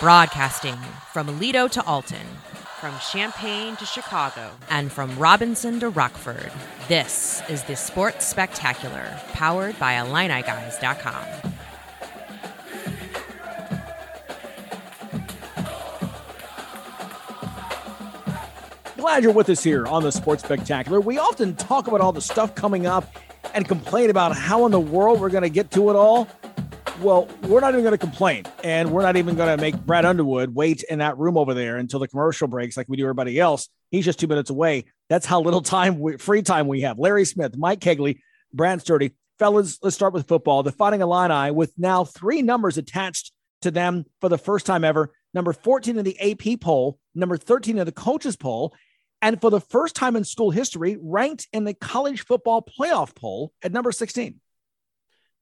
[0.00, 0.76] Broadcasting
[1.12, 2.24] from Aledo to Alton,
[2.80, 6.52] from Champaign to Chicago, and from Robinson to Rockford.
[6.86, 11.24] This is the Sports Spectacular, powered by IlliniGuys.com.
[18.98, 21.00] Glad you're with us here on the Sports Spectacular.
[21.00, 23.12] We often talk about all the stuff coming up
[23.52, 26.28] and complain about how in the world we're going to get to it all.
[27.00, 30.04] Well, we're not even going to complain, and we're not even going to make Brad
[30.04, 33.38] Underwood wait in that room over there until the commercial breaks, like we do everybody
[33.38, 33.68] else.
[33.92, 34.86] He's just two minutes away.
[35.08, 36.98] That's how little time, we, free time we have.
[36.98, 38.18] Larry Smith, Mike Kegley,
[38.52, 39.78] Brad Sturdy, fellas.
[39.80, 40.64] Let's start with football.
[40.64, 43.30] The Fighting Illini, with now three numbers attached
[43.62, 45.12] to them for the first time ever.
[45.32, 48.74] Number 14 in the AP poll, number 13 in the coaches poll,
[49.22, 53.52] and for the first time in school history, ranked in the college football playoff poll
[53.62, 54.40] at number 16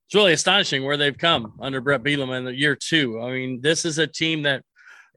[0.06, 3.20] it's really astonishing where they've come under Brett Bielema in the year two.
[3.20, 4.62] I mean, this is a team that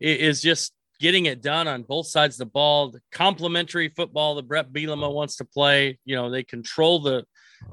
[0.01, 2.91] is just getting it done on both sides of the ball.
[2.91, 5.99] The complementary football that Brett Bielema wants to play.
[6.05, 7.23] You know, they control the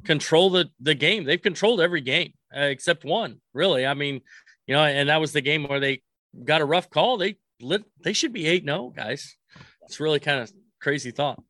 [0.05, 1.25] control the the game.
[1.25, 3.87] They've controlled every game uh, except one, really.
[3.87, 4.21] I mean,
[4.67, 6.03] you know, and that was the game where they
[6.45, 7.17] got a rough call.
[7.17, 7.83] They lit.
[8.03, 8.65] They should be eight.
[8.65, 9.37] No, guys,
[9.83, 11.43] it's really kind of crazy thought.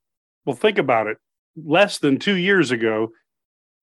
[0.44, 1.18] Well, think about it.
[1.56, 3.10] Less than two years ago,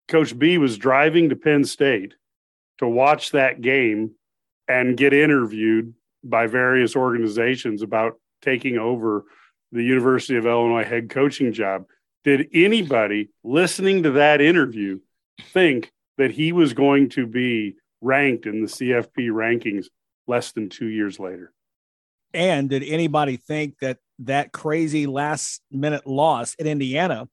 [0.07, 2.15] Coach B was driving to Penn State
[2.79, 4.11] to watch that game
[4.67, 9.25] and get interviewed by various organizations about taking over
[9.71, 11.85] the University of Illinois head coaching job.
[12.23, 14.99] Did anybody listening to that interview
[15.51, 19.87] think that he was going to be ranked in the CFP rankings
[20.27, 21.51] less than two years later?
[22.33, 27.27] And did anybody think that that crazy last minute loss in Indiana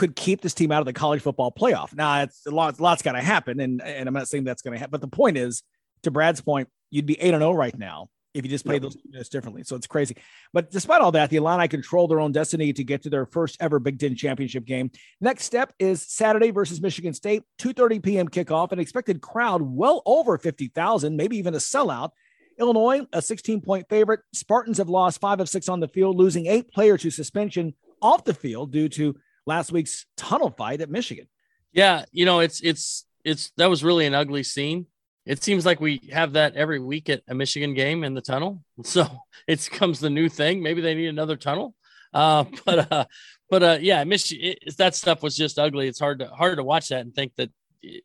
[0.00, 1.94] could keep this team out of the college football playoff.
[1.94, 4.72] Now, it's a lot, lots got to happen, and and I'm not saying that's going
[4.72, 4.92] to happen.
[4.92, 5.62] But the point is,
[6.04, 8.82] to Brad's point, you'd be eight and zero oh right now if you just played
[8.82, 8.92] yep.
[8.92, 9.62] those minutes differently.
[9.62, 10.16] So it's crazy.
[10.54, 13.58] But despite all that, the Illini control their own destiny to get to their first
[13.60, 14.90] ever Big Ten championship game.
[15.20, 18.28] Next step is Saturday versus Michigan State, 2:30 p.m.
[18.28, 18.72] kickoff.
[18.72, 22.12] An expected crowd well over 50,000, maybe even a sellout.
[22.58, 24.20] Illinois, a 16 point favorite.
[24.32, 28.24] Spartans have lost five of six on the field, losing eight players to suspension off
[28.24, 29.14] the field due to
[29.50, 31.26] last week's tunnel fight at Michigan.
[31.72, 34.86] Yeah, you know, it's it's it's that was really an ugly scene.
[35.26, 38.62] It seems like we have that every week at a Michigan game in the tunnel.
[38.84, 39.06] So
[39.46, 40.62] it comes the new thing.
[40.62, 41.74] Maybe they need another tunnel.
[42.14, 43.04] Uh, but uh,
[43.50, 44.54] but uh, yeah, Michigan.
[44.78, 45.88] that stuff was just ugly.
[45.88, 47.50] It's hard to hard to watch that and think that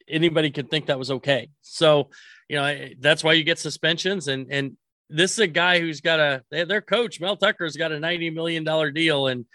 [0.07, 1.49] anybody could think that was okay.
[1.61, 2.09] So
[2.49, 4.77] you know that's why you get suspensions and and
[5.09, 8.63] this is a guy who's got a their coach Mel Tucker's got a ninety million
[8.63, 9.45] dollar deal and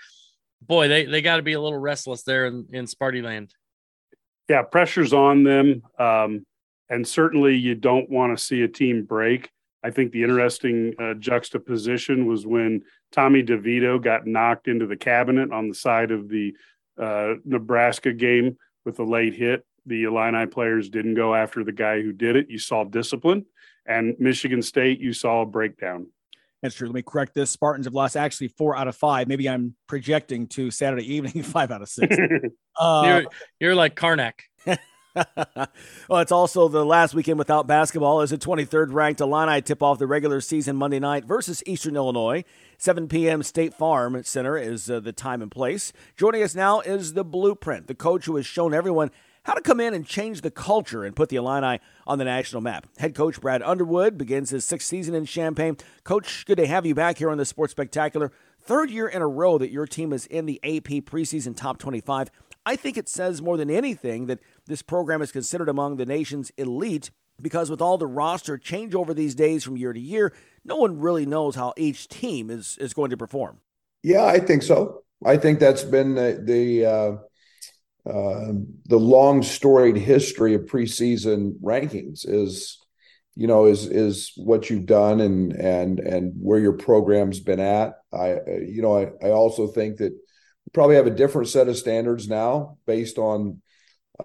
[0.63, 3.55] boy, they, they got to be a little restless there in, in Sparty land.
[4.49, 5.83] Yeah, pressure's on them.
[5.99, 6.45] Um,
[6.89, 9.51] and certainly you don't want to see a team break.
[9.83, 12.83] I think the interesting uh, juxtaposition was when
[13.13, 16.55] Tommy DeVito got knocked into the cabinet on the side of the
[17.01, 19.65] uh, Nebraska game with a late hit.
[19.87, 22.51] The Illini players didn't go after the guy who did it.
[22.51, 23.47] You saw discipline.
[23.87, 26.09] And Michigan State, you saw a breakdown.
[26.63, 26.89] That's true.
[26.89, 27.51] Let me correct this.
[27.51, 29.29] Spartans have lost actually four out of five.
[29.29, 32.15] Maybe I'm projecting to Saturday evening, five out of six.
[32.79, 33.25] uh, you're,
[33.59, 34.43] you're like Carnac.
[35.15, 39.99] well, it's also the last weekend without basketball as the 23rd ranked Illini tip off
[39.99, 42.45] the regular season Monday night versus Eastern Illinois.
[42.79, 43.43] 7 p.m.
[43.43, 45.93] State Farm Center is uh, the time and place.
[46.17, 49.11] Joining us now is the blueprint, the coach who has shown everyone
[49.45, 52.63] how to come in and change the culture and put the Illini on the national
[52.63, 52.87] map.
[52.99, 55.77] Head coach Brad Underwood begins his sixth season in Champaign.
[56.05, 58.33] Coach, good to have you back here on the Sports Spectacular.
[58.63, 62.31] Third year in a row that your team is in the AP preseason top 25.
[62.67, 66.53] I think it says more than anything that this program is considered among the nation's
[66.59, 70.33] elite because with all the roster changeover these days from year to year,
[70.65, 73.61] no one really knows how each team is is going to perform.
[74.03, 75.03] Yeah, I think so.
[75.25, 77.17] I think that's been the, the uh,
[78.07, 78.53] uh,
[78.87, 82.79] the long storied history of preseason rankings is
[83.37, 87.95] you know is is what you've done and and and where your program's been at.
[88.13, 91.77] I you know i, I also think that we probably have a different set of
[91.77, 93.61] standards now based on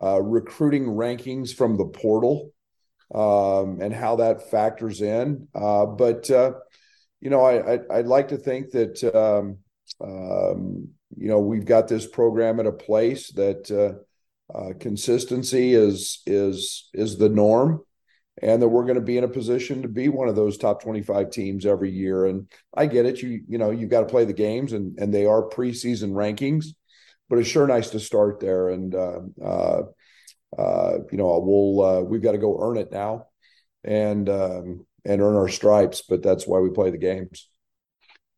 [0.01, 2.51] uh, recruiting rankings from the portal
[3.13, 5.47] um, and how that factors in.
[5.53, 6.51] Uh, but uh,
[7.19, 9.59] you know I, I would like to think that um,
[10.01, 16.21] um, you know we've got this program at a place that uh, uh, consistency is
[16.25, 17.81] is is the norm
[18.41, 20.81] and that we're going to be in a position to be one of those top
[20.81, 24.25] 25 teams every year and i get it you you know you've got to play
[24.25, 26.67] the games and and they are preseason rankings
[27.29, 29.81] but it's sure nice to start there and uh, uh,
[30.57, 33.25] uh you know we'll uh, we've got to go earn it now
[33.85, 36.01] and um, and earn our stripes.
[36.07, 37.47] But that's why we play the games.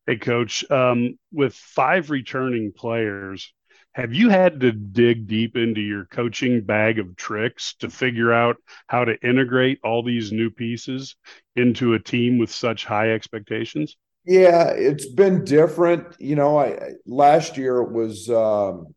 [0.07, 3.53] Hey, coach, um, with five returning players,
[3.91, 8.55] have you had to dig deep into your coaching bag of tricks to figure out
[8.87, 11.17] how to integrate all these new pieces
[11.57, 13.97] into a team with such high expectations?
[14.23, 16.15] Yeah, it's been different.
[16.19, 18.87] You know, I last year it was um,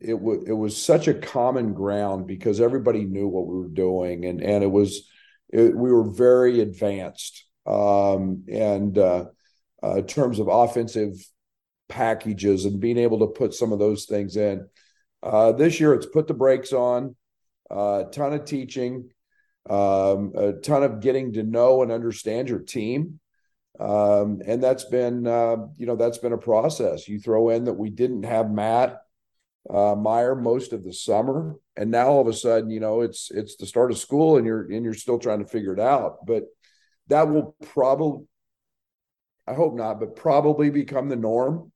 [0.00, 4.26] it was it was such a common ground because everybody knew what we were doing,
[4.26, 5.08] and and it was
[5.48, 9.26] it, we were very advanced um, and uh,
[9.82, 11.14] uh, in terms of offensive
[11.88, 14.68] packages and being able to put some of those things in.
[15.22, 17.14] Uh, this year, it's put the brakes on,
[17.70, 19.10] uh, a ton of teaching,
[19.70, 23.20] um, a ton of getting to know and understand your team.
[23.78, 27.08] Um, and that's been, uh, you know, that's been a process.
[27.08, 29.00] You throw in that we didn't have Matt
[29.68, 33.30] uh, Mayer most of the summer, and now all of a sudden, you know, it's
[33.30, 36.26] it's the start of school, and you're and you're still trying to figure it out.
[36.26, 36.44] But
[37.08, 38.26] that will probably,
[39.46, 41.72] I hope not, but probably become the norm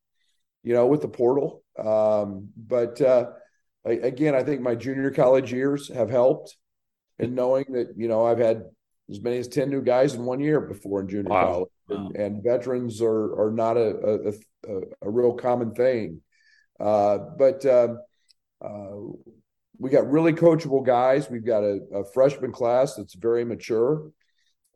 [0.67, 1.63] you know, with the portal.
[1.79, 3.27] Um, but uh,
[3.85, 6.57] again, I think my junior college years have helped
[7.21, 8.65] in knowing that, you know, I've had
[9.09, 11.47] as many as 10 new guys in one year before in junior wow.
[11.47, 11.71] college.
[11.89, 11.97] Wow.
[11.97, 14.29] And, and, veterans are, are not a, a,
[14.69, 16.21] a, a real common thing.
[16.81, 18.01] Uh, but um,
[18.61, 18.97] uh,
[19.79, 21.31] we got really coachable guys.
[21.31, 24.11] We've got a freshman class that's very mature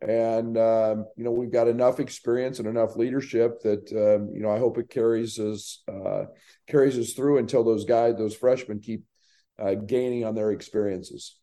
[0.00, 4.50] and um, you know we've got enough experience and enough leadership that um, you know
[4.50, 6.24] I hope it carries us uh,
[6.66, 9.04] carries us through until those guys, those freshmen, keep
[9.58, 11.36] uh, gaining on their experiences.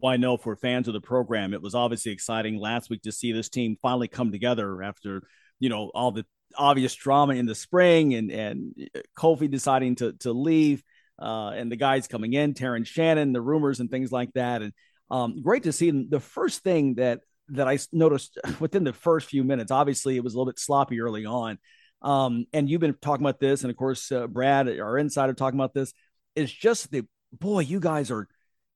[0.00, 3.12] Well, I know for fans of the program, it was obviously exciting last week to
[3.12, 5.22] see this team finally come together after
[5.60, 6.26] you know all the
[6.56, 8.74] obvious drama in the spring and and
[9.16, 10.82] Kofi deciding to to leave.
[11.20, 14.62] Uh, and the guys coming in, Terrence Shannon, the rumors and things like that.
[14.62, 14.72] And
[15.10, 15.90] um, great to see.
[15.90, 17.20] the first thing that
[17.50, 19.70] that I noticed within the first few minutes.
[19.70, 21.58] Obviously, it was a little bit sloppy early on.
[22.02, 25.58] Um, and you've been talking about this, and of course, uh, Brad, our insider, talking
[25.58, 25.92] about this.
[26.34, 28.26] It's just the boy, you guys are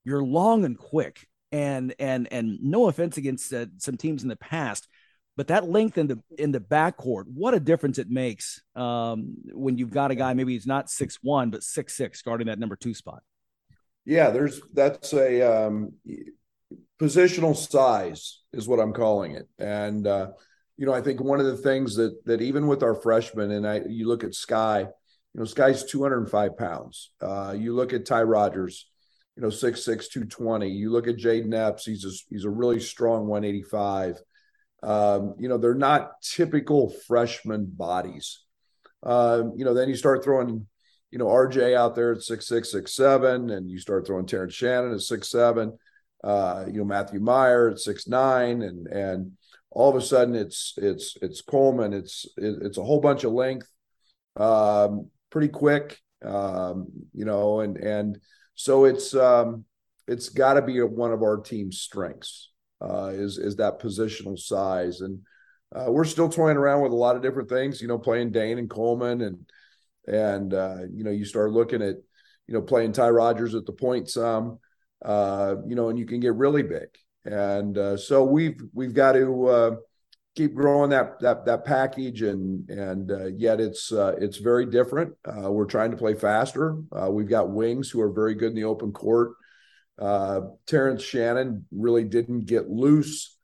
[0.04, 4.36] you're long and quick, and and and no offense against uh, some teams in the
[4.36, 4.88] past,
[5.36, 9.78] but that length in the in the backcourt, what a difference it makes um, when
[9.78, 12.76] you've got a guy maybe he's not six one but six six guarding that number
[12.76, 13.22] two spot.
[14.04, 15.94] Yeah, there's that's a um,
[17.00, 19.48] positional size is what I'm calling it.
[19.58, 20.28] And uh,
[20.76, 23.66] you know, I think one of the things that that even with our freshmen, and
[23.66, 27.10] I you look at Sky, you know, Sky's 205 pounds.
[27.20, 28.88] Uh, you look at Ty Rodgers,
[29.36, 30.68] you know, 6'6, 220.
[30.68, 34.20] You look at Jayden Epps, he's a, he's a really strong 185.
[34.84, 38.42] Um, you know, they're not typical freshman bodies.
[39.02, 40.66] Uh, you know, then you start throwing,
[41.10, 44.54] you know, RJ out there at six six six seven, and you start throwing Terrence
[44.54, 45.76] Shannon at six seven
[46.24, 49.32] uh, you know Matthew Mayer at six nine, and and
[49.70, 53.68] all of a sudden it's it's it's Coleman, it's it's a whole bunch of length,
[54.36, 58.18] um, pretty quick, um, you know, and and
[58.54, 59.64] so it's um,
[60.08, 62.50] it's got to be one of our team's strengths
[62.80, 65.20] uh, is is that positional size, and
[65.74, 68.58] uh, we're still toying around with a lot of different things, you know, playing Dain
[68.58, 69.38] and Coleman, and
[70.06, 71.96] and uh, you know you start looking at
[72.46, 74.58] you know playing Ty Rodgers at the point some
[75.04, 76.88] uh, you know, and you can get really big.
[77.24, 79.70] And uh, so we've we've got to uh,
[80.34, 85.14] keep growing that that that package, and and uh, yet it's uh, it's very different.
[85.24, 86.76] Uh, we're trying to play faster.
[86.92, 89.32] Uh, we've got wings who are very good in the open court.
[89.98, 93.34] Uh, Terrence Shannon really didn't get loose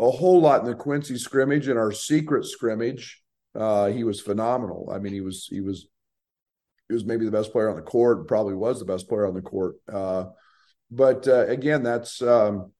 [0.00, 1.68] a whole lot in the Quincy scrimmage.
[1.68, 3.22] In our secret scrimmage,
[3.54, 4.90] uh, he was phenomenal.
[4.92, 5.88] I mean, he was he was
[6.88, 9.34] he was maybe the best player on the court, probably was the best player on
[9.34, 9.76] the court.
[9.92, 10.26] Uh,
[10.90, 12.72] but uh, again, that's um,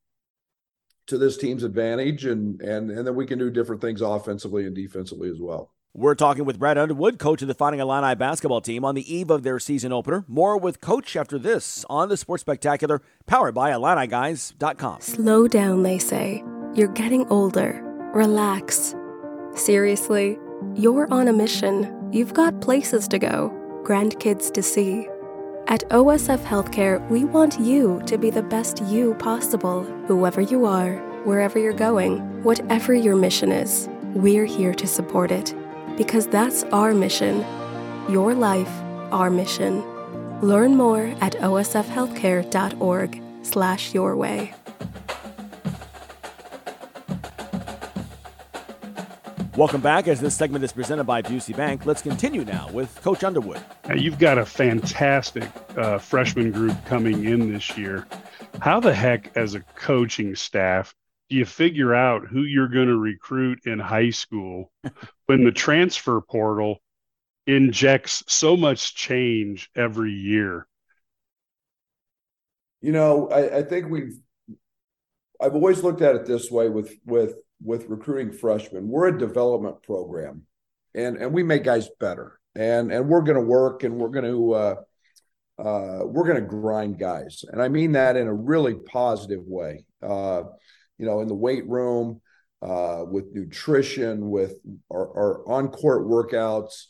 [1.09, 4.75] to this team's advantage, and and and then we can do different things offensively and
[4.75, 5.73] defensively as well.
[5.95, 9.31] We're talking with Brad Underwood, coach of the Fighting Illini basketball team, on the eve
[9.31, 10.25] of their season opener.
[10.29, 15.01] More with Coach after this on the Sports Spectacular, powered by IlliniGuys.com.
[15.01, 16.45] Slow down, they say.
[16.75, 17.83] You're getting older.
[18.15, 18.95] Relax.
[19.55, 20.39] Seriously,
[20.77, 22.11] you're on a mission.
[22.13, 23.58] You've got places to go
[23.89, 25.09] grandkids to see.
[25.67, 30.97] At OSF Healthcare, we want you to be the best you possible, whoever you are,
[31.25, 33.89] wherever you're going, whatever your mission is.
[34.15, 35.55] We're here to support it
[35.97, 37.43] because that's our mission.
[38.11, 38.69] Your life,
[39.11, 39.83] our mission.
[40.43, 44.55] Learn more at osfhealthcare.org/your way.
[49.59, 51.85] Welcome back as this segment is presented by Busey Bank.
[51.85, 53.61] Let's continue now with Coach Underwood.
[53.89, 58.07] Now you've got a fantastic uh, freshman group coming in this year.
[58.63, 60.95] How the heck, as a coaching staff,
[61.29, 64.71] do you figure out who you're going to recruit in high school
[65.27, 66.79] when the transfer portal
[67.49, 70.69] injects so much change every year?
[72.81, 74.21] You know, I, I think we've
[75.41, 78.89] I've always looked at it this way with with with recruiting freshmen.
[78.89, 80.43] We're a development program,
[80.95, 84.25] and and we make guys better, and and we're going to work, and we're going
[84.25, 84.75] to uh,
[85.59, 89.85] uh, we're going to grind guys, and I mean that in a really positive way.
[90.03, 90.45] Uh,
[90.99, 92.21] you know, in the weight room,
[92.63, 94.55] uh, with nutrition, with
[94.91, 96.85] our, our on court workouts.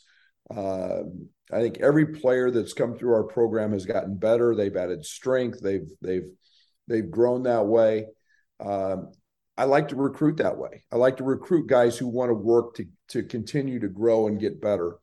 [0.49, 1.03] Uh,
[1.51, 4.55] I think every player that's come through our program has gotten better.
[4.55, 5.61] They've added strength.
[5.61, 6.29] They've they've
[6.87, 8.07] they've grown that way.
[8.59, 9.11] Um,
[9.59, 10.85] I like to recruit that way.
[10.89, 14.39] I like to recruit guys who want to work to to continue to grow and
[14.39, 14.95] get better.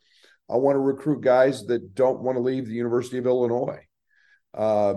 [0.48, 3.86] I want to recruit guys that don't want to leave the University of Illinois.
[4.54, 4.94] Uh,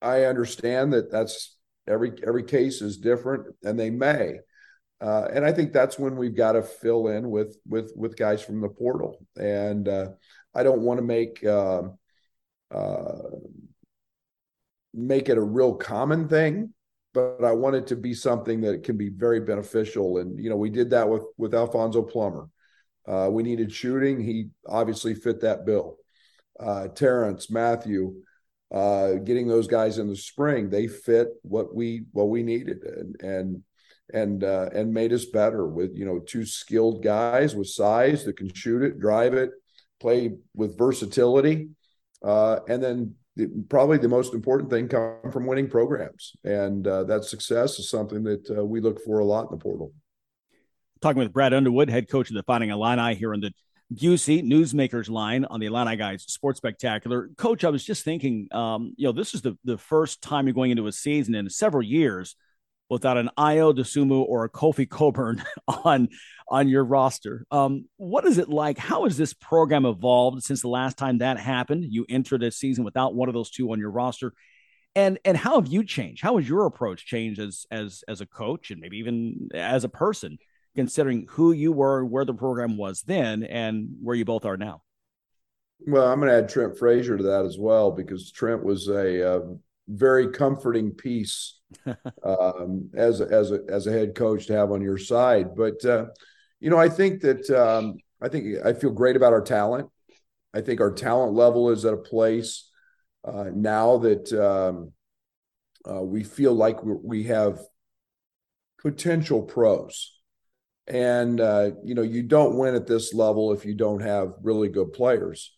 [0.00, 1.56] I understand that that's
[1.88, 4.34] every every case is different, and they may.
[5.00, 8.40] Uh, and I think that's when we've got to fill in with with with guys
[8.40, 9.26] from the portal.
[9.36, 10.10] And uh,
[10.54, 11.82] I don't want to make uh,
[12.70, 13.18] uh,
[14.92, 16.73] make it a real common thing,
[17.14, 20.18] but I want it to be something that can be very beneficial.
[20.18, 22.48] And you know, we did that with with Alfonso Plummer.
[23.06, 25.96] Uh, we needed shooting; he obviously fit that bill.
[26.58, 28.22] Uh, Terrence, Matthew,
[28.72, 33.16] uh, getting those guys in the spring, they fit what we what we needed, and
[33.22, 33.62] and
[34.12, 38.36] and uh, and made us better with you know two skilled guys with size that
[38.36, 39.50] can shoot it, drive it,
[40.00, 41.68] play with versatility,
[42.24, 43.14] uh, and then
[43.68, 48.22] probably the most important thing come from winning programs, and uh, that success is something
[48.22, 49.92] that uh, we look for a lot in the portal.
[51.00, 53.52] Talking with Brad Underwood, head coach of the Fighting Illini here on the
[53.92, 57.28] Busey Newsmakers line on the Illini Guys Sports Spectacular.
[57.36, 60.54] Coach, I was just thinking, um, you know, this is the, the first time you're
[60.54, 62.36] going into a season in several years
[62.94, 65.42] without an Ayo Dosunmu or a Kofi Cockburn
[65.84, 66.08] on
[66.48, 67.46] on your roster.
[67.50, 68.78] Um, what is it like?
[68.78, 71.84] How has this program evolved since the last time that happened?
[71.88, 74.32] You entered a season without one of those two on your roster.
[74.94, 76.22] And and how have you changed?
[76.22, 79.88] How has your approach changed as as as a coach and maybe even as a
[79.88, 80.38] person,
[80.76, 84.82] considering who you were, where the program was then, and where you both are now?
[85.86, 89.20] Well, I'm going to add Trent Frazier to that as well because Trent was a,
[89.20, 89.56] a
[89.88, 91.60] very comforting piece
[92.24, 95.54] um, as as a, as a head coach to have on your side.
[95.54, 96.06] But uh,
[96.60, 99.90] you know, I think that um, I think I feel great about our talent.
[100.54, 102.70] I think our talent level is at a place
[103.24, 104.92] uh, now that um,
[105.90, 107.58] uh, we feel like we have
[108.78, 110.12] potential pros.
[110.86, 114.68] And uh, you know, you don't win at this level if you don't have really
[114.68, 115.50] good players.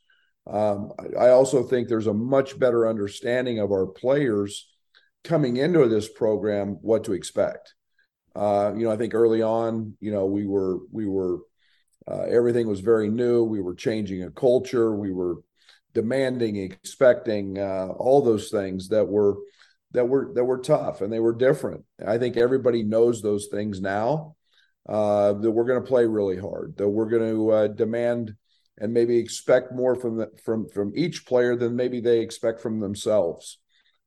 [0.47, 4.69] Um, I also think there's a much better understanding of our players
[5.25, 7.75] coming into this program what to expect.
[8.35, 11.39] Uh, you know, I think early on, you know, we were we were
[12.09, 13.43] uh, everything was very new.
[13.43, 14.95] We were changing a culture.
[14.95, 15.37] We were
[15.95, 19.37] demanding, expecting uh, all those things that were
[19.93, 21.85] that were that were tough and they were different.
[22.07, 24.37] I think everybody knows those things now.
[24.89, 26.77] Uh, that we're going to play really hard.
[26.77, 28.37] That we're going to uh, demand
[28.79, 32.81] and maybe expect more from the, from from each player than maybe they expect from
[32.81, 33.59] themselves.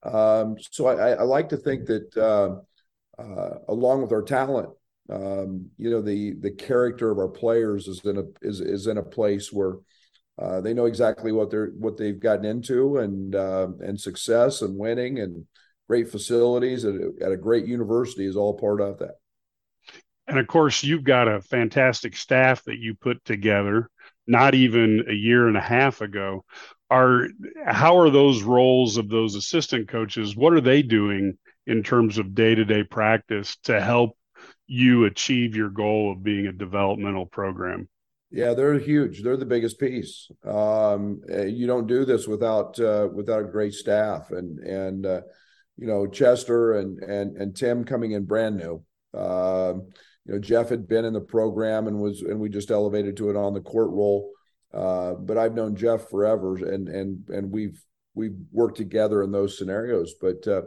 [0.04, 4.70] Um, so I, I, like to think that uh, uh, along with our talent,
[5.10, 8.98] um, you know, the the character of our players is in a is is in
[8.98, 9.76] a place where
[10.38, 14.78] uh, they know exactly what they're what they've gotten into and uh, and success and
[14.78, 15.46] winning and
[15.90, 19.16] great facilities at at a great university is all part of that.
[20.28, 23.90] And of course, you've got a fantastic staff that you put together
[24.30, 26.46] not even a year and a half ago
[26.90, 27.28] are
[27.66, 32.34] how are those roles of those assistant coaches what are they doing in terms of
[32.34, 34.12] day-to-day practice to help
[34.68, 37.90] you achieve your goal of being a developmental program?
[38.32, 39.24] Yeah they're huge.
[39.24, 40.30] They're the biggest piece.
[40.46, 45.22] Um, eh, you don't do this without uh, without a great staff and and uh,
[45.78, 48.84] you know chester and and and tim coming in brand new.
[49.20, 49.90] Um,
[50.26, 53.30] you know jeff had been in the program and was and we just elevated to
[53.30, 54.32] it on the court role
[54.74, 57.82] uh, but I've known Jeff forever, and and and we've
[58.14, 60.16] we've worked together in those scenarios.
[60.22, 60.62] But uh,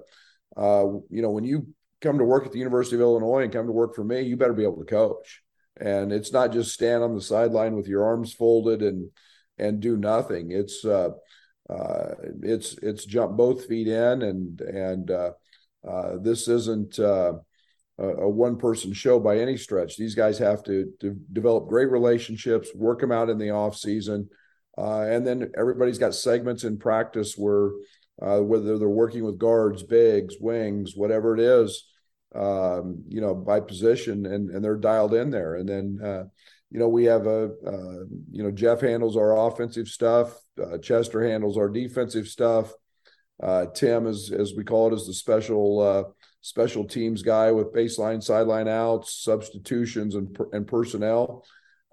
[0.57, 1.69] uh, you know, when you
[2.01, 4.37] come to work at the University of Illinois and come to work for me, you
[4.37, 5.43] better be able to coach.
[5.81, 9.11] And it's not just stand on the sideline with your arms folded and
[9.57, 10.51] and do nothing.
[10.51, 11.11] It's uh,
[11.71, 15.31] uh, it's it's jump both feet in, and and uh,
[15.89, 16.99] uh, this isn't.
[16.99, 17.35] Uh,
[17.99, 19.97] a, one person show by any stretch.
[19.97, 24.29] These guys have to, to develop great relationships, work them out in the off season,
[24.79, 27.73] uh, and then everybody's got segments in practice where
[28.21, 31.87] uh, whether they're working with guards, bigs, wings, whatever it is,
[32.35, 35.57] um, you know, by position, and and they're dialed in there.
[35.57, 36.25] And then, uh,
[36.71, 40.39] you know, we have a, uh, you know, Jeff handles our offensive stuff.
[40.63, 42.73] Uh, Chester handles our defensive stuff.
[43.43, 48.23] Uh, Tim, is as we call it, is the special special teams guy with baseline,
[48.23, 51.45] sideline outs, substitutions, and and personnel.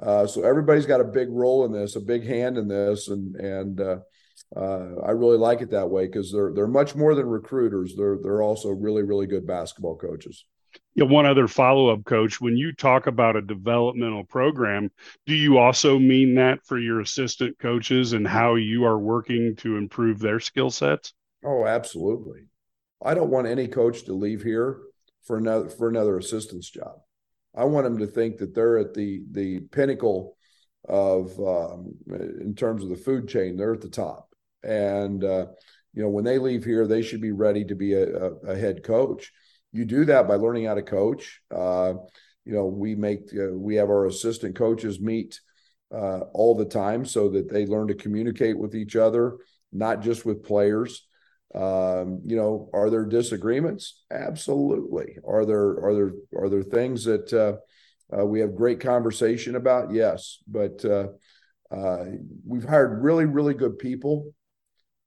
[0.02, 3.36] Uh, so everybody's got a big role in this, a big hand in this, and
[3.36, 3.98] and uh,
[4.56, 7.96] uh, I really like it that way because they're they're much more than recruiters.
[7.96, 10.46] They're they're also really really good basketball coaches.
[10.96, 12.42] Yeah, one other follow up, coach.
[12.42, 14.92] When you talk about a developmental program,
[15.26, 19.78] do you also mean that for your assistant coaches and how you are working to
[19.78, 21.14] improve their skill sets?
[21.44, 22.42] Oh, absolutely.
[23.02, 24.80] I don't want any coach to leave here
[25.24, 27.00] for another for another assistant's job.
[27.56, 30.38] I want them to think that they're at the the pinnacle
[30.88, 33.58] of um, in terms of the food chain.
[33.58, 34.30] They're at the top,
[34.64, 35.48] and uh,
[35.94, 38.58] you know when they leave here, they should be ready to be a, a, a
[38.58, 39.32] head coach.
[39.72, 41.42] You do that by learning how to coach.
[41.52, 41.94] Uh,
[42.46, 45.40] you know, we make uh, we have our assistant coaches meet
[45.94, 49.38] uh, all the time so that they learn to communicate with each other,
[49.72, 51.08] not just with players.
[51.56, 54.04] Um, you know, are there disagreements?
[54.12, 55.18] Absolutely.
[55.28, 59.92] Are there are there are there things that uh, uh, we have great conversation about?
[59.92, 61.08] Yes, but uh,
[61.72, 62.06] uh
[62.46, 64.34] we've hired really really good people.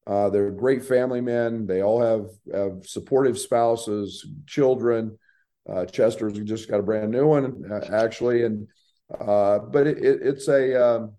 [0.04, 1.64] Uh, they're great family men.
[1.64, 5.16] They all have have supportive spouses, children.
[5.68, 8.66] Uh, Chester's just got a brand new one actually, and
[9.16, 11.14] but it, it, it's a um,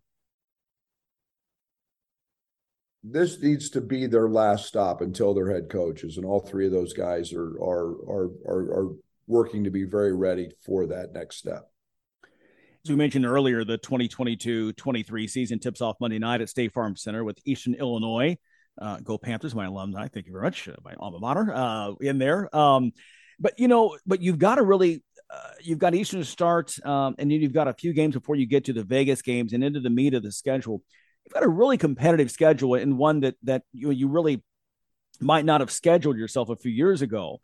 [3.04, 6.72] this needs to be their last stop until they're head coaches, and all three of
[6.72, 8.90] those guys are are are are, are
[9.28, 11.70] working to be very ready for that next step.
[12.86, 17.24] As we mentioned earlier, the 2022-23 season tips off Monday night at State Farm Center
[17.24, 18.38] with Eastern Illinois.
[18.82, 20.10] Uh, go Panthers, my alumni.
[20.10, 22.54] Thank you very much, uh, my alma mater uh, in there.
[22.56, 22.92] Um,
[23.40, 27.16] but you know, but you've got to really, uh, you've got Eastern to start, um,
[27.18, 29.64] and then you've got a few games before you get to the Vegas games and
[29.64, 30.82] into the meat of the schedule
[31.26, 34.44] you've got a really competitive schedule and one that that you you really
[35.20, 37.40] might not have scheduled yourself a few years ago.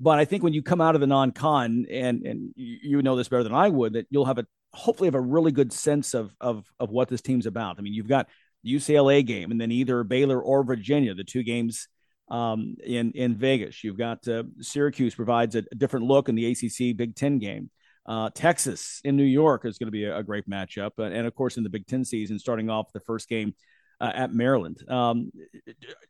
[0.00, 3.28] But I think when you come out of the non-con, and and you know this
[3.28, 6.34] better than I would, that you'll have a hopefully have a really good sense of
[6.40, 7.78] of of what this team's about.
[7.78, 8.28] I mean, you've got
[8.64, 11.88] the UCLA game, and then either Baylor or Virginia, the two games
[12.28, 13.84] um, in in Vegas.
[13.84, 17.70] You've got uh, Syracuse provides a, a, different look in the ACC Big Ten game.
[18.06, 21.26] Uh, Texas in New York is going to be a, a great matchup, uh, and
[21.26, 23.54] of course in the Big Ten season, starting off the first game
[24.00, 24.78] uh, at Maryland.
[24.88, 25.30] Um,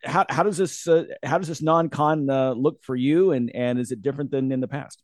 [0.03, 3.79] how, how does this uh, how does this non-con uh, look for you, and and
[3.79, 5.03] is it different than in the past?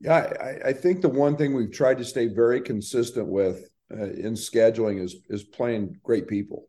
[0.00, 4.04] Yeah, I, I think the one thing we've tried to stay very consistent with uh,
[4.04, 6.68] in scheduling is is playing great people.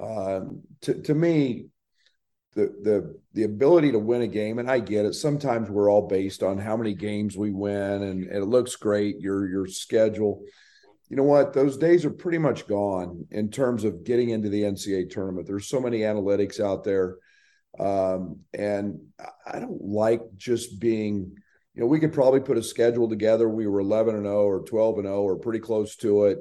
[0.00, 1.66] Um, to to me,
[2.56, 5.12] the the the ability to win a game and I get it.
[5.12, 9.20] Sometimes we're all based on how many games we win and, and, it looks great
[9.20, 10.42] your your schedule.
[11.08, 11.52] You know what?
[11.52, 15.46] Those days are pretty much gone in terms of getting into the NCAA tournament.
[15.46, 17.18] There's so many analytics out there
[17.78, 18.98] um, and
[19.46, 21.36] I don't like just being
[21.74, 23.48] you know we could probably put a schedule together.
[23.48, 26.38] We were 11 and 0 or 12 and 0 or pretty close to it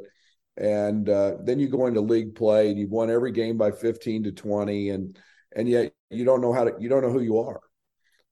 [0.58, 4.24] and uh, then you go into league play and you've won every game by 15
[4.24, 5.20] to 20 and
[5.54, 7.60] and yet you don't know how to you don't know who you are.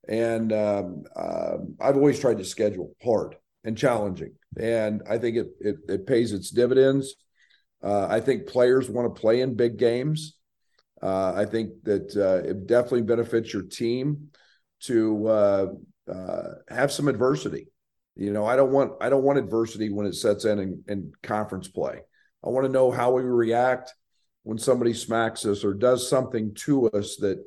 [0.06, 4.34] And um, uh, i've always tried to schedule hard and challenging.
[4.58, 7.14] And i think it it, it pays its dividends.
[7.82, 10.36] Uh, i think players want to play in big games.
[11.02, 14.28] Uh, i think that uh, it definitely benefits your team
[14.80, 15.66] to uh,
[16.12, 17.66] uh, have some adversity.
[18.16, 21.12] You know i don't want i don't want adversity when it sets in in, in
[21.22, 22.00] conference play.
[22.44, 23.92] I want to know how we react
[24.44, 27.42] when somebody smacks us or does something to us that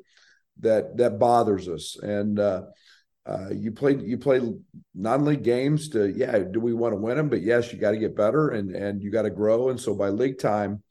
[0.60, 1.96] that that bothers us.
[1.96, 2.62] And uh,
[3.26, 4.40] uh, you play you play
[4.94, 6.38] non-league games to yeah.
[6.38, 7.28] Do we want to win them?
[7.28, 9.68] But yes, you got to get better and and you got to grow.
[9.68, 10.82] And so by league time,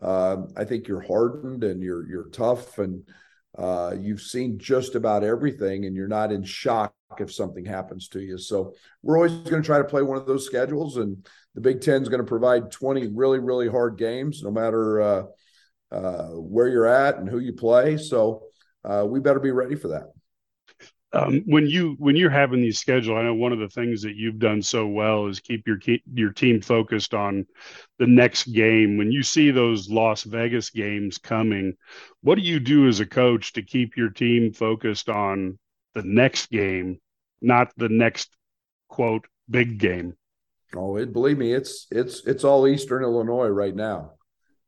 [0.00, 3.02] uh, I think you're hardened and you're you're tough and
[3.56, 8.20] uh, you've seen just about everything, and you're not in shock if something happens to
[8.20, 8.38] you.
[8.38, 11.82] So we're always going to try to play one of those schedules, and the Big
[11.82, 15.22] Ten is going to provide 20 really really hard games, no matter uh,
[15.90, 17.98] uh, where you're at and who you play.
[17.98, 18.44] So
[18.84, 20.12] uh, we better be ready for that.
[21.14, 24.16] Um, when you when you're having these schedule, I know one of the things that
[24.16, 25.78] you've done so well is keep your
[26.14, 27.46] your team focused on
[27.98, 28.96] the next game.
[28.96, 31.74] When you see those Las Vegas games coming,
[32.22, 35.58] what do you do as a coach to keep your team focused on
[35.94, 36.98] the next game,
[37.42, 38.34] not the next
[38.88, 40.14] quote big game?
[40.74, 44.12] Oh, it, believe me, it's it's it's all Eastern Illinois right now.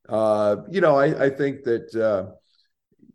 [0.06, 2.34] Uh, you know, I, I think that uh,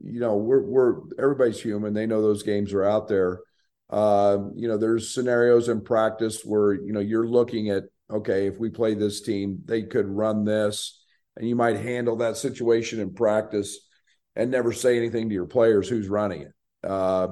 [0.02, 1.94] you know we're we're everybody's human.
[1.94, 3.42] They know those games are out there,
[3.90, 8.58] uh, you know, there's scenarios in practice where you know you're looking at okay, if
[8.58, 11.04] we play this team, they could run this,
[11.38, 13.88] and you might handle that situation in practice
[14.36, 16.54] and never say anything to your players who's running it.
[16.84, 17.28] Uh,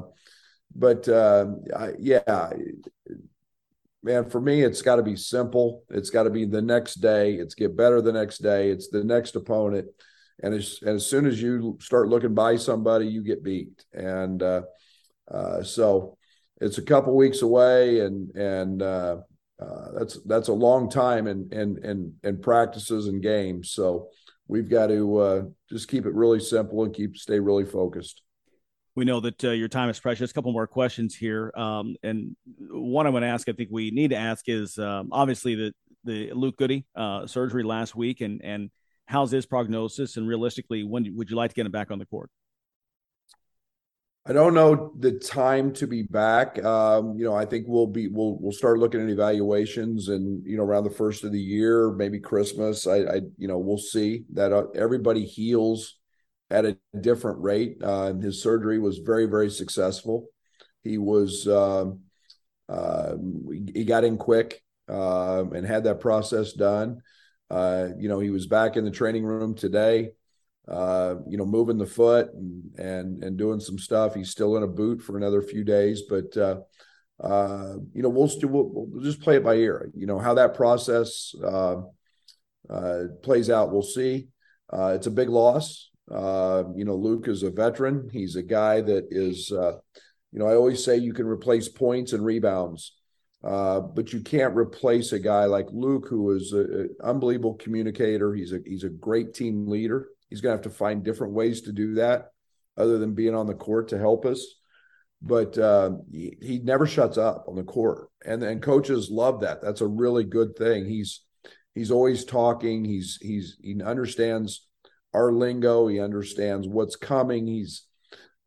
[0.75, 2.51] but uh, I, yeah,
[4.03, 5.83] man, for me, it's got to be simple.
[5.89, 7.35] It's got to be the next day.
[7.35, 8.69] It's get better the next day.
[8.69, 9.87] It's the next opponent.
[10.43, 13.85] And as, as soon as you start looking by somebody, you get beat.
[13.93, 14.61] And uh,
[15.29, 16.17] uh, so
[16.61, 19.17] it's a couple weeks away, and and uh,
[19.59, 23.71] uh that's that's a long time in in in, in practices and games.
[23.71, 24.09] So
[24.47, 28.21] we've got to uh, just keep it really simple and keep stay really focused
[28.95, 30.31] we know that uh, your time is precious.
[30.31, 32.35] A couple more questions here, um, and
[32.67, 33.47] one I'm going to ask.
[33.47, 35.71] I think we need to ask is um, obviously the
[36.03, 36.83] the Luke Goode
[37.29, 38.71] surgery last week, and and
[39.07, 42.05] how's his prognosis, and realistically, when would you like to get him back on the
[42.05, 42.29] court?
[44.29, 46.63] I don't know the time to be back.
[46.63, 50.57] Um, you know, I think we'll be we'll we'll start looking at evaluations, and you
[50.57, 52.85] know, around the first of the year, maybe Christmas.
[52.85, 55.97] I, I you know, we'll see that uh, everybody heals
[56.49, 57.77] at a different rate.
[57.81, 60.27] Uh, his surgery was very, very successful.
[60.83, 61.85] He was uh,
[62.67, 63.15] uh,
[63.73, 67.01] he got in quick um, and had that process done.
[67.49, 70.11] Uh, you know, he was back in the training room today.
[70.67, 74.13] Uh, you know, moving the foot and, and and doing some stuff.
[74.13, 76.57] He's still in a boot for another few days, but uh,
[77.93, 79.89] you know, we'll, we'll, we'll just play it by ear.
[79.95, 81.33] You know how that process
[83.23, 83.71] plays out.
[83.71, 84.27] We'll see.
[84.73, 85.89] it's a big loss.
[86.11, 88.09] Uh, you know, Luke is a veteran.
[88.11, 89.73] He's a guy that is, uh,
[90.31, 92.93] you know, I always say you can replace points and rebounds,
[93.47, 98.33] uh, but you can't replace a guy like Luke, who is an unbelievable communicator.
[98.33, 100.09] He's a he's a great team leader.
[100.29, 102.31] He's going to have to find different ways to do that,
[102.75, 104.45] other than being on the court to help us.
[105.21, 109.61] But uh, he, he never shuts up on the court, and and coaches love that.
[109.61, 110.85] That's a really good thing.
[110.85, 111.21] He's
[111.73, 112.83] he's always talking.
[112.83, 114.67] He's he's he understands
[115.13, 115.87] our lingo.
[115.87, 117.47] He understands what's coming.
[117.47, 117.85] He's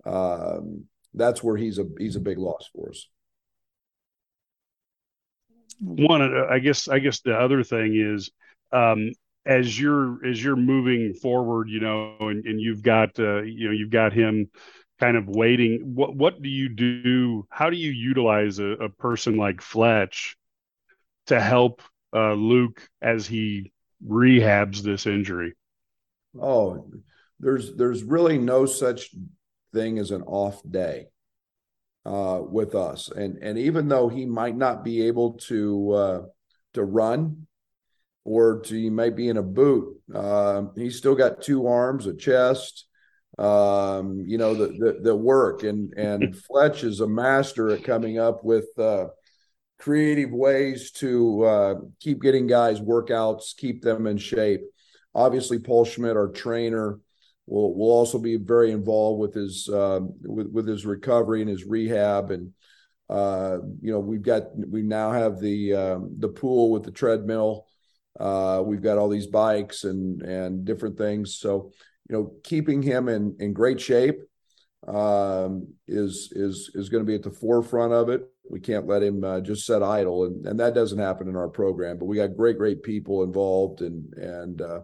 [0.04, 0.84] um,
[1.14, 3.08] that's where he's a he's a big loss for us.
[5.80, 8.30] One, I guess, I guess the other thing is,
[8.72, 9.12] um,
[9.46, 13.72] as you're as you're moving forward, you know, and, and you've got uh, you know
[13.72, 14.50] you've got him
[14.98, 15.94] kind of waiting.
[15.94, 17.46] What what do you do?
[17.48, 20.36] How do you utilize a, a person like Fletch
[21.26, 21.82] to help
[22.14, 23.72] uh, Luke as he
[24.06, 25.54] rehabs this injury?
[26.38, 26.90] Oh,
[27.38, 29.10] there's there's really no such
[29.72, 31.06] thing as an off day
[32.04, 36.22] uh, with us, and and even though he might not be able to uh,
[36.74, 37.46] to run,
[38.24, 42.14] or to, he might be in a boot, uh, he's still got two arms, a
[42.14, 42.86] chest,
[43.38, 48.18] um, you know, the, the, the work, and and Fletch is a master at coming
[48.18, 48.66] up with.
[48.78, 49.06] Uh,
[49.80, 54.60] creative ways to uh, keep getting guys workouts, keep them in shape.
[55.14, 57.00] Obviously, Paul Schmidt, our trainer,
[57.50, 61.64] will we'll also be very involved with his uh, with with his recovery and his
[61.64, 62.30] rehab.
[62.30, 62.52] And
[63.08, 67.66] uh, you know, we've got we now have the um, the pool with the treadmill.
[68.18, 71.36] Uh, we've got all these bikes and and different things.
[71.36, 71.72] So
[72.08, 74.20] you know, keeping him in in great shape
[74.86, 78.22] um, is is is going to be at the forefront of it.
[78.48, 81.48] We can't let him uh, just set idle, and and that doesn't happen in our
[81.48, 81.98] program.
[81.98, 84.80] But we got great great people involved, and and uh,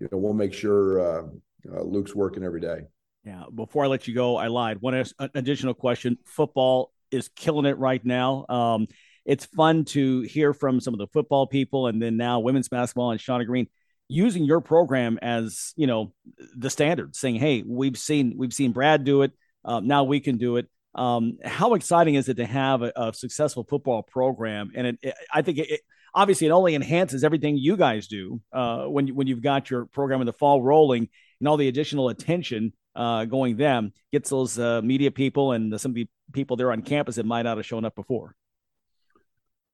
[0.00, 1.30] you know, we'll make sure
[1.72, 2.82] uh, Luke's working every day.
[3.24, 3.44] Yeah.
[3.54, 4.78] Before I let you go, I lied.
[4.80, 8.46] One additional question: Football is killing it right now.
[8.48, 8.88] Um,
[9.26, 13.10] it's fun to hear from some of the football people, and then now women's basketball
[13.10, 13.68] and Shauna Green
[14.08, 16.12] using your program as you know
[16.56, 19.32] the standard, saying, "Hey, we've seen we've seen Brad do it.
[19.64, 23.14] Uh, now we can do it." Um, how exciting is it to have a, a
[23.14, 24.72] successful football program?
[24.74, 25.80] And it, it, I think it,
[26.14, 30.20] obviously it only enhances everything you guys do uh, when when you've got your program
[30.20, 31.08] in the fall rolling
[31.40, 35.92] and all the additional attention uh, going them gets those uh, media people and some
[35.92, 38.34] of the people there on campus that might not have shown up before.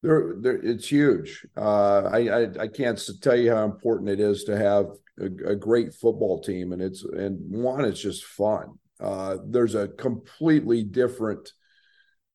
[0.02, 1.44] There, it's huge.
[1.56, 4.86] Uh, I, I, I can't tell you how important it is to have
[5.18, 8.78] a, a great football team, and it's and one, it's just fun.
[9.00, 11.50] Uh, there's a completely different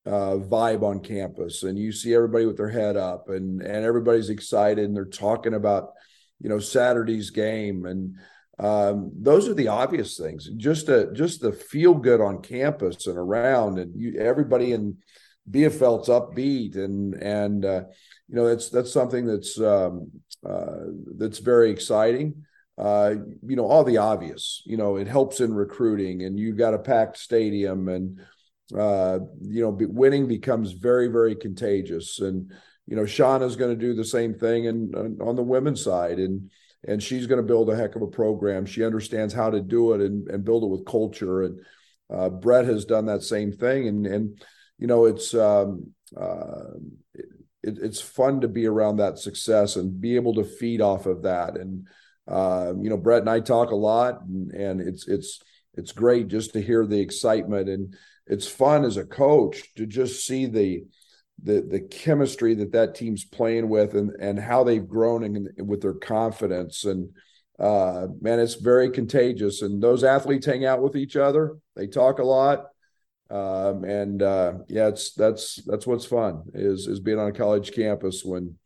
[0.06, 4.30] uh, vibe on campus, and you see everybody with their head up, and and everybody's
[4.30, 5.92] excited, and they're talking about
[6.42, 8.16] you know Saturday's game, and
[8.62, 10.48] um, those are the obvious things.
[10.56, 14.98] Just a just the feel good on campus and around, and you, everybody in
[15.50, 17.84] Bielefeld's upbeat, and and uh,
[18.30, 20.12] you know that's that's something that's um,
[20.48, 20.86] uh,
[21.18, 22.46] that's very exciting.
[22.78, 24.62] Uh, you know all the obvious.
[24.66, 28.22] You know it helps in recruiting, and you've got a packed stadium, and
[28.78, 32.20] uh, you know, winning becomes very, very contagious.
[32.20, 32.52] And,
[32.88, 36.20] you know, Shauna's going to do the same thing and on the women's side.
[36.20, 36.50] And,
[36.88, 38.66] and she's going to build a heck of a program.
[38.66, 41.44] She understands how to do it and, and build it with culture.
[41.44, 41.60] And
[42.10, 43.88] uh, Brett has done that same thing.
[43.88, 44.44] And, and,
[44.80, 46.74] you know, it's, um, uh,
[47.64, 51.22] it, it's fun to be around that success and be able to feed off of
[51.24, 51.56] that.
[51.56, 51.88] And,
[52.28, 55.42] uh, you know, Brett and I talk a lot and, and it's, it's,
[55.76, 57.96] it's great just to hear the excitement and
[58.28, 60.84] it's fun as a coach to just see the
[61.44, 65.82] the the chemistry that that team's playing with and and how they've grown and with
[65.82, 66.86] their confidence.
[66.86, 67.10] And
[67.60, 69.62] uh, man it's very contagious.
[69.62, 71.58] And those athletes hang out with each other.
[71.76, 72.66] They talk a lot.
[73.30, 77.72] Um, and uh, yeah it's that's that's what's fun is is being on a college
[77.72, 78.58] campus when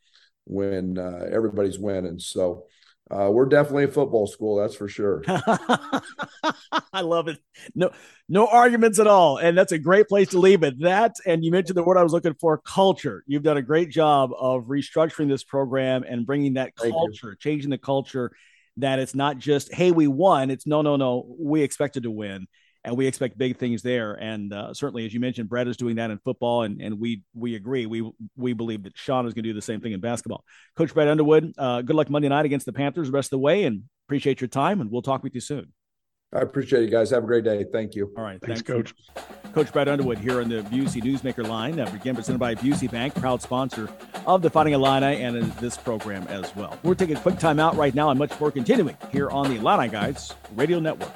[0.46, 2.20] when uh, everybody's winning.
[2.20, 2.66] So
[3.12, 5.24] uh, we're definitely a football school, that's for sure.
[5.28, 7.38] I love it.
[7.76, 7.92] No,
[8.28, 10.80] no arguments at all, and that's a great place to leave it.
[10.80, 13.24] That, and you mentioned the word I was looking for, culture.
[13.28, 17.78] You've done a great job of restructuring this program and bringing that culture, changing the
[17.78, 18.32] culture.
[18.78, 20.50] That it's not just hey, we won.
[20.50, 21.36] It's no, no, no.
[21.40, 22.48] We expected to win,
[22.86, 24.14] and we expect big things there.
[24.14, 27.24] And uh, certainly, as you mentioned, Brett is doing that in football, and and we
[27.34, 27.86] we agree.
[27.86, 30.46] We we believe that Sean is going to do the same thing in basketball.
[30.78, 33.40] Coach Brett Underwood, uh, good luck Monday night against the Panthers the rest of the
[33.40, 34.80] way, and appreciate your time.
[34.80, 35.74] And we'll talk with you soon.
[36.34, 37.12] I appreciate you guys.
[37.12, 37.66] Have a great day.
[37.72, 38.12] Thank you.
[38.18, 38.42] All right.
[38.42, 38.94] Thanks, thanks Coach.
[39.54, 41.80] Coach Brett Underwood here on the Busey Newsmaker line.
[41.80, 43.90] Uh, again, presented by Busey Bank, proud sponsor
[44.26, 46.78] of the Fighting Illini and this program as well.
[46.84, 49.56] We're taking a quick time out right now and much more continuing here on the
[49.56, 51.14] Illini Guys Radio Network.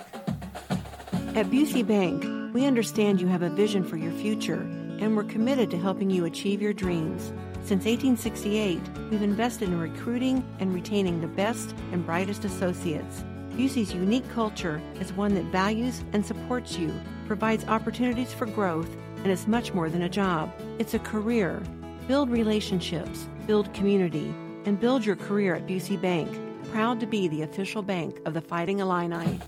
[1.36, 4.62] At Busey Bank, we understand you have a vision for your future,
[5.00, 7.32] and we're committed to helping you achieve your dreams.
[7.64, 13.24] Since 1868, we've invested in recruiting and retaining the best and brightest associates.
[13.52, 16.92] Busey's unique culture is one that values and supports you,
[17.28, 20.52] provides opportunities for growth, and is much more than a job.
[20.80, 21.62] It's a career.
[22.08, 24.34] Build relationships, build community,
[24.66, 26.28] and build your career at Busey Bank.
[26.72, 29.40] Proud to be the official bank of the Fighting Illini.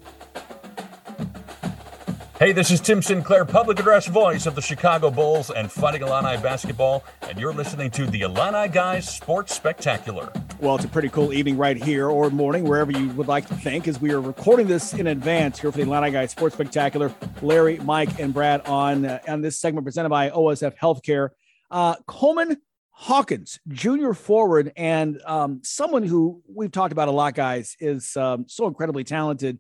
[2.42, 6.42] Hey, this is Tim Sinclair, public address voice of the Chicago Bulls and Fighting Illini
[6.42, 10.34] basketball, and you're listening to the Illini Guys Sports Spectacular.
[10.60, 13.54] Well, it's a pretty cool evening right here, or morning, wherever you would like to
[13.54, 17.14] think, as we are recording this in advance here for the Illini Guys Sports Spectacular.
[17.44, 21.30] Larry, Mike, and Brad on uh, on this segment presented by OSF Healthcare.
[21.70, 22.58] Uh, Coleman
[22.90, 28.46] Hawkins, junior forward, and um, someone who we've talked about a lot, guys, is um,
[28.48, 29.60] so incredibly talented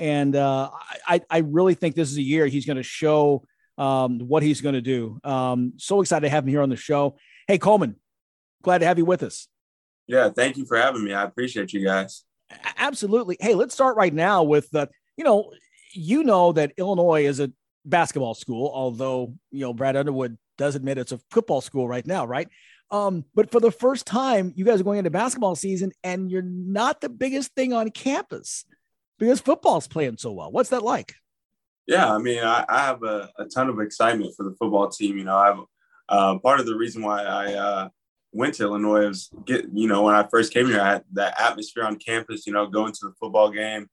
[0.00, 0.70] and uh,
[1.06, 3.44] I, I really think this is a year he's going to show
[3.76, 5.20] um, what he's going to do.
[5.22, 7.16] Um, so excited to have him here on the show.
[7.46, 7.96] Hey, Coleman,
[8.62, 9.46] glad to have you with us.
[10.06, 11.12] Yeah, thank you for having me.
[11.12, 12.24] I appreciate you guys.
[12.78, 13.36] Absolutely.
[13.38, 14.86] Hey, let's start right now with uh,
[15.16, 15.52] you know,
[15.92, 17.52] you know that Illinois is a
[17.84, 22.26] basketball school, although you know Brad Underwood does admit it's a football school right now,
[22.26, 22.48] right?
[22.90, 26.42] Um, but for the first time, you guys are going into basketball season, and you're
[26.42, 28.64] not the biggest thing on campus
[29.20, 30.50] because football's playing so well.
[30.50, 31.14] What's that like?
[31.86, 35.18] Yeah, I mean, I, I have a, a, ton of excitement for the football team.
[35.18, 35.58] You know, I've
[36.08, 37.88] uh, part of the reason why I uh,
[38.32, 41.40] went to Illinois was get you know when I first came here, I had that
[41.40, 42.46] atmosphere on campus.
[42.46, 43.88] You know, going to the football game.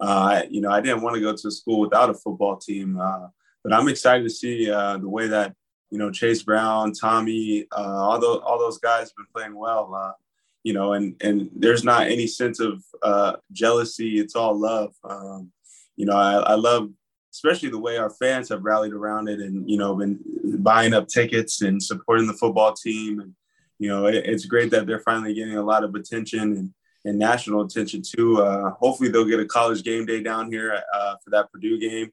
[0.00, 3.00] Uh, you know, I didn't want to go to a school without a football team,
[3.00, 3.26] uh,
[3.64, 5.54] but I'm excited to see uh, the way that
[5.90, 10.16] you know Chase Brown, Tommy, uh, all those all those guys have been playing well
[10.64, 14.18] you know, and and there's not any sense of uh, jealousy.
[14.18, 14.94] It's all love.
[15.04, 15.52] Um,
[15.96, 16.90] you know, I, I love
[17.32, 20.18] especially the way our fans have rallied around it and you know been
[20.58, 23.20] buying up tickets and supporting the football team.
[23.20, 23.34] And
[23.78, 27.18] you know it, it's great that they're finally getting a lot of attention and, and
[27.18, 28.42] national attention too.
[28.42, 32.10] Uh, hopefully they'll get a college game day down here uh, for that purdue game.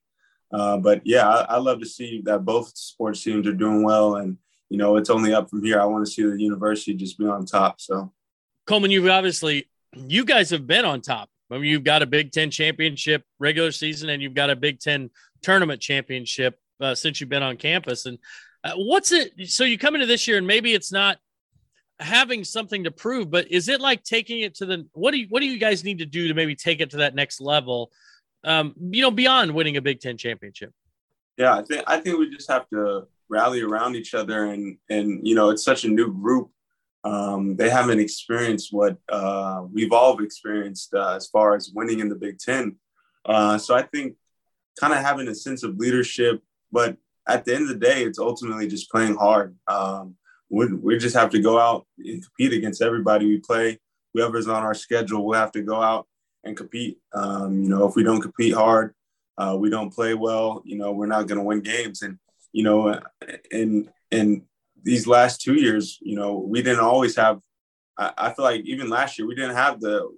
[0.53, 4.17] Uh, but yeah I, I, love to see that both sports teams are doing well.
[4.17, 4.37] And
[4.69, 5.81] you know it's only up from here.
[5.81, 8.13] I want to see the university just be on top so
[8.65, 11.29] Coleman, you've obviously you guys have been on top.
[11.51, 14.79] I mean, you've got a Big Ten championship regular season, and you've got a Big
[14.79, 15.09] Ten
[15.41, 18.05] tournament championship uh, since you've been on campus.
[18.05, 18.17] And
[18.63, 19.33] uh, what's it?
[19.47, 21.17] So you come into this year, and maybe it's not
[21.99, 24.87] having something to prove, but is it like taking it to the?
[24.93, 26.97] What do you What do you guys need to do to maybe take it to
[26.97, 27.91] that next level?
[28.43, 30.73] Um, you know, beyond winning a Big Ten championship.
[31.37, 35.25] Yeah, I think I think we just have to rally around each other, and and
[35.27, 36.49] you know, it's such a new group
[37.05, 42.09] um, they haven't experienced what uh, we've all experienced uh, as far as winning in
[42.09, 42.77] the Big Ten.
[43.23, 44.15] Uh, so I think
[44.79, 46.41] kind of having a sense of leadership,
[46.71, 49.55] but at the end of the day, it's ultimately just playing hard.
[49.67, 50.15] Um,
[50.49, 53.79] we, we just have to go out and compete against everybody we play.
[54.13, 56.07] Whoever's on our schedule, we'll have to go out
[56.43, 56.99] and compete.
[57.13, 58.95] Um, you know, if we don't compete hard,
[59.37, 60.63] uh, we don't play well.
[60.65, 62.01] You know, we're not going to win games.
[62.01, 62.17] And
[62.51, 62.99] you know,
[63.51, 64.43] and in
[64.85, 67.41] these last two years, you know, we didn't always have.
[67.97, 70.09] I, I feel like even last year we didn't have the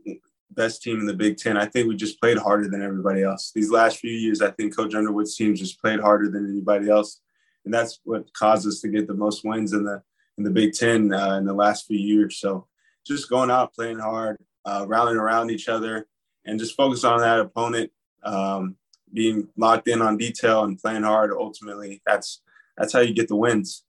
[0.52, 1.58] best team in the Big Ten.
[1.58, 3.52] I think we just played harder than everybody else.
[3.56, 7.22] These last few years, I think Coach Underwood's team just played harder than anybody else,
[7.66, 10.04] and that's what caused us to get the most wins in the
[10.38, 12.38] in the Big Ten uh, in the last few years.
[12.38, 12.68] So
[13.06, 16.08] just going out, playing hard, uh, rallying around each other,
[16.46, 17.90] and just focus on that opponent,
[18.24, 18.76] um,
[19.14, 21.32] being locked in on detail and playing hard.
[21.32, 22.42] Ultimately, that's
[22.78, 23.86] that's how you get the wins.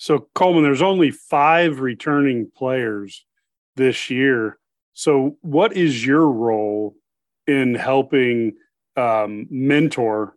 [0.00, 3.26] So Coleman, there's only five returning players
[3.76, 4.58] this year.
[4.94, 6.96] So what is your role
[7.46, 8.54] in helping
[8.96, 10.34] um, mentor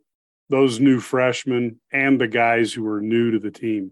[0.49, 3.91] those new freshmen and the guys who are new to the team?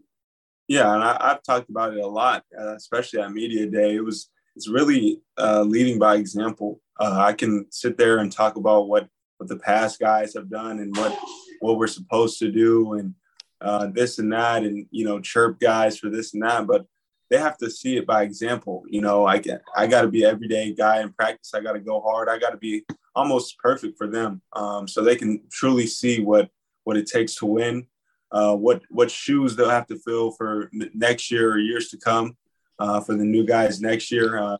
[0.67, 3.95] Yeah, and I, have talked about it a lot, uh, especially at media day.
[3.95, 6.81] It was it's really uh, leading by example.
[6.99, 9.07] Uh, I can sit there and talk about what
[9.37, 11.17] what the past guys have done and what
[11.61, 13.15] what we're supposed to do and
[13.61, 16.85] uh, this and that, and you know, chirp guys for this and that, but
[17.29, 18.83] they have to see it by example.
[18.87, 21.53] You know, I get I got to be everyday guy in practice.
[21.53, 22.27] I got to go hard.
[22.27, 22.83] I got to be
[23.15, 26.49] almost perfect for them, um, so they can truly see what
[26.83, 27.87] what it takes to win.
[28.31, 32.35] Uh, what what shoes they'll have to fill for next year or years to come
[32.79, 34.37] uh, for the new guys next year.
[34.37, 34.57] Uh,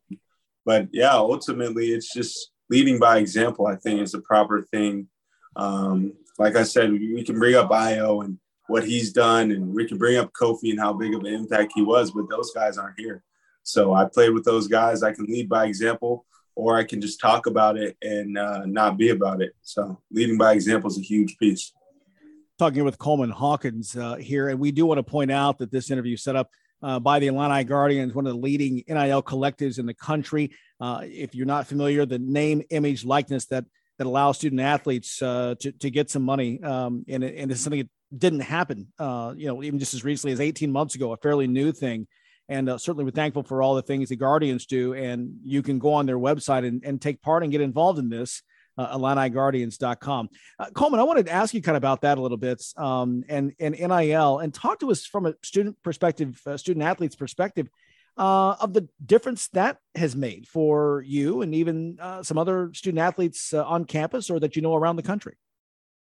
[0.66, 3.68] but yeah, ultimately, it's just leading by example.
[3.68, 5.08] I think is the proper thing.
[5.56, 8.38] Um, like I said, we can bring up Ayo and
[8.72, 11.74] what he's done, and we can bring up Kofi and how big of an impact
[11.76, 13.22] he was, but those guys aren't here.
[13.64, 15.04] So I played with those guys.
[15.04, 18.98] I can lead by example, or I can just talk about it and uh, not
[18.98, 19.52] be about it.
[19.62, 21.74] So leading by example is a huge piece.
[22.58, 25.92] Talking with Coleman Hawkins uh, here, and we do want to point out that this
[25.92, 26.50] interview set up
[26.82, 30.52] uh, by the Illini Guardians, one of the leading NIL collectives in the country.
[30.80, 33.66] Uh, if you're not familiar, the name, image, likeness that
[33.98, 37.88] that allows student athletes uh, to, to get some money, um, and, and it's something
[38.16, 38.92] didn't happen.
[39.00, 42.08] Uh, you know, even just as recently as 18 months ago, a fairly new thing.
[42.50, 44.94] And uh, certainly, we're thankful for all the things the Guardians do.
[44.94, 48.10] And you can go on their website and, and take part and get involved in
[48.10, 48.42] this
[48.78, 50.30] uh, IlliniGuardians.com.
[50.60, 53.24] Uh, Coleman, I wanted to ask you kind of about that a little bit um,
[53.30, 57.70] and, and NIL and talk to us from a student perspective, uh, student athlete's perspective
[58.18, 63.00] uh, of the difference that has made for you and even uh, some other student
[63.00, 65.36] athletes uh, on campus or that you know around the country.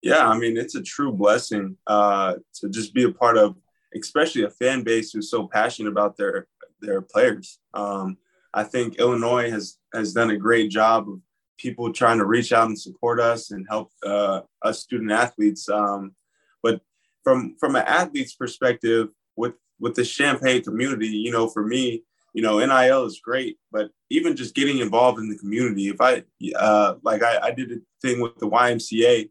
[0.07, 3.57] Yeah, I mean, it's a true blessing uh, to just be a part of,
[3.93, 6.47] especially a fan base who's so passionate about their
[6.81, 7.59] their players.
[7.75, 8.19] Um,
[8.55, 11.21] I think Illinois has has done a great job of
[11.59, 15.69] people trying to reach out and support us and help uh, us student athletes.
[15.69, 16.15] Um,
[16.63, 16.81] but
[17.25, 22.43] from from an athlete's perspective, with with the Champaign community, you know, for me, you
[22.43, 26.23] know, NIL is great, but even just getting involved in the community, if I
[26.55, 29.31] uh, like, I, I did a thing with the YMCA,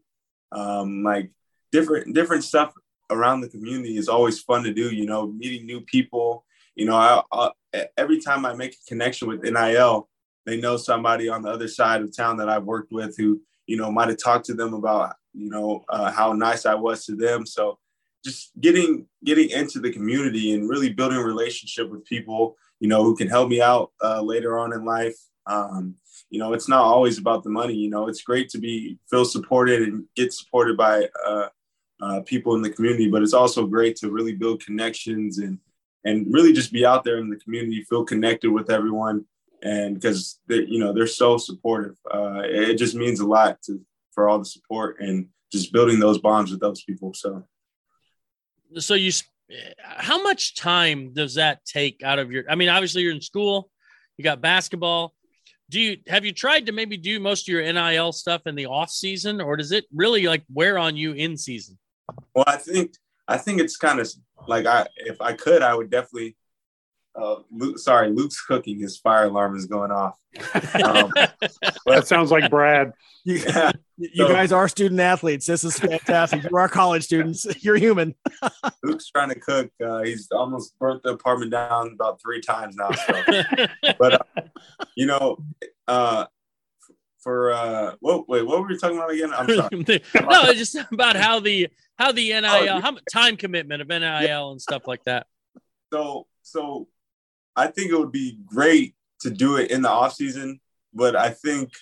[0.56, 1.30] um, like
[1.70, 2.72] different different stuff
[3.10, 4.92] around the community is always fun to do.
[4.92, 6.44] You know, meeting new people.
[6.74, 10.08] You know, I, I, every time I make a connection with NIL,
[10.44, 13.76] they know somebody on the other side of town that I've worked with who, you
[13.76, 17.16] know, might have talked to them about, you know, uh, how nice I was to
[17.16, 17.46] them.
[17.46, 17.78] So
[18.24, 23.02] just getting getting into the community and really building a relationship with people, you know,
[23.02, 25.16] who can help me out uh, later on in life.
[25.46, 25.96] Um,
[26.30, 27.74] you know, it's not always about the money.
[27.74, 31.48] You know, it's great to be feel supported and get supported by uh,
[32.00, 35.58] uh, people in the community, but it's also great to really build connections and
[36.04, 39.24] and really just be out there in the community, feel connected with everyone,
[39.62, 43.80] and because you know they're so supportive uh, it just means a lot to
[44.12, 47.42] for all the support and just building those bonds with those people so
[48.78, 49.12] so you
[49.78, 53.70] how much time does that take out of your i mean obviously you're in school
[54.16, 55.14] you got basketball
[55.70, 58.66] do you have you tried to maybe do most of your nil stuff in the
[58.66, 61.78] off season or does it really like wear on you in season?
[62.34, 62.92] Well i think
[63.26, 64.08] i think it's kind of
[64.46, 66.36] like i if i could i would definitely
[67.16, 68.78] uh, Luke, sorry, Luke's cooking.
[68.78, 70.18] His fire alarm is going off.
[70.74, 71.10] Um,
[71.86, 72.92] that sounds like Brad.
[73.28, 73.72] Yeah.
[73.96, 75.46] You, so, guys are student athletes.
[75.46, 76.44] This is fantastic.
[76.44, 77.44] You are college students.
[77.64, 78.14] You're human.
[78.84, 79.68] Luke's trying to cook.
[79.84, 82.92] Uh, he's almost burnt the apartment down about three times now.
[82.92, 83.66] So.
[83.98, 84.42] but uh,
[84.94, 85.38] you know,
[85.88, 86.26] uh,
[87.18, 88.28] for uh, what?
[88.28, 89.32] Wait, what were we talking about again?
[89.34, 90.02] I'm sorry.
[90.30, 94.50] no, just about how the how the NIL, oh, how time commitment of NIL yeah.
[94.50, 95.26] and stuff like that.
[95.92, 96.86] So, so
[97.56, 100.60] I think it would be great to do it in the off season,
[100.92, 101.72] but I think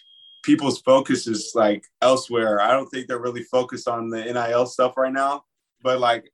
[0.44, 2.60] people's focus is like elsewhere.
[2.60, 5.44] I don't think they're really focused on the NIL stuff right now.
[5.82, 6.30] But like,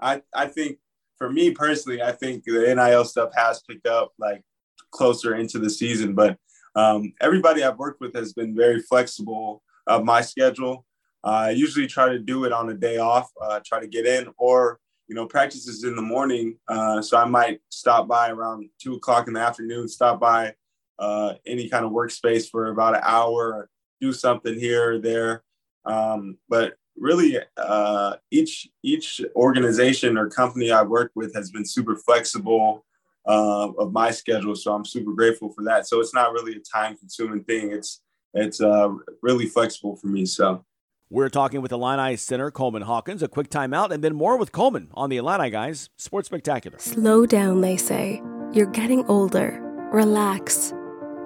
[0.00, 0.78] I I think
[1.18, 4.42] for me personally, I think the NIL stuff has picked up like
[4.90, 6.14] closer into the season.
[6.14, 6.38] But
[6.76, 10.84] um, everybody I've worked with has been very flexible of my schedule.
[11.22, 14.06] Uh, I usually try to do it on a day off, uh, try to get
[14.06, 14.78] in, or
[15.08, 18.94] you know, practice is in the morning, uh, so I might stop by around two
[18.94, 20.54] o'clock in the afternoon, stop by
[20.98, 23.68] uh, any kind of workspace for about an hour,
[24.00, 25.44] do something here or there.
[25.84, 31.96] Um, but really, uh, each each organization or company I work with has been super
[31.96, 32.86] flexible
[33.26, 35.86] uh, of my schedule, so I'm super grateful for that.
[35.86, 37.72] So it's not really a time consuming thing.
[37.72, 38.00] It's
[38.32, 38.88] it's uh,
[39.22, 40.24] really flexible for me.
[40.24, 40.64] So.
[41.10, 43.22] We're talking with Illini center Coleman Hawkins.
[43.22, 46.78] A quick timeout, and then more with Coleman on the Illini Guys Sports Spectacular.
[46.78, 48.22] Slow down, they say.
[48.52, 49.60] You're getting older.
[49.92, 50.72] Relax.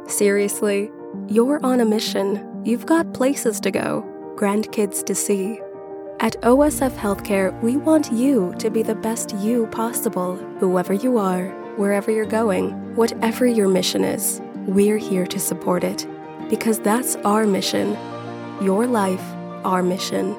[0.08, 0.90] Seriously,
[1.28, 2.44] you're on a mission.
[2.64, 4.04] You've got places to go,
[4.36, 5.60] grandkids to see.
[6.18, 11.50] At OSF Healthcare, we want you to be the best you possible, whoever you are,
[11.76, 14.40] wherever you're going, whatever your mission is.
[14.66, 16.04] We're here to support it
[16.50, 17.96] because that's our mission.
[18.60, 19.22] Your life,
[19.64, 20.36] our mission.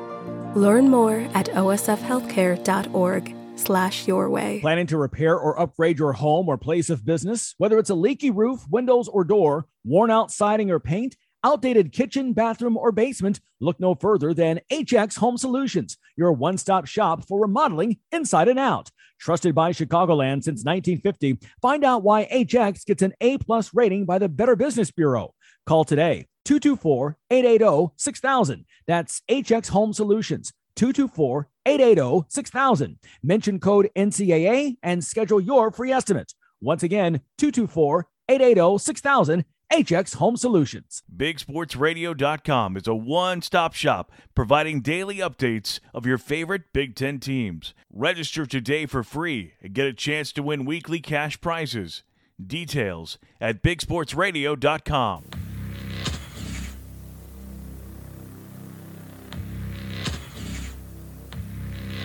[0.56, 4.60] Learn more at osfhealthcare.org slash your way.
[4.62, 7.54] Planning to repair or upgrade your home or place of business?
[7.58, 12.34] Whether it's a leaky roof, windows, or door, worn out siding or paint, outdated kitchen,
[12.34, 17.42] bathroom, or basement, look no further than HX Home Solutions, your one stop shop for
[17.42, 18.90] remodeling inside and out.
[19.20, 24.18] Trusted by Chicagoland since 1950, find out why HX gets an A plus rating by
[24.18, 25.34] the Better Business Bureau.
[25.66, 28.66] Call today 224 880 6000.
[28.90, 32.98] That's HX Home Solutions 224 880 6000.
[33.22, 36.34] Mention code NCAA and schedule your free estimate.
[36.60, 39.46] Once again, 224 880 6000.
[39.72, 41.04] HX Home Solutions.
[41.16, 47.76] BigSportsRadio.com is a one stop shop providing daily updates of your favorite Big Ten teams.
[47.94, 52.02] Register today for free and get a chance to win weekly cash prizes.
[52.44, 55.49] Details at BigSportsRadio.com.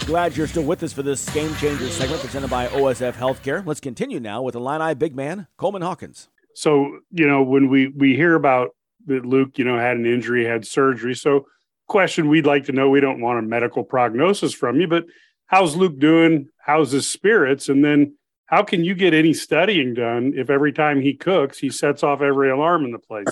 [0.07, 3.65] Glad you're still with us for this Game Changer segment presented by OSF Healthcare.
[3.65, 6.29] Let's continue now with Illini big man, Coleman Hawkins.
[6.55, 8.77] So, you know, when we we hear about
[9.07, 11.15] that Luke, you know, had an injury, had surgery.
[11.15, 11.47] So,
[11.89, 15.07] question we'd like to know, we don't want a medical prognosis from you, but
[15.47, 16.49] how's Luke doing?
[16.59, 17.71] How's his spirits?
[17.71, 21.71] And then how can you get any studying done if every time he cooks, he
[21.71, 23.27] sets off every alarm in the place?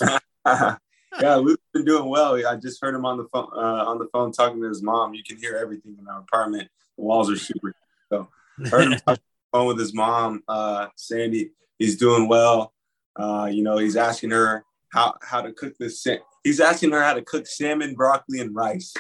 [1.21, 2.35] yeah, Luke's been doing well.
[2.47, 5.15] I just heard him on the phone uh, on the phone talking to his mom.
[5.15, 6.69] You can hear everything in our apartment.
[6.97, 7.75] The walls are super.
[8.11, 8.29] So
[8.71, 9.21] heard him on the
[9.53, 11.53] phone with his mom, uh, Sandy.
[11.79, 12.75] He's doing well.
[13.17, 16.07] Uh, you know, he's asking her how how to cook this.
[16.45, 18.93] He's asking her how to cook salmon, broccoli, and rice.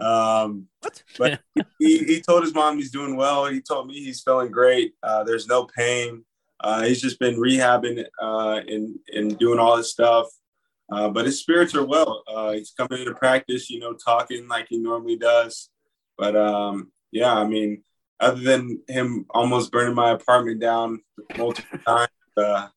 [0.00, 1.02] Um, what?
[1.18, 1.40] but
[1.78, 3.46] he, he told his mom he's doing well.
[3.46, 4.94] He told me he's feeling great.
[5.02, 6.24] Uh, there's no pain.
[6.60, 10.26] Uh, he's just been rehabbing uh, and and doing all this stuff.
[10.90, 12.24] Uh, but his spirits are well.
[12.26, 15.68] Uh, he's coming into practice, you know, talking like he normally does.
[16.18, 17.82] But um, yeah, I mean,
[18.18, 21.00] other than him almost burning my apartment down
[21.38, 22.68] multiple times, uh,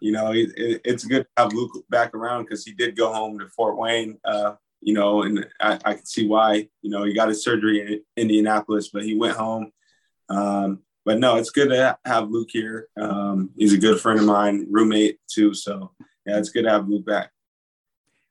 [0.00, 3.12] you know, it, it, it's good to have Luke back around because he did go
[3.12, 6.68] home to Fort Wayne, uh, you know, and I, I can see why.
[6.82, 9.72] You know, he got his surgery in Indianapolis, but he went home.
[10.28, 12.88] Um, but no, it's good to have Luke here.
[13.00, 15.54] Um, he's a good friend of mine, roommate too.
[15.54, 15.92] So
[16.26, 17.30] yeah, it's good to have Luke back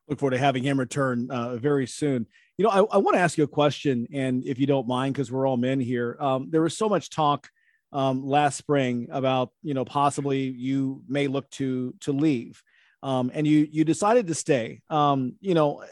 [0.08, 2.28] look forward to having him return uh, very soon.
[2.58, 5.14] You know, I, I want to ask you a question, and if you don't mind,
[5.14, 7.50] because we're all men here, um, there was so much talk
[7.92, 12.62] um, last spring about you know possibly you may look to to leave,
[13.04, 14.82] um, and you you decided to stay.
[14.90, 15.84] Um, you know,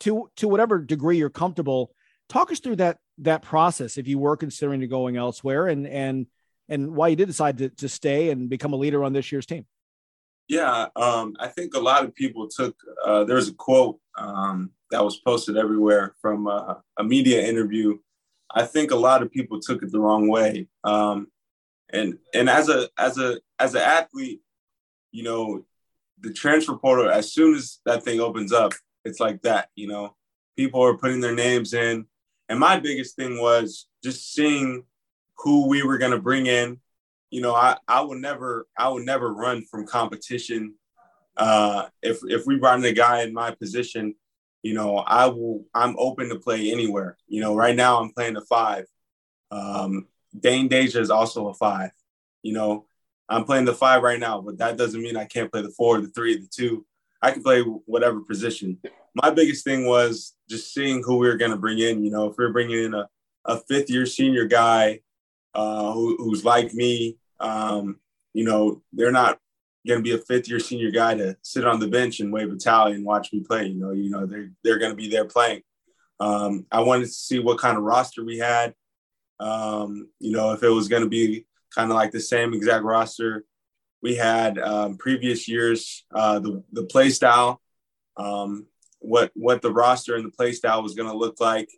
[0.00, 1.92] to to whatever degree you're comfortable,
[2.28, 6.26] talk us through that that process if you were considering going elsewhere, and and
[6.68, 9.46] and why you did decide to, to stay and become a leader on this year's
[9.46, 9.66] team.
[10.48, 12.74] Yeah, um, I think a lot of people took.
[13.04, 17.98] Uh, there's a quote um, that was posted everywhere from uh, a media interview.
[18.50, 20.68] I think a lot of people took it the wrong way.
[20.84, 21.28] Um,
[21.90, 24.40] and and as a as a as an athlete,
[25.12, 25.64] you know,
[26.20, 27.10] the transfer portal.
[27.10, 28.72] As soon as that thing opens up,
[29.04, 29.68] it's like that.
[29.74, 30.16] You know,
[30.56, 32.06] people are putting their names in.
[32.48, 34.84] And my biggest thing was just seeing
[35.36, 36.80] who we were going to bring in
[37.30, 40.74] you know, I, I would never I would never run from competition.
[41.36, 44.14] Uh, if if we brought in a guy in my position,
[44.62, 47.16] you know, I will I'm open to play anywhere.
[47.26, 48.86] You know, right now I'm playing the five.
[49.50, 50.06] Um,
[50.38, 51.90] Dain Dainja is also a five.
[52.42, 52.86] You know,
[53.28, 56.00] I'm playing the five right now, but that doesn't mean I can't play the four,
[56.00, 56.86] the three, the two.
[57.20, 58.78] I can play whatever position.
[59.14, 62.04] My biggest thing was just seeing who we were going to bring in.
[62.04, 63.08] You know, if we are bringing in a,
[63.44, 65.00] a fifth year senior guy
[65.54, 67.18] uh, who, who's like me.
[67.40, 67.98] Um,
[68.32, 69.38] you know, they're not
[69.86, 72.52] going to be a fifth year senior guy to sit on the bench and wave
[72.52, 73.66] a towel and watch me play.
[73.66, 75.62] You know, you know they're they're going to be there playing.
[76.20, 78.74] Um, I wanted to see what kind of roster we had.
[79.40, 82.84] Um, you know, if it was going to be kind of like the same exact
[82.84, 83.44] roster
[84.02, 87.60] we had um, previous years, uh, the the play style,
[88.16, 88.66] um,
[89.00, 91.68] what what the roster and the play style was going to look like,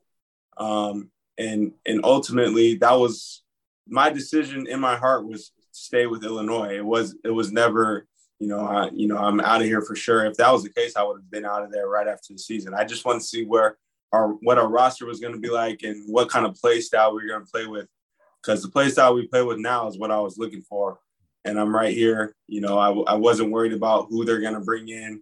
[0.56, 3.42] um, and and ultimately that was
[3.90, 6.76] my decision in my heart was stay with Illinois.
[6.76, 8.06] It was it was never
[8.38, 10.24] you know I, you know I'm out of here for sure.
[10.24, 12.38] If that was the case, I would have been out of there right after the
[12.38, 12.74] season.
[12.74, 13.76] I just wanted to see where
[14.12, 17.14] our what our roster was going to be like and what kind of play style
[17.14, 17.88] we were going to play with.
[18.42, 20.98] Because the play style we play with now is what I was looking for,
[21.44, 22.34] and I'm right here.
[22.46, 25.20] You know, I, I wasn't worried about who they're going to bring in.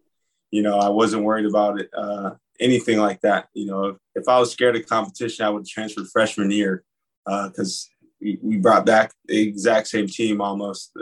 [0.50, 3.48] You know, I wasn't worried about it, uh, anything like that.
[3.54, 6.84] You know, if, if I was scared of competition, I would transfer freshman year
[7.26, 10.92] because uh, we, we brought back the exact same team almost.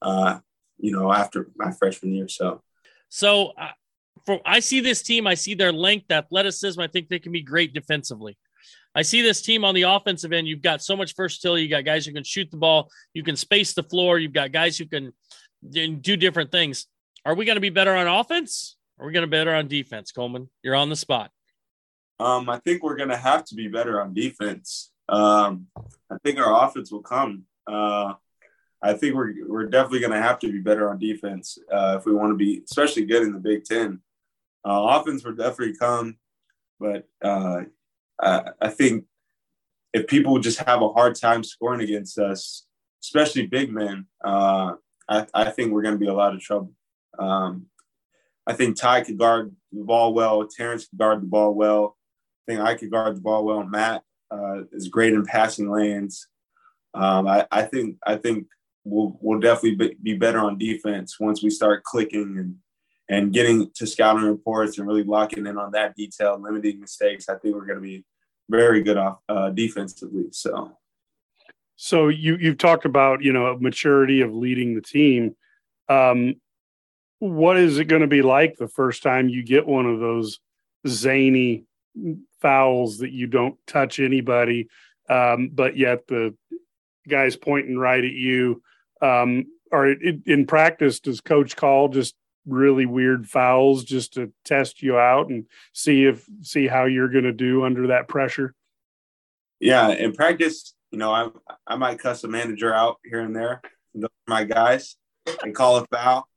[0.00, 0.38] Uh,
[0.78, 2.60] you know, after my freshman year, so.
[3.08, 3.68] So uh,
[4.26, 6.80] for I see this team, I see their length, athleticism.
[6.80, 8.36] I think they can be great defensively.
[8.94, 10.46] I see this team on the offensive end.
[10.46, 11.62] You've got so much versatility.
[11.62, 12.90] You got guys who can shoot the ball.
[13.14, 14.18] You can space the floor.
[14.18, 15.12] You've got guys who can
[15.70, 16.86] do different things.
[17.24, 18.76] Are we going to be better on offense?
[18.98, 20.50] Or are we going to be better on defense, Coleman?
[20.62, 21.30] You're on the spot.
[22.20, 24.91] Um, I think we're going to have to be better on defense.
[25.08, 25.66] Um,
[26.10, 27.44] I think our offense will come.
[27.66, 28.14] Uh,
[28.82, 32.06] I think we're we're definitely going to have to be better on defense uh, if
[32.06, 34.00] we want to be, especially good in the Big Ten.
[34.64, 36.16] Uh, offense will definitely come,
[36.80, 37.62] but uh,
[38.20, 39.06] I, I, think
[39.92, 42.64] if people just have a hard time scoring against us,
[43.02, 44.74] especially big men, uh,
[45.08, 46.72] I, I, think we're going to be a lot of trouble.
[47.18, 47.66] Um,
[48.46, 50.46] I think Ty could guard the ball well.
[50.46, 51.96] Terrence could guard the ball well.
[52.48, 53.64] I think I could guard the ball well.
[53.64, 54.02] Matt
[54.32, 56.26] uh, is great in passing lanes.
[56.94, 58.46] Um, I, I, think I think
[58.84, 62.56] we'll we'll definitely be, be better on defense once we start clicking and
[63.08, 67.34] and getting to scouting reports and really locking in on that detail, limiting mistakes, I
[67.34, 68.04] think we're going to be
[68.48, 70.26] very good off uh, defensively.
[70.30, 70.76] So,
[71.76, 75.36] so you you've talked about you know maturity of leading the team.
[75.88, 76.36] Um,
[77.18, 80.40] what is it going to be like the first time you get one of those
[80.88, 81.64] zany
[82.42, 84.68] fouls that you don't touch anybody,
[85.08, 86.34] um, but yet the
[87.08, 88.62] guy's pointing right at you?
[89.00, 92.14] Um, or in practice, does coach call just
[92.46, 97.24] really weird fouls just to test you out and see if see how you're going
[97.24, 98.54] to do under that pressure?
[99.60, 101.28] Yeah, in practice, you know, I
[101.66, 103.62] I might cuss a manager out here and there,
[104.26, 104.96] my guys,
[105.42, 106.28] and call a foul.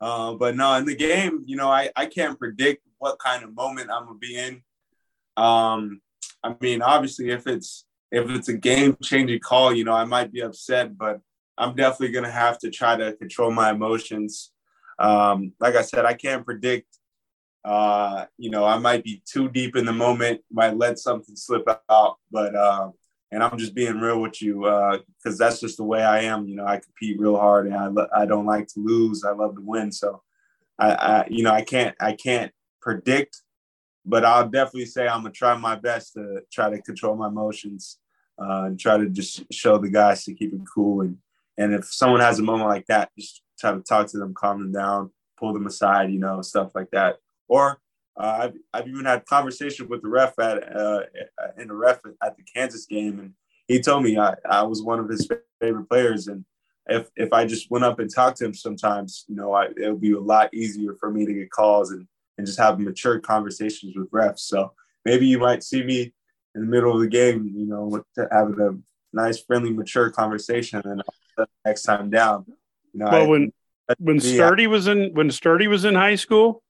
[0.00, 3.54] Uh, but no, in the game, you know, I I can't predict what kind of
[3.54, 4.62] moment I'm gonna be in.
[5.38, 6.00] Um,
[6.42, 10.32] I mean, obviously, if it's if it's a game changing call, you know, I might
[10.32, 11.20] be upset, but
[11.56, 14.52] I'm definitely gonna have to try to control my emotions
[14.98, 16.86] um, like I said, I can't predict.
[17.64, 21.68] Uh, you know, I might be too deep in the moment, might let something slip
[21.90, 22.90] out, but uh,
[23.30, 26.46] and I'm just being real with you because uh, that's just the way I am.
[26.48, 29.24] You know, I compete real hard, and I lo- I don't like to lose.
[29.24, 29.92] I love to win.
[29.92, 30.22] So,
[30.78, 33.42] I, I you know I can't I can't predict,
[34.08, 37.98] but I'll definitely say I'm gonna try my best to try to control my emotions
[38.40, 41.18] uh, and try to just show the guys to keep it cool and
[41.58, 44.60] and if someone has a moment like that, just try to talk to them, calm
[44.60, 47.16] them down, pull them aside, you know, stuff like that.
[47.48, 47.80] Or
[48.16, 51.00] uh, I've, I've even had conversations with the ref at uh,
[51.58, 53.32] in the ref at the Kansas game, and
[53.66, 55.28] he told me I, I was one of his
[55.60, 56.44] favorite players, and
[56.86, 59.90] if if I just went up and talked to him sometimes, you know, I, it
[59.90, 62.06] would be a lot easier for me to get calls and
[62.38, 64.40] and just have mature conversations with refs.
[64.40, 64.72] So
[65.04, 66.12] maybe you might see me
[66.54, 71.02] in the middle of the game, you know, having a nice, friendly, mature conversation, and
[71.64, 72.46] next time down
[72.94, 73.52] no, well, I, when
[73.98, 76.62] when Sturdy was in when Sturdy was in high school,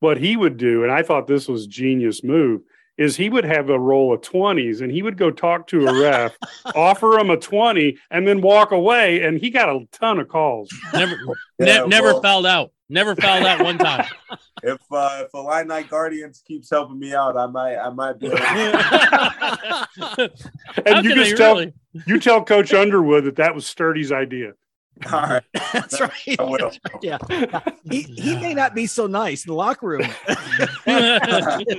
[0.00, 2.62] what he would do, and I thought this was genius move,
[2.96, 6.00] is he would have a roll of twenties, and he would go talk to a
[6.00, 6.36] ref,
[6.74, 10.70] offer him a twenty, and then walk away, and he got a ton of calls.
[10.92, 11.16] Never,
[11.58, 12.72] yeah, ne- never well, fouled out.
[12.94, 14.06] Never fouled that one time.
[14.62, 18.28] If uh, if Illini Guardians keeps helping me out, I might I might be.
[20.86, 21.74] and you just tell really?
[22.06, 24.54] you tell Coach Underwood that that was Sturdy's idea.
[25.12, 25.42] All right.
[25.74, 26.72] That's right.
[27.02, 27.18] Yeah.
[27.90, 30.08] He, he may not be so nice in the locker room.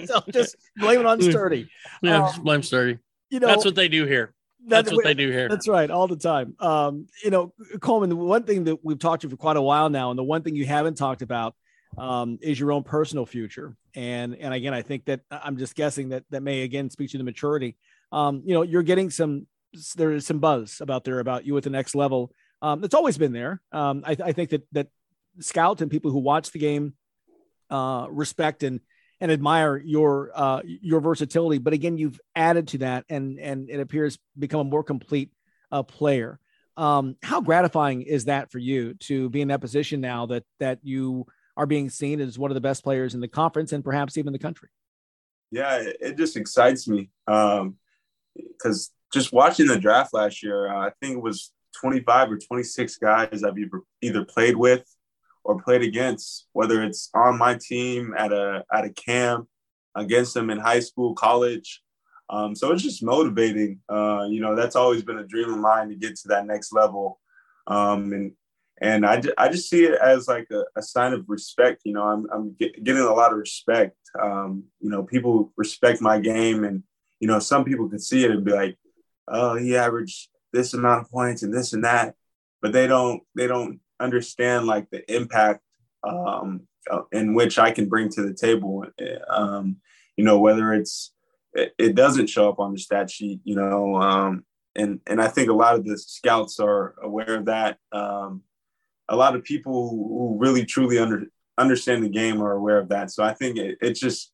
[0.06, 1.68] so just blame it on Sturdy.
[2.04, 3.00] Yeah, um, just blame Sturdy.
[3.32, 4.35] You know, that's what they do here.
[4.68, 5.48] That's, that's what they do here.
[5.50, 6.56] That's right, all the time.
[6.60, 9.90] Um, you know, Coleman, the one thing that we've talked to for quite a while
[9.90, 11.56] now, and the one thing you haven't talked about
[11.98, 13.76] um, is your own personal future.
[13.96, 17.18] And and again, I think that I'm just guessing that that may again speak to
[17.18, 17.78] the maturity.
[18.12, 19.48] Um, you know, you're getting some
[19.96, 23.18] there is some buzz about there about you at the next level um, it's always
[23.18, 23.62] been there.
[23.72, 24.88] Um, I, I, think that that
[25.40, 26.94] scouts and people who watch the game
[27.70, 28.80] uh, respect and
[29.22, 31.58] and admire your uh, your versatility.
[31.58, 35.32] But again, you've added to that, and and it appears become a more complete
[35.72, 36.40] uh, player.
[36.78, 40.80] Um, how gratifying is that for you to be in that position now that that
[40.84, 41.26] you
[41.58, 44.34] are being seen as one of the best players in the conference and perhaps even
[44.34, 44.70] the country?
[45.52, 50.88] Yeah, it, it just excites me because um, just watching the draft last year, uh,
[50.88, 54.84] I think it was 25 or 26 guys I've either, either played with
[55.46, 59.48] or played against, whether it's on my team at a at a camp,
[59.96, 61.82] against them in high school, college.
[62.30, 63.80] Um, so it's just motivating.
[63.88, 66.74] Uh, you know, that's always been a dream of mine to get to that next
[66.74, 67.20] level.
[67.68, 68.32] Um, and
[68.82, 71.84] and I, I just see it as like a, a sign of respect.
[71.86, 73.96] You know, I'm, I'm get, getting a lot of respect.
[74.20, 76.84] Um, you know, people respect my game, and
[77.20, 78.78] you know, some people could see it and be like,
[79.28, 82.16] "Oh, he averaged this amount of points and this and that,"
[82.64, 85.62] but they don't they don't understand like the impact
[86.04, 88.86] um, uh, in which I can bring to the table.
[89.30, 89.78] Um,
[90.18, 91.14] you know, whether it's
[91.54, 95.28] it, it, doesn't show up on the stat sheet, you know, um, and and I
[95.28, 97.78] think a lot of the scouts are aware of that.
[97.92, 98.44] Um,
[99.10, 101.26] a lot of people who really truly under,
[101.58, 103.12] understand the game are aware of that.
[103.12, 104.32] So I think it, it just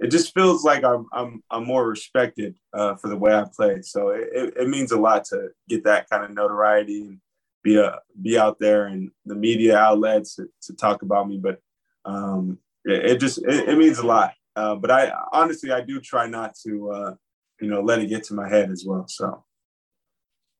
[0.00, 3.82] it just feels like I'm I'm, I'm more respected uh, for the way I play.
[3.82, 7.20] So it, it means a lot to get that kind of notoriety and
[7.62, 11.38] be a be out there and the media outlets to, to talk about me.
[11.38, 11.60] But
[12.04, 14.32] um, it, it just it, it, means a lot.
[14.56, 17.14] Uh, but I honestly I do try not to uh,
[17.60, 19.06] you know let it get to my head as well.
[19.08, 19.44] So.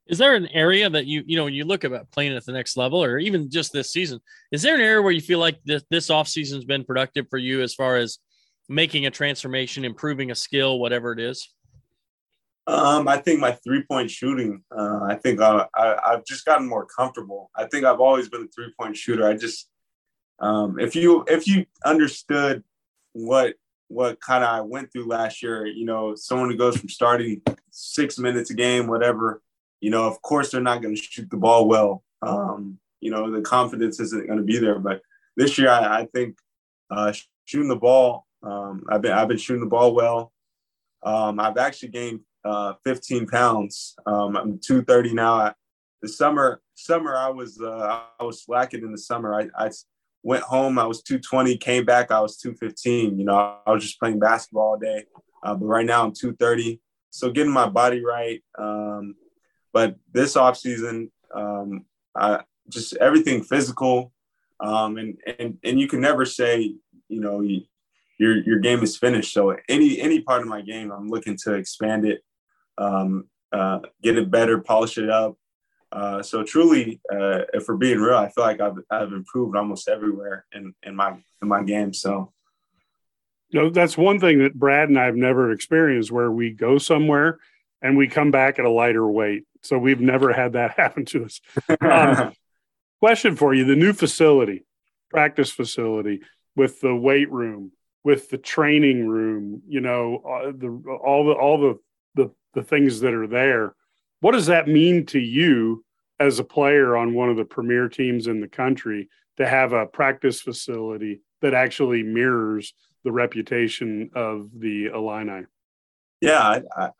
[0.06, 2.52] Is there an area that you, you know, when you look about playing at the
[2.52, 4.20] next level or even just this season,
[4.50, 7.36] is there an area where you feel like this, this offseason has been productive for
[7.36, 8.16] you as far as
[8.70, 11.52] making a transformation, improving a skill, whatever it is?
[12.68, 16.68] Um, I think my three point shooting, uh, I think uh, I, I've just gotten
[16.68, 17.50] more comfortable.
[17.56, 19.26] I think I've always been a three point shooter.
[19.26, 19.70] I just,
[20.38, 22.62] um, if you, if you understood
[23.14, 23.54] what,
[23.88, 27.40] what kind of I went through last year, you know, someone who goes from starting
[27.70, 29.40] six minutes a game, whatever,
[29.80, 32.04] you know, of course they're not going to shoot the ball well.
[32.20, 34.78] Um, you know, the confidence isn't going to be there.
[34.78, 35.00] But
[35.38, 36.36] this year, I, I think
[36.90, 37.14] uh,
[37.46, 40.32] shooting the ball, um, I've been I've been shooting the ball well.
[41.02, 43.96] Um, I've actually gained uh, 15 pounds.
[44.06, 45.54] Um, I'm 230 now.
[46.02, 49.34] the summer summer I was uh, I was slacking in the summer.
[49.34, 49.70] I, I
[50.22, 50.78] went home.
[50.78, 51.56] I was 220.
[51.58, 52.10] Came back.
[52.10, 53.18] I was 215.
[53.18, 55.04] You know, I was just playing basketball all day.
[55.42, 56.80] Uh, but right now I'm 230.
[57.10, 58.42] So getting my body right.
[58.58, 59.14] Um,
[59.72, 61.84] but this off season, um,
[62.16, 64.12] I, just everything physical,
[64.60, 66.74] um, and and and you can never say,
[67.08, 67.62] you know, you,
[68.18, 69.32] your your game is finished.
[69.32, 72.22] So any any part of my game, I'm looking to expand it,
[72.78, 75.36] um, uh, get it better, polish it up.
[75.90, 79.88] Uh, so truly, uh, if we're being real, I feel like I've I've improved almost
[79.88, 81.92] everywhere in in my in my game.
[81.92, 82.32] So.
[83.50, 86.76] You know, that's one thing that Brad and I have never experienced where we go
[86.76, 87.38] somewhere
[87.80, 89.44] and we come back at a lighter weight.
[89.62, 91.40] So we've never had that happen to us.
[91.80, 92.32] Um,
[93.00, 94.66] question for you: the new facility,
[95.10, 96.20] practice facility,
[96.56, 97.72] with the weight room,
[98.04, 101.78] with the training room, you know, uh, the all the all the
[102.14, 103.74] the the things that are there.
[104.20, 105.84] What does that mean to you
[106.18, 109.86] as a player on one of the premier teams in the country to have a
[109.86, 115.44] practice facility that actually mirrors the reputation of the Illini?
[116.20, 116.90] Yeah, I,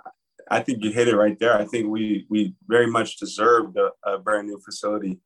[0.50, 1.58] I think you hit it right there.
[1.58, 5.18] I think we we very much deserved a, a brand new facility.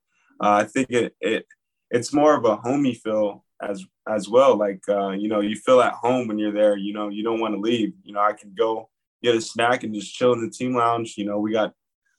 [0.43, 1.47] Uh, I think it it
[1.91, 4.57] it's more of a homey feel as as well.
[4.57, 6.77] Like uh, you know, you feel at home when you're there.
[6.77, 7.93] You know, you don't want to leave.
[8.03, 8.89] You know, I can go
[9.23, 11.15] get a snack and just chill in the team lounge.
[11.17, 11.73] You know, we got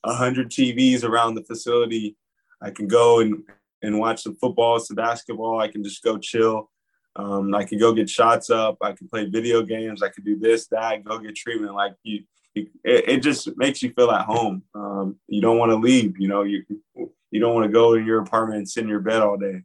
[0.03, 2.15] a hundred TVs around the facility.
[2.61, 3.43] I can go and
[3.81, 5.59] and watch some football, some basketball.
[5.59, 6.69] I can just go chill.
[7.15, 8.77] Um, I can go get shots up.
[8.81, 10.01] I can play video games.
[10.01, 11.75] I can do this, that, go get treatment.
[11.75, 12.23] Like you,
[12.55, 14.63] it, it just makes you feel at home.
[14.73, 16.17] Um, you don't want to leave.
[16.17, 16.63] You know, you
[16.95, 19.63] you don't want to go in your apartment and sit in your bed all day.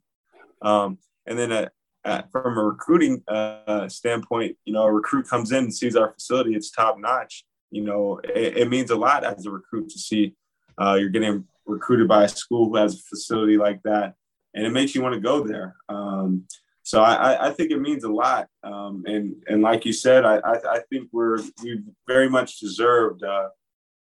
[0.62, 1.68] Um, and then
[2.08, 6.12] uh, from a recruiting uh, standpoint, you know, a recruit comes in and sees our
[6.12, 7.44] facility; it's top notch.
[7.70, 10.34] You know, it, it, means a lot as a recruit to see
[10.80, 14.14] uh, you're getting recruited by a school who has a facility like that,
[14.54, 15.76] and it makes you want to go there.
[15.90, 16.46] Um,
[16.82, 18.48] so I, I think it means a lot.
[18.62, 23.22] Um, and and like you said, I, I, I think we're we very much deserved
[23.22, 23.50] uh,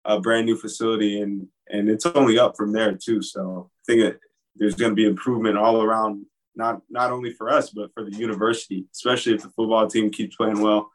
[0.05, 3.21] a brand new facility, and and it's only up from there too.
[3.21, 4.19] So I think it,
[4.55, 6.25] there's going to be improvement all around,
[6.59, 10.35] not not only for us but for the university, especially if the football team keeps
[10.35, 10.91] playing well.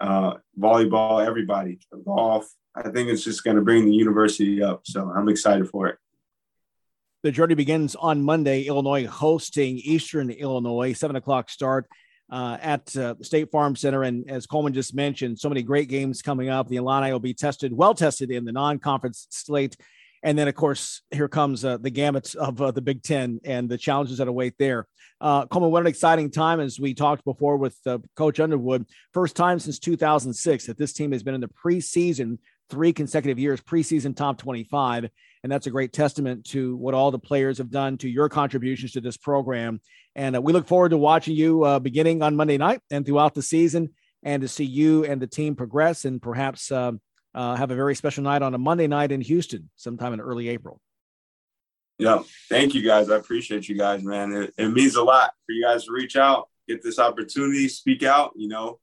[0.00, 2.46] Uh, volleyball, everybody, golf.
[2.76, 4.80] I think it's just going to bring the university up.
[4.84, 5.96] So I'm excited for it.
[7.22, 8.64] The journey begins on Monday.
[8.64, 11.86] Illinois hosting Eastern Illinois, seven o'clock start.
[12.30, 14.02] uh, at uh, State Farm Center.
[14.02, 16.68] And as Coleman just mentioned, so many great games coming up.
[16.68, 19.76] The Illini will be tested, well tested in the non conference slate.
[20.24, 23.68] And then, of course, here comes uh, the gamut of uh, the Big Ten and
[23.68, 24.86] the challenges that await there.
[25.20, 28.86] Uh, Coleman, what an exciting time, as we talked before with uh, Coach Underwood.
[29.12, 32.38] First time since 2006 that this team has been in the preseason
[32.70, 35.10] three consecutive years, preseason top 25.
[35.42, 38.92] And that's a great testament to what all the players have done, to your contributions
[38.92, 39.82] to this program.
[40.16, 43.34] And uh, we look forward to watching you uh, beginning on Monday night and throughout
[43.34, 43.90] the season,
[44.22, 46.72] and to see you and the team progress and perhaps
[47.34, 50.48] uh, have a very special night on a Monday night in Houston sometime in early
[50.48, 50.80] April.
[51.98, 52.22] Yeah.
[52.48, 53.10] Thank you guys.
[53.10, 54.32] I appreciate you guys, man.
[54.32, 58.02] It, it, means a lot for you guys to reach out, get this opportunity, speak
[58.02, 58.32] out.
[58.34, 58.80] You know,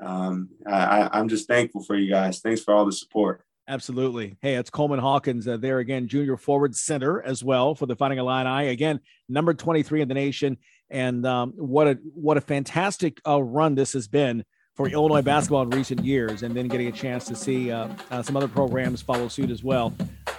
[0.00, 2.40] um, I, I'm just thankful for you guys.
[2.40, 3.44] Thanks for all the support.
[3.66, 4.36] Absolutely.
[4.42, 8.18] Hey, it's Coleman Hawkins uh, there again, junior forward center as well for the Fighting
[8.18, 8.68] Illini.
[8.68, 10.58] Again, number 23 in the nation.
[10.90, 14.44] And um, what a what a fantastic uh, run this has been
[14.74, 18.22] for Illinois basketball in recent years, and then getting a chance to see uh, uh,
[18.22, 19.94] some other programs follow suit as well.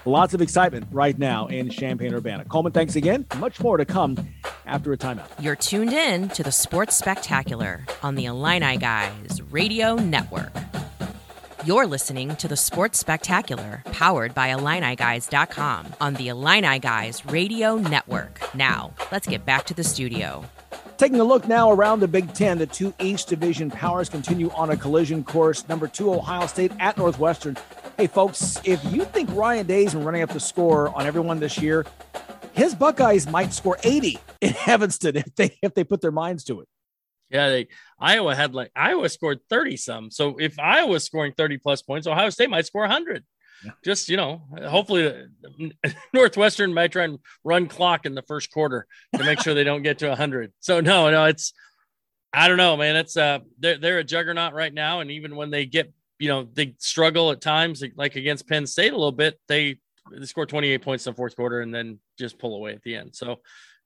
[0.05, 2.45] Lots of excitement right now in Champaign Urbana.
[2.45, 3.25] Coleman, thanks again.
[3.37, 4.17] Much more to come
[4.65, 5.27] after a timeout.
[5.39, 10.51] You're tuned in to the Sports Spectacular on the Illini Guys Radio Network.
[11.65, 18.39] You're listening to the Sports Spectacular, powered by IlliniGuys.com on the Illini Guys Radio Network.
[18.53, 20.45] Now, let's get back to the studio.
[20.97, 24.69] Taking a look now around the Big Ten, the two East Division powers continue on
[24.69, 25.67] a collision course.
[25.67, 27.57] Number two, Ohio State at Northwestern.
[27.97, 31.57] Hey, folks, if you think Ryan Day's been running up the score on everyone this
[31.57, 31.85] year,
[32.53, 36.61] his Buckeyes might score 80 in Evanston if they if they put their minds to
[36.61, 36.67] it.
[37.29, 37.67] Yeah, they
[37.99, 40.11] Iowa had like Iowa scored 30 some.
[40.11, 43.25] So if Iowa's scoring 30 plus points, Ohio State might score 100
[43.83, 45.25] just you know hopefully
[46.13, 48.85] northwestern might try and run clock in the first quarter
[49.15, 51.53] to make sure they don't get to 100 so no no it's
[52.33, 52.95] i don't know man.
[52.95, 54.99] It's uh they're, they're a juggernaut right now.
[54.99, 58.93] And even when they get you know they struggle at times like against penn state
[58.93, 59.77] a little bit they
[60.11, 62.95] they score 28 points in the fourth quarter and then just pull away at the
[62.95, 63.15] end.
[63.15, 63.37] So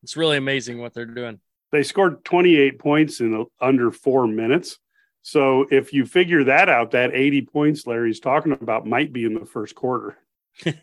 [0.04, 1.40] it's really amazing what they're doing.
[1.72, 4.80] They scored 28 points in under four minutes
[5.22, 9.34] so if you figure that out, that 80 points Larry's talking about might be in
[9.34, 10.18] the first quarter.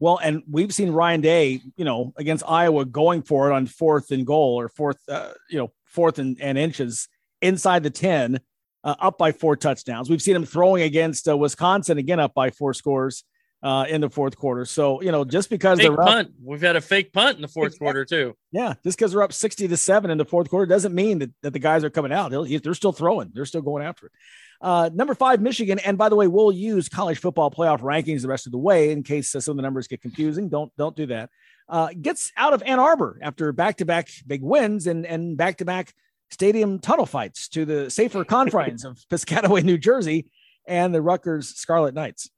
[0.00, 4.10] well, and we've seen Ryan Day, you know, against Iowa going for it on fourth
[4.10, 7.08] and goal or fourth, uh, you know, fourth and, and inches
[7.42, 8.40] inside the 10,
[8.84, 10.10] uh, up by four touchdowns.
[10.10, 13.24] We've seen him throwing against uh, Wisconsin again, up by four scores
[13.64, 14.66] uh, in the fourth quarter.
[14.66, 17.42] So you know, just because fake they're punt, up, we've had a fake punt in
[17.42, 17.84] the fourth exactly.
[17.86, 18.36] quarter too.
[18.52, 21.30] Yeah, just because they're up sixty to seven in the fourth quarter doesn't mean that,
[21.42, 22.30] that the guys are coming out.
[22.30, 23.30] They're, they're still throwing.
[23.32, 24.12] They're still going after it.
[24.60, 25.78] Uh, number five, Michigan.
[25.78, 28.92] And by the way, we'll use college football playoff rankings the rest of the way
[28.92, 30.50] in case uh, some of the numbers get confusing.
[30.50, 31.30] Don't don't do that.
[31.66, 35.94] Uh, gets out of Ann Arbor after back-to-back big wins and and back-to-back
[36.30, 40.26] stadium tunnel fights to the safer confines of Piscataway, New Jersey,
[40.66, 42.28] and the Rutgers Scarlet Knights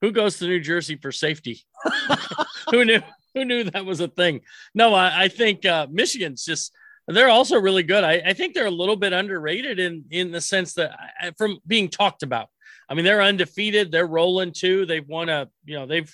[0.00, 1.64] who goes to New Jersey for safety?
[2.70, 3.00] who knew?
[3.34, 4.40] Who knew that was a thing?
[4.74, 6.72] No, I, I think uh, Michigan's just
[7.06, 8.04] they're also really good.
[8.04, 10.92] I, I, think they're a little bit underrated in in the sense that
[11.36, 12.48] from being talked about.
[12.88, 13.90] I mean, they're undefeated.
[13.90, 14.86] They're rolling too.
[14.86, 16.12] They've won a you know they've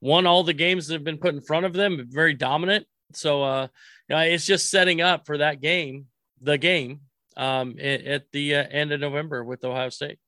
[0.00, 2.06] won all the games that have been put in front of them.
[2.08, 2.86] Very dominant.
[3.12, 3.68] So uh,
[4.08, 6.06] you know, it's just setting up for that game,
[6.40, 7.00] the game
[7.36, 10.18] um, at, at the uh, end of November with Ohio State.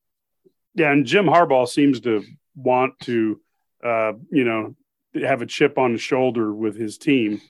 [0.74, 2.24] Yeah, and Jim Harbaugh seems to
[2.58, 3.40] want to,
[3.84, 4.74] uh, you know,
[5.14, 7.40] have a chip on his shoulder with his team.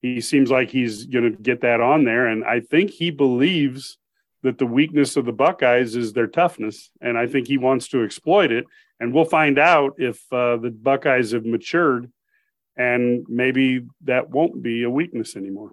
[0.00, 3.98] He seems like he's going to get that on there, and I think he believes
[4.42, 8.02] that the weakness of the Buckeyes is their toughness, and I think he wants to
[8.02, 8.66] exploit it.
[8.98, 12.10] And we'll find out if uh, the Buckeyes have matured,
[12.76, 15.72] and maybe that won't be a weakness anymore.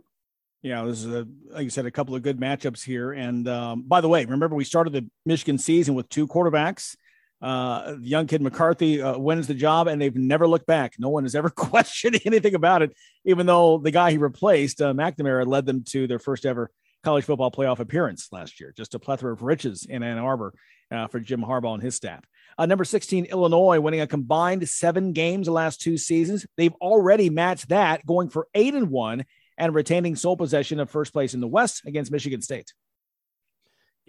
[0.62, 3.14] Yeah, this is a, like you said, a couple of good matchups here.
[3.14, 6.98] And um, by the way, remember we started the Michigan season with two quarterbacks
[7.42, 10.96] uh, young kid McCarthy uh, wins the job, and they've never looked back.
[11.00, 14.94] No one has ever questioned anything about it, even though the guy he replaced, uh,
[14.94, 16.72] McNamara, led them to their first ever
[17.04, 18.74] college football playoff appearance last year.
[18.76, 20.54] Just a plethora of riches in Ann Arbor
[20.92, 22.26] uh, for Jim Harbaugh and his staff.
[22.58, 26.46] Uh, number 16, Illinois, winning a combined seven games the last two seasons.
[26.58, 29.26] They've already matched that, going for eight and one
[29.58, 32.74] and retaining sole possession of first place in the West against Michigan State.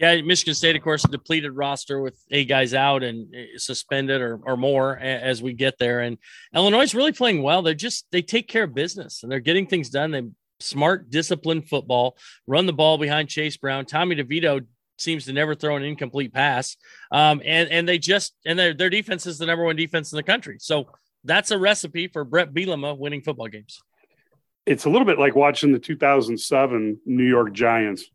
[0.01, 4.19] Yeah, Michigan State, of course, a depleted roster with eight guys out and eh, suspended
[4.19, 5.99] or, or more as we get there.
[5.99, 6.17] And
[6.55, 7.61] Illinois is really playing well.
[7.61, 10.09] They're just they take care of business and they're getting things done.
[10.09, 10.23] They
[10.59, 13.85] smart, disciplined football, run the ball behind Chase Brown.
[13.85, 14.65] Tommy DeVito
[14.97, 16.77] seems to never throw an incomplete pass.
[17.11, 20.17] Um, and and they just and their their defense is the number one defense in
[20.17, 20.57] the country.
[20.59, 20.87] So
[21.25, 23.79] that's a recipe for Bret Bielema winning football games.
[24.65, 28.05] it's a little bit like watching the 2007 New York Giants.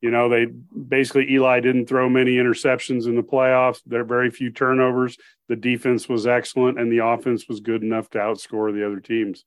[0.00, 3.80] You know, they basically Eli didn't throw many interceptions in the playoffs.
[3.84, 5.16] There are very few turnovers.
[5.48, 9.44] The defense was excellent, and the offense was good enough to outscore the other teams.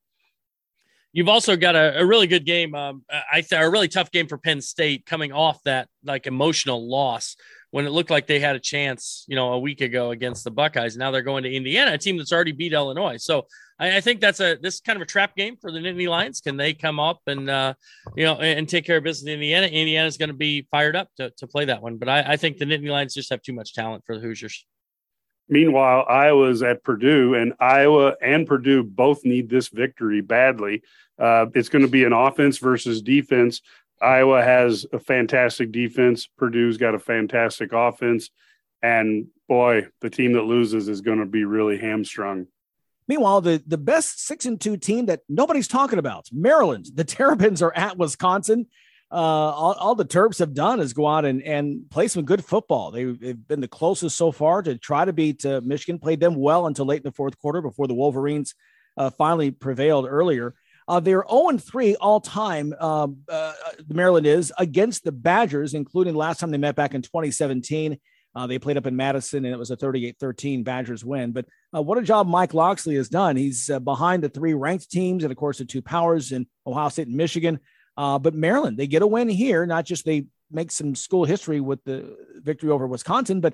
[1.14, 2.74] You've also got a, a really good game.
[2.74, 6.90] Um, I thought a really tough game for Penn State coming off that like emotional
[6.90, 7.36] loss
[7.72, 10.52] when it looked like they had a chance, you know, a week ago against the
[10.52, 10.96] Buckeyes.
[10.96, 13.18] Now they're going to Indiana, a team that's already beat Illinois.
[13.18, 13.48] So
[13.80, 16.40] I, I think that's a this kind of a trap game for the Nittany Lions.
[16.40, 17.74] Can they come up and uh,
[18.16, 19.68] you know and, and take care of business in Indiana?
[19.68, 21.98] Indiana's going to be fired up to, to play that one.
[21.98, 24.66] But I, I think the Nittany Lions just have too much talent for the Hoosiers.
[25.52, 30.82] Meanwhile, Iowa's at Purdue, and Iowa and Purdue both need this victory badly.
[31.20, 33.62] Uh, it's going to be an offense versus defense.
[34.02, 36.28] Iowa has a fantastic defense.
[36.38, 38.30] Purdue's got a fantastic offense.
[38.82, 42.48] And boy, the team that loses is going to be really hamstrung.
[43.10, 46.88] Meanwhile, the, the best six and two team that nobody's talking about, Maryland.
[46.96, 48.68] The Terrapins are at Wisconsin.
[49.12, 52.46] Uh, all, all, the Terps have done is go out and, and play some good
[52.46, 52.92] football.
[52.92, 56.00] They, have been the closest so far to try to beat uh, Michigan.
[56.00, 58.56] Played them well until late in the fourth quarter before the Wolverines
[58.96, 60.56] uh, finally prevailed earlier.
[60.88, 63.08] Uh, they're 0 3 all time, uh,
[63.90, 68.00] Maryland is, against the Badgers, including last time they met back in 2017.
[68.34, 71.34] Uh, they played up in Madison and it was a 38 13 Badgers win.
[71.34, 73.36] But what a job Mike Locksley has done.
[73.36, 77.08] He's behind the three ranked teams and, of course, the two powers in Ohio State
[77.08, 77.60] and Michigan.
[78.02, 79.64] Uh, but Maryland, they get a win here.
[79.68, 83.54] Not just they make some school history with the victory over Wisconsin, but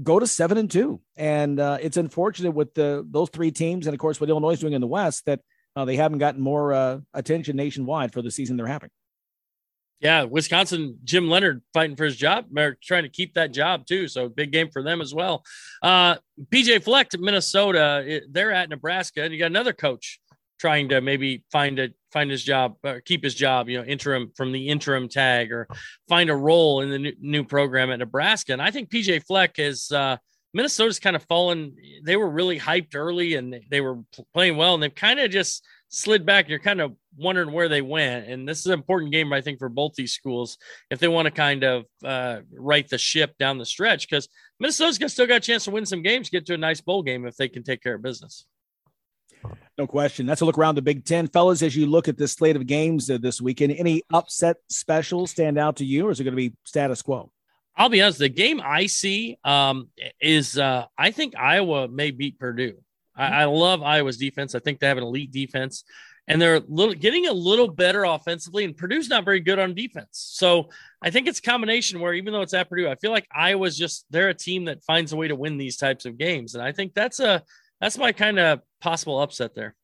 [0.00, 1.00] go to seven and two.
[1.16, 4.60] And uh, it's unfortunate with the those three teams, and of course what Illinois is
[4.60, 5.40] doing in the West, that
[5.74, 8.90] uh, they haven't gotten more attention nationwide for the season they're having.
[9.98, 12.46] Yeah, Wisconsin, Jim Leonhard fighting for his job.
[12.84, 14.06] Trying to keep that job too.
[14.06, 15.42] So big game for them as well.
[15.82, 16.16] Uh,
[16.52, 18.20] PJ Fleck Minnesota.
[18.30, 20.20] They're at Nebraska, and you got another coach
[20.62, 23.68] trying to maybe find a find his job or keep his job.
[23.68, 25.66] You know, interim from the interim tag or
[26.08, 28.52] find a role in the new, new program at Nebraska.
[28.52, 29.90] And I think PJ Fleck is.
[29.90, 30.16] Uh,
[30.54, 31.74] Minnesota's kind of fallen.
[32.04, 34.00] They were really hyped early and they were
[34.34, 36.44] playing well, and they've kind of just slid back.
[36.44, 38.28] and You're kind of wondering where they went.
[38.28, 40.58] And this is an important game, I think, for both these schools
[40.90, 44.28] if they want to kind of uh, right the ship down the stretch because
[44.60, 47.24] Minnesota's still got a chance to win some games, get to a nice bowl game
[47.24, 48.44] if they can take care of business.
[49.78, 50.26] No question.
[50.26, 51.28] That's a look around the Big Ten.
[51.28, 55.58] Fellas, as you look at this slate of games this weekend, any upset specials stand
[55.58, 57.30] out to you, or is it going to be status quo?
[57.76, 58.18] I'll be honest.
[58.18, 59.88] The game I see um,
[60.20, 62.76] is uh, I think Iowa may beat Purdue.
[63.16, 64.54] I, I, love Iowa's defense.
[64.54, 65.84] I think they have an elite defense,
[66.28, 68.64] and they're little, getting a little better offensively.
[68.64, 70.68] And Purdue's not very good on defense, so
[71.02, 73.76] I think it's a combination where even though it's at Purdue, I feel like Iowa's
[73.76, 76.62] just they're a team that finds a way to win these types of games, and
[76.62, 77.42] I think that's a
[77.82, 79.74] that's my kind of possible upset there.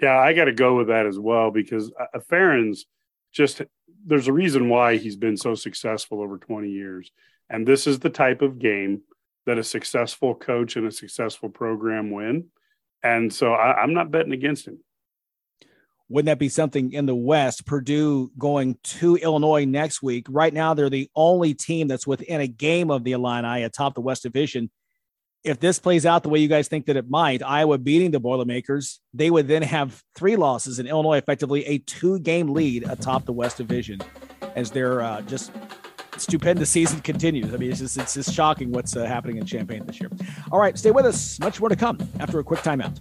[0.00, 2.82] Yeah, I got to go with that as well because uh, Ferentz
[3.32, 3.60] just
[4.06, 7.10] there's a reason why he's been so successful over 20 years,
[7.50, 9.02] and this is the type of game
[9.46, 12.46] that a successful coach and a successful program win.
[13.02, 14.78] And so I, I'm not betting against him.
[16.08, 17.66] Wouldn't that be something in the West?
[17.66, 20.26] Purdue going to Illinois next week.
[20.28, 24.00] Right now, they're the only team that's within a game of the Illini atop the
[24.00, 24.70] West Division.
[25.44, 28.20] If this plays out the way you guys think that it might, Iowa beating the
[28.20, 33.24] Boilermakers, they would then have three losses, and Illinois effectively a two game lead atop
[33.24, 34.00] the West Division
[34.56, 35.52] as they're uh, just
[36.16, 37.54] stupendous season continues.
[37.54, 40.10] I mean, it's just it's just shocking what's uh, happening in Champaign this year.
[40.50, 41.38] All right, stay with us.
[41.40, 42.98] Much more to come after a quick timeout.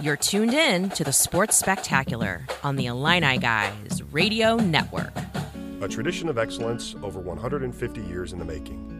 [0.00, 5.12] You're tuned in to the Sports Spectacular on the Illini Guys Radio Network.
[5.80, 8.97] A tradition of excellence over 150 years in the making.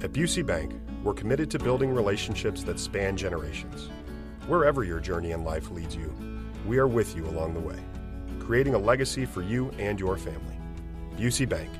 [0.00, 3.90] At Busey Bank, we're committed to building relationships that span generations.
[4.46, 6.14] Wherever your journey in life leads you,
[6.66, 7.78] we are with you along the way,
[8.38, 10.56] creating a legacy for you and your family.
[11.16, 11.70] Busey Bank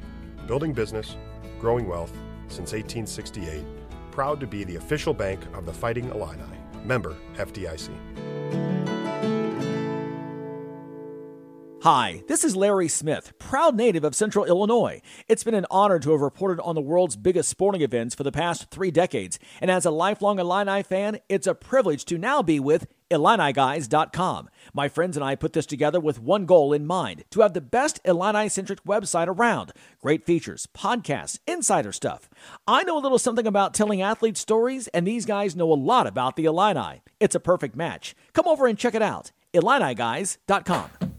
[0.49, 1.15] building business,
[1.61, 2.13] growing wealth
[2.49, 3.63] since 1868.
[4.11, 6.43] Proud to be the official bank of the Fighting Illini.
[6.85, 8.78] Member FDIC.
[11.83, 15.01] Hi, this is Larry Smith, proud native of Central Illinois.
[15.29, 18.33] It's been an honor to have reported on the world's biggest sporting events for the
[18.33, 19.39] past three decades.
[19.61, 24.51] And as a lifelong Illini fan, it's a privilege to now be with IlliniGuys.com.
[24.75, 27.61] My friends and I put this together with one goal in mind to have the
[27.61, 29.71] best Illini centric website around.
[30.03, 32.29] Great features, podcasts, insider stuff.
[32.67, 36.09] I know a little something about telling athlete stories, and these guys know a lot
[36.09, 37.03] about the Illini.
[37.21, 38.17] It's a perfect match.
[38.33, 39.31] Come over and check it out.
[39.55, 41.18] IlliniGuys.com.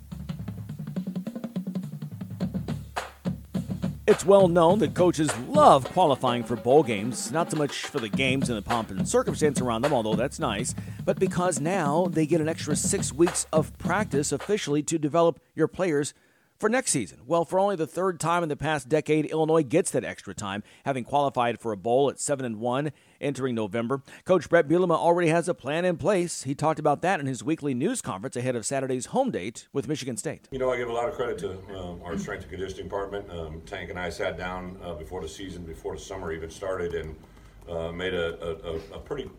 [4.10, 8.10] It's well known that coaches love qualifying for bowl games, not so much for the
[8.10, 10.74] games and the pomp and circumstance around them, although that's nice,
[11.06, 15.68] but because now they get an extra six weeks of practice officially to develop your
[15.68, 16.16] players
[16.58, 17.20] for next season?
[17.28, 20.64] Well, for only the third time in the past decade, Illinois gets that extra time,
[20.86, 22.92] having qualified for a bowl at 7 and 1
[23.22, 24.02] entering November.
[24.26, 26.44] Coach Bret Bielema already has a plan in place.
[26.44, 29.88] He talked about that in his weekly news conference ahead of Saturday's home date with
[29.88, 30.48] Michigan State.
[30.52, 33.30] You know, I give a lot of credit to um, our strength and conditioning department.
[33.32, 36.94] Um, Tank and I sat down uh, before the season, before the summer even started,
[36.94, 37.16] and
[37.70, 39.30] uh, made a, a, a, pretty,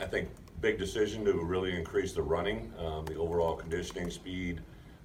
[0.00, 0.28] I think,
[0.60, 4.60] big decision to really increase the running, um, the overall conditioning, speed,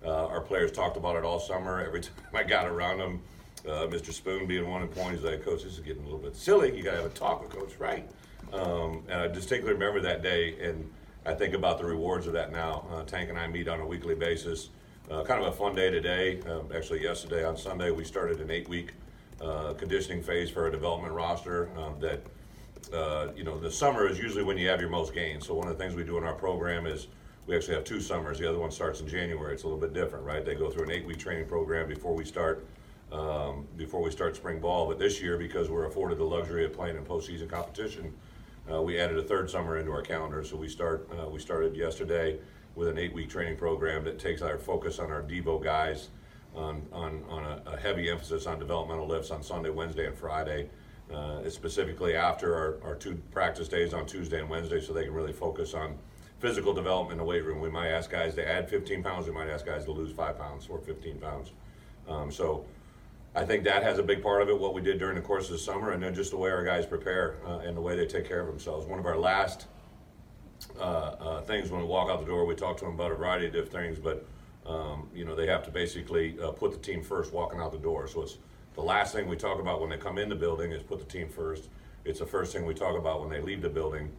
[0.06, 1.84] uh, our players talked about it all summer.
[1.84, 3.22] Every time I got around them,
[3.68, 4.14] uh, Mr.
[4.14, 6.76] Spoon being one of points, like, Coach, this is getting a little bit silly.
[6.76, 8.10] You got to have a talk with Coach Wright.
[8.54, 10.90] Um, and I distinctly remember that day, and
[11.26, 12.86] I think about the rewards of that now.
[12.92, 14.70] Uh, Tank and I meet on a weekly basis.
[15.12, 16.42] Uh, kind of a fun day today.
[16.44, 18.92] Um, actually, yesterday on Sunday, we started an eight-week
[19.42, 22.22] uh, conditioning phase for a development roster um, that.
[22.94, 25.46] Uh, you know, the summer is usually when you have your most gains.
[25.46, 27.08] So one of the things we do in our program is
[27.46, 28.40] we actually have two summers.
[28.40, 29.54] The other one starts in January.
[29.54, 30.46] It's a little bit different, right?
[30.46, 32.66] They go through an eight-week training program before we start
[33.12, 34.88] um, before we start spring ball.
[34.88, 38.14] But this year, because we're afforded the luxury of playing in postseason competition,
[38.72, 40.44] uh, we added a third summer into our calendar.
[40.44, 42.40] So we start uh, we started yesterday
[42.76, 46.10] with an eight-week training program that takes our focus on our Devo guys,
[46.56, 50.70] on on, on a, a heavy emphasis on developmental lifts on Sunday, Wednesday, and Friday.
[51.14, 55.14] Uh, specifically after our, our two practice days on Tuesday and Wednesday, so they can
[55.14, 55.98] really focus on
[56.40, 57.62] physical development in the weight room.
[57.62, 59.26] We might ask guys to add 15 pounds.
[59.26, 61.54] We might ask guys to lose five pounds or 15 pounds.
[62.10, 62.66] Um, so
[63.38, 65.46] I think that has a big part of it, what we did during the course
[65.46, 67.96] of the summer, and then just the way our guys prepare uh, and the way
[67.96, 68.88] they take care of themselves.
[68.88, 69.68] One of our last
[70.80, 73.16] uh, uh, things when we walk out the door, we talk to them about a
[73.16, 74.26] variety of different things, but
[74.66, 77.78] um, you know they have to basically uh, put the team first walking out the
[77.78, 78.08] door.
[78.08, 78.40] So it's
[78.74, 81.06] the last thing we talk about when they come in the building is put the
[81.06, 81.70] team first.
[82.06, 84.12] It's the first thing we talk about when they leave the building.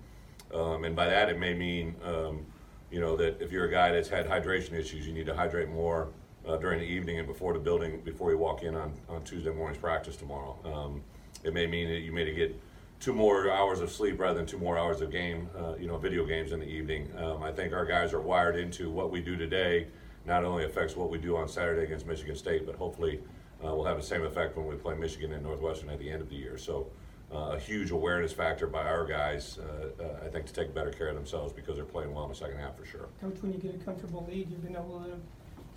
[0.54, 2.46] Um, and by that, it may mean, um,
[2.88, 5.70] you know, that if you're a guy that's had hydration issues, you need to hydrate
[5.70, 6.08] more
[6.48, 9.50] uh, during the evening and before the building, before you walk in on, on Tuesday
[9.50, 10.56] morning's practice tomorrow.
[10.64, 11.02] Um,
[11.44, 12.58] it may mean that you may get
[13.00, 15.98] two more hours of sleep rather than two more hours of game, uh, you know,
[15.98, 17.08] video games in the evening.
[17.16, 19.86] Um, I think our guys are wired into what we do today
[20.26, 23.20] not only affects what we do on Saturday against Michigan State, but hopefully
[23.64, 26.20] uh, will have the same effect when we play Michigan and Northwestern at the end
[26.20, 26.58] of the year.
[26.58, 26.86] So
[27.32, 30.90] uh, a huge awareness factor by our guys, uh, uh, I think, to take better
[30.90, 33.08] care of themselves because they're playing well in the second half for sure.
[33.20, 35.18] Coach, when you get a comfortable lead, you've been able to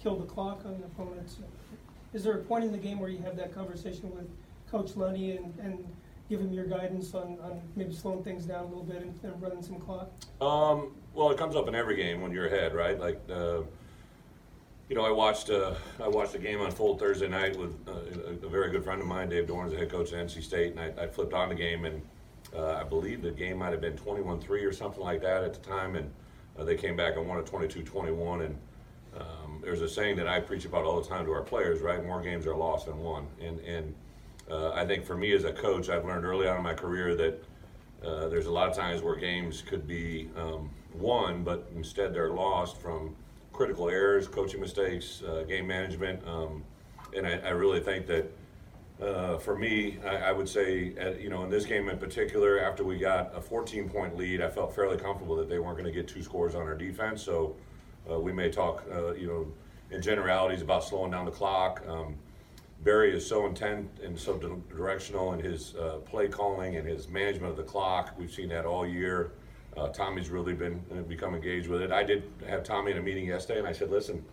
[0.02, 1.38] kill the clock on the opponents.
[2.14, 4.28] Is there a point in the game where you have that conversation with
[4.70, 5.88] Coach Lunney and, and
[6.30, 9.42] give him your guidance on, on maybe slowing things down a little bit and, and
[9.42, 10.10] running some clock?
[10.40, 13.00] Um, well, it comes up in every game when you're ahead, right?
[13.00, 13.62] Like, uh,
[14.90, 15.74] you know, I watched uh,
[16.04, 19.30] I watched a game unfold Thursday night with uh, a, very good friend of mine,
[19.30, 21.86] Dave Doeren, the head coach at NC State, and I, I flipped on the game,
[21.86, 22.02] and
[22.54, 25.62] uh, I believe the game might have been 21-3 or something like that at the
[25.62, 26.12] time, and
[26.60, 28.58] uh, they came back and won at 22-21, and
[29.18, 32.04] um, there's a saying that I preach about all the time to our players, right?
[32.04, 33.94] More games are lost than won, and and
[34.50, 37.16] uh, I think for me as a coach, I've learned early on in my career
[37.16, 37.44] that
[38.06, 42.32] uh, there's a lot of times where games could be um, won, but instead they're
[42.32, 43.16] lost from
[43.54, 46.64] critical errors, coaching mistakes, uh, game management, um,
[47.16, 48.32] and I, I, really think that
[49.02, 52.60] uh, for me, I, I would say, uh, you know, in this game in particular,
[52.60, 55.92] after we got a 14 point lead, I felt fairly comfortable that they weren't going
[55.92, 57.22] to get two scores on our defense.
[57.22, 57.56] So
[58.12, 59.48] uh, we may talk, uh, you know,
[59.96, 61.84] in generalities about slowing down the clock.
[61.88, 62.16] Um,
[62.84, 64.38] Barry is so intent and so
[64.70, 68.14] directional in his uh, play calling and his management of the clock.
[68.18, 69.34] We've seen that all year.
[69.78, 71.92] Uh, Tommy's really been uh, become engaged with it.
[71.92, 74.26] I did have Tommy in a meeting yesterday, and I said, "Listen,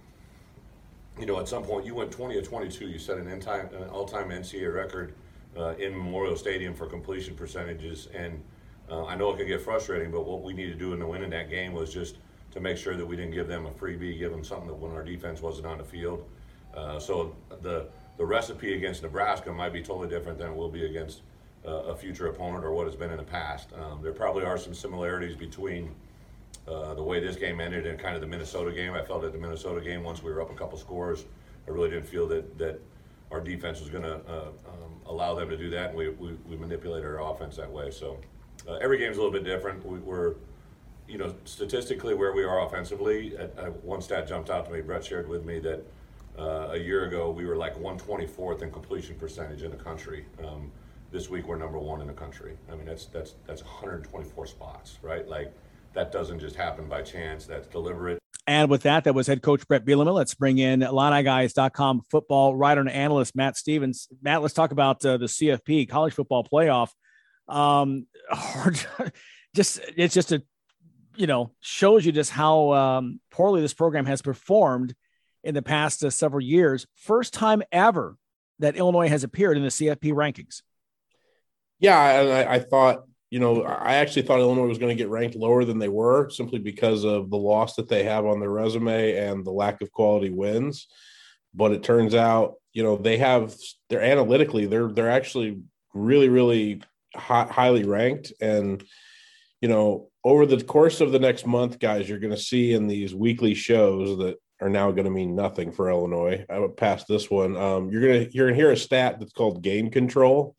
[1.19, 2.89] you know, at some point you went 20 or 22.
[2.89, 5.15] You set an, an all-time NCAA record
[5.57, 8.43] uh, in Memorial Stadium for completion percentages, and
[8.91, 10.11] uh, I know it can get frustrating.
[10.11, 12.17] But what we need to do in the win in that game was just
[12.59, 14.93] to make sure that we didn't give them a freebie, give them something that when
[14.93, 16.29] our defense wasn't on the field.
[16.75, 20.85] Uh, so the the recipe against Nebraska might be totally different than it will be
[20.85, 21.23] against."
[21.65, 23.71] a future opponent or what has been in the past.
[23.75, 25.95] Um, there probably are some similarities between
[26.67, 28.93] uh, the way this game ended and kind of the Minnesota game.
[28.93, 31.25] I felt at the Minnesota game, once we were up a couple scores,
[31.67, 32.81] I really didn't feel that, that
[33.31, 36.33] our defense was going to uh, um, allow them to do that, and we, we,
[36.49, 37.91] we manipulated our offense that way.
[37.91, 38.19] So
[38.69, 39.85] uh, every game's a little bit different.
[39.85, 40.37] We, are
[41.09, 43.31] you know, statistically where we are offensively.
[43.83, 44.81] one stat jumped out to me.
[44.81, 45.85] Brett shared with me that
[46.39, 50.27] uh, a year ago we were like 124th in completion percentage in the country.
[50.45, 50.71] Um,
[51.11, 52.57] this week we're number one in the country.
[52.71, 55.27] I mean, that's that's that's 124 spots, right?
[55.27, 55.53] Like
[55.95, 57.47] that doesn't just happen by chance.
[57.47, 58.19] That's deliberate.
[58.47, 60.13] And with that, that was head coach Bret Bielema.
[60.13, 64.09] Let's bring in IlliniGuys.com football writer and analyst Matt Stevens.
[64.23, 66.91] Matt, let's talk about uh, the CFP college football playoff.
[67.47, 68.07] Um,
[69.55, 70.43] just it's just a
[71.19, 74.95] you know shows you just how um, poorly this program has performed
[75.45, 76.87] in the past uh, several years.
[76.95, 78.17] First time ever
[78.61, 80.63] that Illinois has appeared in the CFP rankings.
[81.81, 85.37] Yeah, I, I thought you know, I actually thought Illinois was going to get ranked
[85.37, 89.17] lower than they were simply because of the loss that they have on their resume
[89.17, 90.87] and the lack of quality wins.
[91.55, 93.55] But it turns out, you know, they have
[93.91, 95.61] they're analytically they're they're actually
[95.93, 96.83] really really
[97.15, 98.83] high, highly ranked and
[99.61, 102.87] you know over the course of the next month guys you're going to see in
[102.87, 106.45] these weekly shows that are now going to mean nothing for illinois.
[106.51, 107.57] I would pass this one.
[107.57, 110.57] Um, you're going to you're going to hear a stat that's called game control.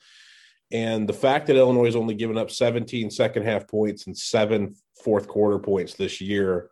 [0.72, 4.76] And the fact that Illinois has only given up 17 second half points and seven
[5.04, 6.70] fourth quarter points this year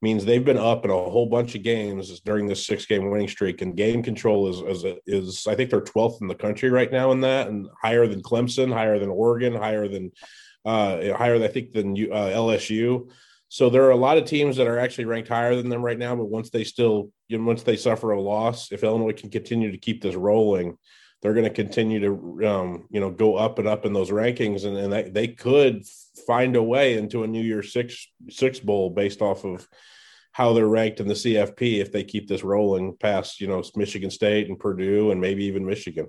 [0.00, 3.26] means they've been up in a whole bunch of games during this six game winning
[3.26, 3.62] streak.
[3.62, 7.10] And game control is, is, is, I think they're 12th in the country right now
[7.10, 10.12] in that, and higher than Clemson, higher than Oregon, higher than,
[10.68, 13.10] uh, higher, I think, than uh, LSU.
[13.48, 15.98] So there are a lot of teams that are actually ranked higher than them right
[15.98, 16.14] now.
[16.14, 19.70] But once they still, you know, once they suffer a loss, if Illinois can continue
[19.70, 20.76] to keep this rolling,
[21.20, 24.64] they're going to continue to um, you know go up and up in those rankings
[24.64, 25.84] and, and they, they could
[26.26, 29.66] find a way into a new year six six bowl based off of
[30.32, 34.10] how they're ranked in the cfp if they keep this rolling past you know michigan
[34.10, 36.08] state and purdue and maybe even michigan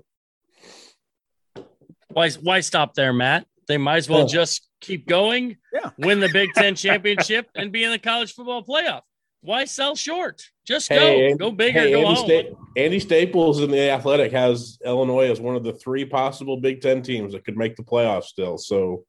[2.08, 4.28] why why stop there matt they might as well oh.
[4.28, 5.90] just keep going yeah.
[5.98, 9.02] win the big ten championship and be in the college football playoff
[9.42, 10.42] why sell short?
[10.66, 12.26] Just go, hey, go bigger, hey, go Andy, home.
[12.26, 16.80] Sta- Andy Staples in the Athletic has Illinois as one of the three possible Big
[16.80, 18.58] Ten teams that could make the playoffs still.
[18.58, 19.04] So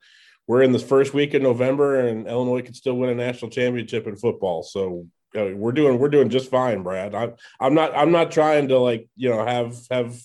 [0.47, 4.07] we're in the first week of November, and Illinois could still win a national championship
[4.07, 4.63] in football.
[4.63, 7.13] So we're doing we're doing just fine, Brad.
[7.13, 10.19] I'm I'm not I'm not trying to like you know have have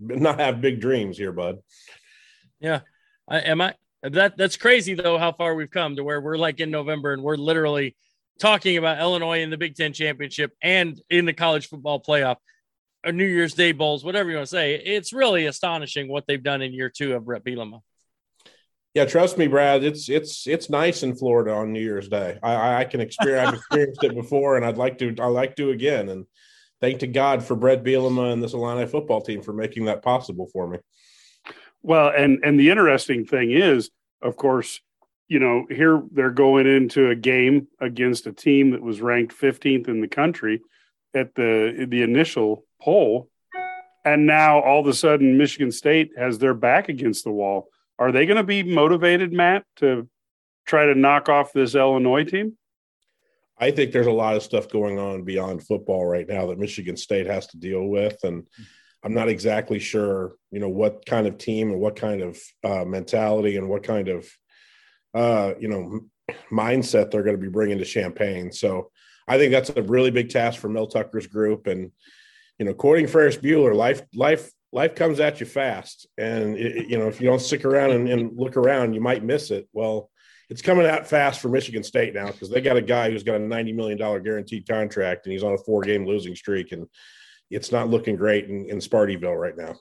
[0.00, 1.58] not have big dreams here, bud.
[2.60, 2.80] Yeah,
[3.32, 6.60] I, am I that that's crazy though how far we've come to where we're like
[6.60, 7.96] in November and we're literally
[8.38, 12.36] talking about Illinois in the Big Ten championship and in the college football playoff
[13.04, 14.74] or New Year's Day bowls, whatever you want to say.
[14.74, 17.80] It's really astonishing what they've done in year two of Bret Bielema.
[18.94, 19.82] Yeah, trust me, Brad.
[19.82, 22.38] It's it's it's nice in Florida on New Year's Day.
[22.42, 23.48] I, I can experience.
[23.48, 25.14] I've experienced it before, and I'd like to.
[25.18, 26.10] I like to again.
[26.10, 26.26] And
[26.82, 30.50] thank to God for Bret Bielema and this Illini football team for making that possible
[30.52, 30.78] for me.
[31.82, 34.80] Well, and and the interesting thing is, of course,
[35.28, 39.88] you know, here they're going into a game against a team that was ranked 15th
[39.88, 40.60] in the country
[41.14, 43.28] at the the initial poll,
[44.04, 47.68] and now all of a sudden Michigan State has their back against the wall.
[47.98, 50.08] Are they going to be motivated, Matt, to
[50.66, 52.56] try to knock off this Illinois team?
[53.58, 56.96] I think there's a lot of stuff going on beyond football right now that Michigan
[56.96, 58.62] State has to deal with, and mm-hmm.
[59.04, 62.84] I'm not exactly sure, you know, what kind of team and what kind of uh,
[62.84, 64.28] mentality and what kind of
[65.14, 66.00] uh, you know,
[66.50, 68.52] mindset they're going to be bringing to Champaign.
[68.52, 68.90] So
[69.28, 71.66] I think that's a really big task for Mel Tucker's group.
[71.66, 71.90] And,
[72.58, 76.06] you know, quoting Ferris Bueller, life, life, life comes at you fast.
[76.16, 79.24] And, it, you know, if you don't stick around and, and look around, you might
[79.24, 79.68] miss it.
[79.72, 80.10] Well,
[80.48, 83.36] it's coming out fast for Michigan State now because they got a guy who's got
[83.36, 86.72] a $90 million guaranteed contract and he's on a four game losing streak.
[86.72, 86.86] And
[87.52, 89.76] it's not looking great in, in Spartyville right now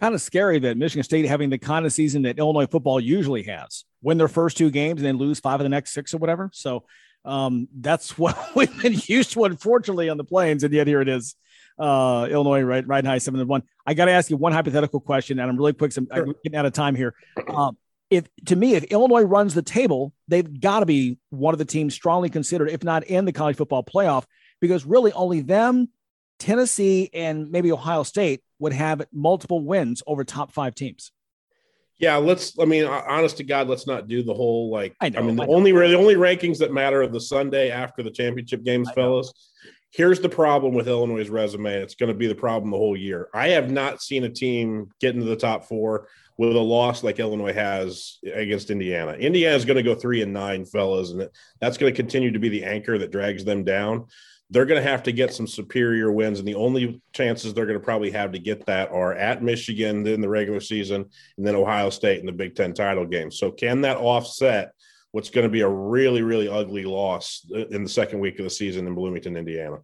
[0.00, 3.42] kind of scary that Michigan State having the kind of season that Illinois football usually
[3.44, 6.18] has, win their first two games and then lose five of the next six or
[6.18, 6.50] whatever.
[6.52, 6.84] So
[7.24, 11.08] um, that's what we've been used to, unfortunately, on the plains, and yet here it
[11.08, 11.34] is.
[11.78, 13.62] Uh, Illinois right right high seven and one.
[13.86, 15.96] I got to ask you one hypothetical question, and I'm really quick.
[15.96, 16.24] I'm, sure.
[16.24, 17.14] I'm getting out of time here.
[17.46, 17.76] Um,
[18.10, 21.64] if to me, if Illinois runs the table, they've got to be one of the
[21.64, 24.24] teams strongly considered, if not in the college football playoff,
[24.60, 25.88] because really only them,
[26.38, 31.12] Tennessee, and maybe Ohio State would have multiple wins over top five teams.
[31.98, 32.58] Yeah, let's.
[32.58, 34.94] I mean, honest to God, let's not do the whole like.
[35.00, 37.70] I, know, I mean, the I only the only rankings that matter are the Sunday
[37.70, 39.32] after the championship games, fellas.
[39.90, 41.72] Here's the problem with Illinois' resume.
[41.72, 43.28] It's going to be the problem the whole year.
[43.32, 47.18] I have not seen a team get into the top four with a loss like
[47.18, 49.12] Illinois has against Indiana.
[49.12, 51.28] Indiana is going to go three and nine, fellas, and
[51.60, 54.06] that's going to continue to be the anchor that drags them down
[54.50, 56.38] they're going to have to get some superior wins.
[56.38, 60.06] And the only chances they're going to probably have to get that are at Michigan
[60.06, 61.04] in the regular season
[61.36, 63.30] and then Ohio State in the Big Ten title game.
[63.30, 64.72] So, can that offset
[65.12, 68.50] what's going to be a really, really ugly loss in the second week of the
[68.50, 69.78] season in Bloomington, Indiana?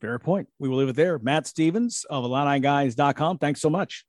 [0.00, 0.48] Fair point.
[0.58, 1.18] We will leave it there.
[1.18, 3.38] Matt Stevens of IlliniGuys.com.
[3.38, 4.04] Thanks so much.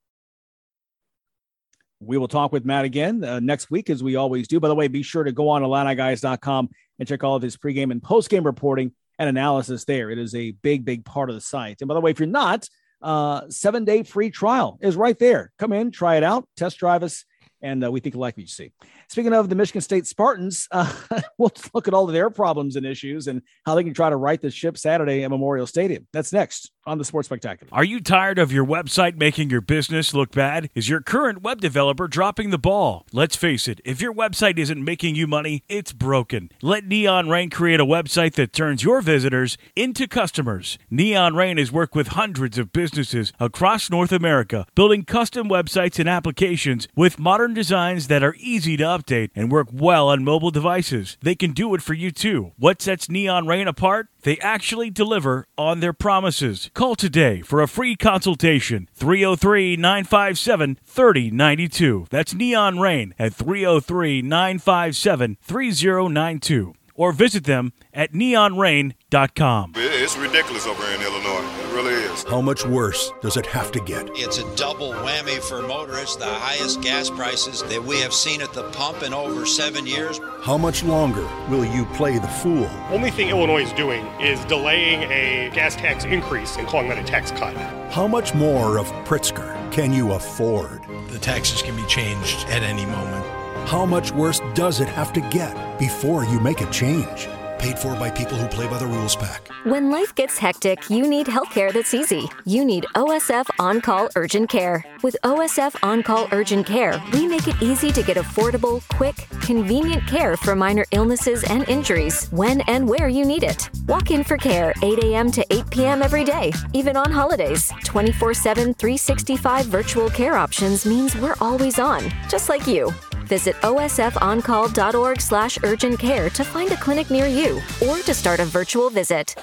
[1.99, 4.59] We will talk with Matt again uh, next week, as we always do.
[4.59, 6.69] By the way, be sure to go on IlliniGuys.com
[6.99, 10.09] and check all of his pregame and postgame reporting and analysis there.
[10.09, 11.81] It is a big, big part of the site.
[11.81, 12.67] And by the way, if you're not,
[13.01, 15.51] uh, seven day free trial is right there.
[15.59, 17.25] Come in, try it out, test drive us,
[17.61, 18.71] and uh, we think you like what you see.
[19.09, 20.91] Speaking of the Michigan State Spartans, uh,
[21.37, 24.17] we'll look at all of their problems and issues and how they can try to
[24.17, 26.05] right the ship Saturday at Memorial Stadium.
[26.11, 27.69] That's next on the Sports Spectacular.
[27.71, 30.69] Are you tired of your website making your business look bad?
[30.75, 33.05] Is your current web developer dropping the ball?
[33.13, 36.49] Let's face it, if your website isn't making you money, it's broken.
[36.61, 40.77] Let Neon Rain create a website that turns your visitors into customers.
[40.89, 46.09] Neon Rain has worked with hundreds of businesses across North America, building custom websites and
[46.09, 51.17] applications with modern designs that are easy to update and work well on mobile devices.
[51.21, 52.53] They can do it for you too.
[52.57, 54.07] What sets Neon Rain apart?
[54.23, 56.69] They actually deliver on their promises.
[56.73, 62.07] Call today for a free consultation 303 957 3092.
[62.09, 66.73] That's Neon Rain at 303 957 3092.
[66.97, 69.73] Or visit them at neonrain.com.
[69.75, 71.47] It's ridiculous over here in Illinois.
[71.61, 72.23] It really is.
[72.23, 74.09] How much worse does it have to get?
[74.13, 78.51] It's a double whammy for motorists, the highest gas prices that we have seen at
[78.51, 80.19] the pump in over seven years.
[80.41, 82.67] How much longer will you play the fool?
[82.89, 87.03] Only thing Illinois is doing is delaying a gas tax increase and calling that a
[87.03, 87.55] tax cut.
[87.91, 90.81] How much more of Pritzker can you afford?
[91.09, 93.36] The taxes can be changed at any moment.
[93.67, 97.27] How much worse does it have to get before you make a change?
[97.59, 99.45] Paid for by people who play by the rules pack.
[99.65, 102.29] When life gets hectic, you need healthcare that's easy.
[102.45, 104.85] You need OSF On Call Urgent Care.
[105.03, 110.07] With OSF On Call Urgent Care, we make it easy to get affordable, quick, convenient
[110.07, 113.69] care for minor illnesses and injuries when and where you need it.
[113.85, 115.29] Walk in for care 8 a.m.
[115.31, 116.01] to 8 p.m.
[116.01, 117.69] every day, even on holidays.
[117.83, 122.93] 24 7, 365 virtual care options means we're always on, just like you.
[123.27, 128.45] Visit osfoncall.org slash urgent care to find a clinic near you or to start a
[128.45, 129.35] virtual visit.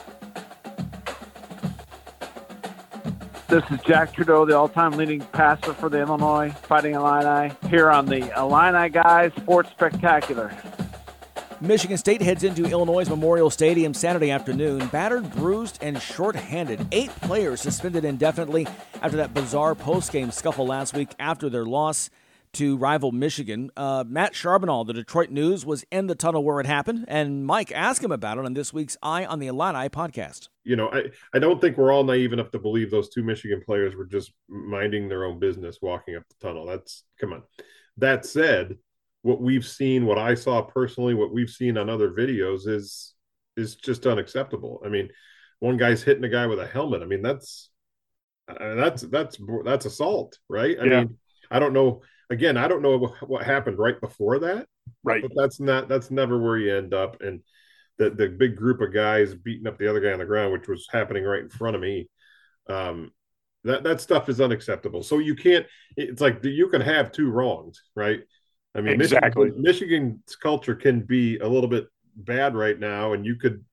[3.48, 8.06] This is Jack Trudeau, the all-time leading passer for the Illinois Fighting Illini, here on
[8.06, 10.50] the Illini Guys Sports Spectacular.
[11.60, 16.86] Michigan State heads into Illinois Memorial Stadium Saturday afternoon, battered, bruised, and short-handed.
[16.90, 18.66] Eight players suspended indefinitely
[19.02, 22.10] after that bizarre post-game scuffle last week after their loss
[22.54, 23.70] to rival Michigan.
[23.76, 27.72] Uh, Matt Charboneau, the Detroit News, was in the tunnel where it happened, and Mike
[27.72, 30.48] asked him about it on this week's Eye on the Illini podcast.
[30.64, 33.62] You know, I, I don't think we're all naive enough to believe those two Michigan
[33.64, 36.66] players were just minding their own business walking up the tunnel.
[36.66, 37.42] That's come on.
[37.98, 38.78] That said,
[39.22, 43.14] what we've seen, what I saw personally, what we've seen on other videos is
[43.56, 44.82] is just unacceptable.
[44.84, 45.10] I mean,
[45.60, 47.02] one guy's hitting a guy with a helmet.
[47.02, 47.70] I mean, that's
[48.48, 50.76] uh, that's that's that's assault, right?
[50.80, 51.00] I Yeah.
[51.00, 51.18] mean,
[51.50, 52.02] I don't know.
[52.34, 54.66] Again, I don't know what, what happened right before that.
[55.04, 55.22] Right.
[55.22, 57.22] But that's not that's never where you end up.
[57.22, 57.40] And
[57.98, 60.68] the the big group of guys beating up the other guy on the ground, which
[60.68, 62.10] was happening right in front of me.
[62.68, 63.12] Um,
[63.62, 65.02] that that stuff is unacceptable.
[65.02, 65.64] So you can't.
[65.96, 68.20] It's like you can have two wrongs, right?
[68.74, 69.52] I mean, Exactly.
[69.52, 71.86] Michigan, Michigan's culture can be a little bit
[72.16, 73.64] bad right now, and you could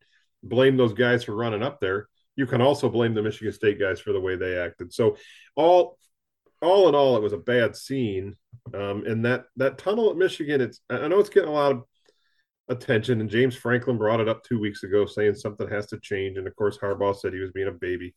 [0.44, 2.08] blame those guys for running up there.
[2.36, 4.94] You can also blame the Michigan State guys for the way they acted.
[4.94, 5.18] So
[5.56, 5.98] all
[6.62, 8.36] all in all, it was a bad scene.
[8.74, 11.84] Um, and that that tunnel at Michigan, it's I know it's getting a lot of
[12.70, 13.22] attention.
[13.22, 16.38] And James Franklin brought it up two weeks ago, saying something has to change.
[16.38, 18.14] And of course, Harbaugh said he was being a baby.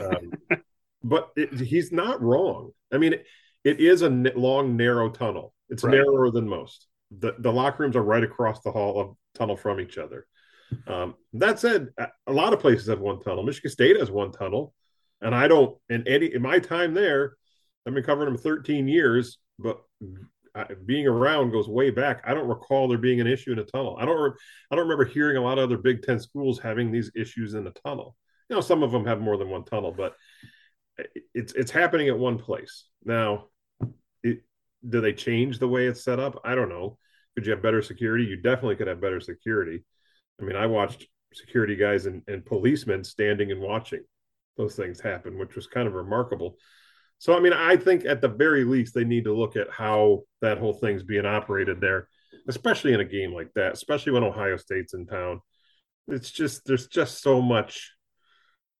[0.00, 0.32] Um,
[1.02, 2.70] but it, he's not wrong.
[2.92, 3.26] I mean, it,
[3.64, 5.52] it is a n- long, narrow tunnel.
[5.68, 5.94] It's Right.
[5.94, 6.86] narrower than most.
[7.18, 10.26] The the locker rooms are right across the hall of tunnel from each other.
[10.86, 13.42] Um, that said, a- a lot of places have one tunnel.
[13.42, 14.72] Michigan State has one tunnel,
[15.20, 15.76] and I don't.
[15.88, 17.36] In any in my time there,
[17.86, 19.80] I've been covering them 13 years, but
[20.84, 22.22] being around goes way back.
[22.26, 23.96] I don't recall there being an issue in a tunnel.
[24.00, 24.20] I don't.
[24.20, 24.38] Re-
[24.70, 27.64] I don't remember hearing a lot of other Big Ten schools having these issues in
[27.64, 28.16] the tunnel.
[28.48, 30.14] You know, some of them have more than one tunnel, but
[31.34, 33.46] it's it's happening at one place now.
[34.22, 34.42] It,
[34.88, 36.40] do they change the way it's set up?
[36.44, 36.98] I don't know.
[37.34, 38.24] Could you have better security?
[38.24, 39.84] You definitely could have better security.
[40.40, 44.02] I mean, I watched security guys and, and policemen standing and watching
[44.56, 46.56] those things happen, which was kind of remarkable.
[47.20, 50.22] So, I mean, I think at the very least, they need to look at how
[50.40, 52.08] that whole thing's being operated there,
[52.48, 55.42] especially in a game like that, especially when Ohio State's in town.
[56.08, 57.92] It's just, there's just so much,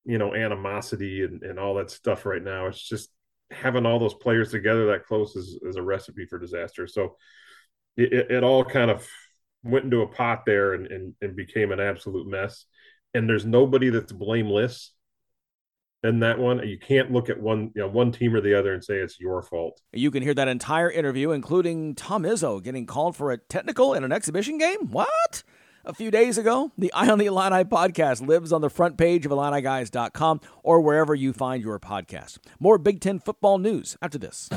[0.05, 2.65] you know, animosity and, and all that stuff right now.
[2.65, 3.11] It's just
[3.51, 6.87] having all those players together that close is, is a recipe for disaster.
[6.87, 7.17] So
[7.95, 9.07] it, it, all kind of
[9.63, 12.65] went into a pot there and, and, and became an absolute mess.
[13.13, 14.93] And there's nobody that's blameless
[16.03, 16.67] in that one.
[16.67, 19.19] You can't look at one, you know, one team or the other and say it's
[19.19, 19.81] your fault.
[19.93, 24.03] You can hear that entire interview, including Tom Izzo getting called for a technical in
[24.03, 24.87] an exhibition game.
[24.91, 25.43] What?
[25.85, 26.71] a few days ago.
[26.77, 31.15] The Eye on the Illini podcast lives on the front page of IlliniGuys.com or wherever
[31.15, 32.39] you find your podcast.
[32.59, 34.49] More Big Ten football news after this.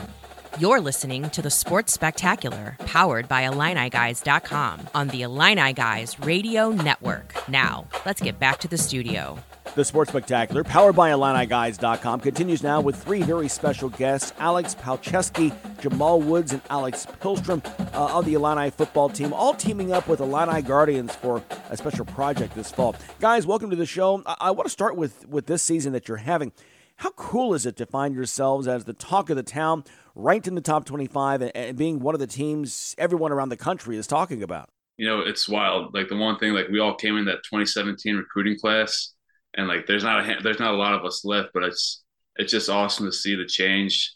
[0.59, 7.49] You're listening to the Sports Spectacular, powered by IlliniGuys.com on the Illini Guys Radio Network.
[7.49, 9.39] Now, let's get back to the studio.
[9.73, 15.53] The Sports Spectacular, powered by IlliniGuys.com, continues now with three very special guests Alex Palczewski,
[15.81, 20.21] Jamal Woods, and Alex Pihlstrom uh, of the Illini football team, all teaming up with
[20.21, 22.95] Illini Guardians for a special project this fall.
[23.19, 24.23] Guys, welcome to the show.
[24.27, 26.53] I, I want to start with, with this season that you're having.
[26.97, 29.83] How cool is it to find yourselves as the talk of the town,
[30.15, 33.57] ranked in the top 25, and, and being one of the teams everyone around the
[33.57, 34.69] country is talking about?
[34.99, 35.93] You know, it's wild.
[35.93, 39.15] Like the one thing, like we all came in that 2017 recruiting class
[39.55, 42.03] and like there's not a there's not a lot of us left, but it's
[42.37, 44.15] it's just awesome to see the change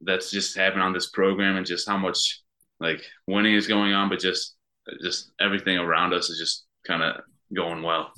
[0.00, 2.42] that's just happening on this program and just how much
[2.80, 4.56] like winning is going on, but just
[5.02, 7.22] just everything around us is just kind of
[7.54, 8.12] going well.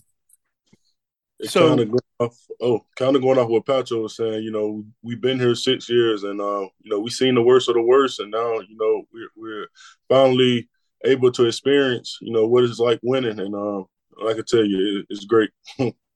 [1.40, 4.42] It's so, kind of going off, oh, kind of going off what Pacho was saying.
[4.42, 7.68] You know, we've been here six years, and uh, you know, we've seen the worst
[7.68, 9.68] of the worst, and now you know we're we're
[10.08, 10.68] finally
[11.04, 13.82] able to experience, you know, what it's like winning, and uh,
[14.28, 15.50] I can tell you, it's great.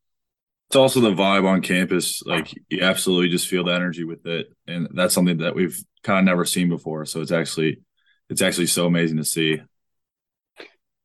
[0.73, 2.23] it's also the vibe on campus.
[2.23, 6.21] Like you absolutely just feel the energy with it, and that's something that we've kind
[6.21, 7.05] of never seen before.
[7.05, 7.83] So it's actually,
[8.31, 9.61] it's actually so amazing to see.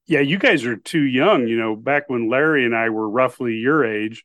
[0.05, 1.49] Yeah, you guys are too young.
[1.49, 4.23] You know, back when Larry and I were roughly your age,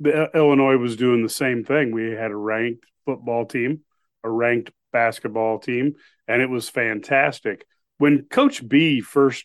[0.00, 1.92] the, uh, Illinois was doing the same thing.
[1.92, 3.80] We had a ranked football team,
[4.24, 5.96] a ranked basketball team,
[6.26, 7.66] and it was fantastic.
[7.98, 9.44] When Coach B first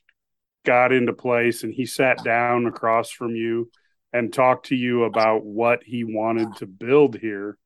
[0.64, 3.70] got into place and he sat down across from you
[4.14, 7.58] and talked to you about what he wanted to build here,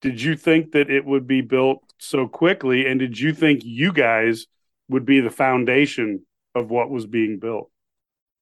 [0.00, 2.86] did you think that it would be built so quickly?
[2.86, 4.46] And did you think you guys
[4.88, 6.24] would be the foundation
[6.54, 7.70] of what was being built?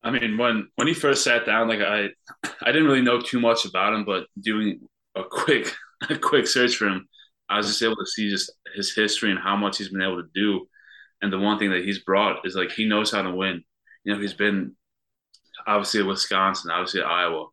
[0.03, 2.09] I mean, when when he first sat down, like I,
[2.63, 4.81] I didn't really know too much about him, but doing
[5.17, 5.73] a quick
[6.11, 7.09] a quick search for him,
[7.49, 10.23] I was just able to see just his history and how much he's been able
[10.23, 10.69] to do.
[11.23, 13.65] And the one thing that he's brought is like he knows how to win.
[14.05, 14.77] You know, he's been
[15.67, 17.47] obviously Wisconsin, obviously Iowa.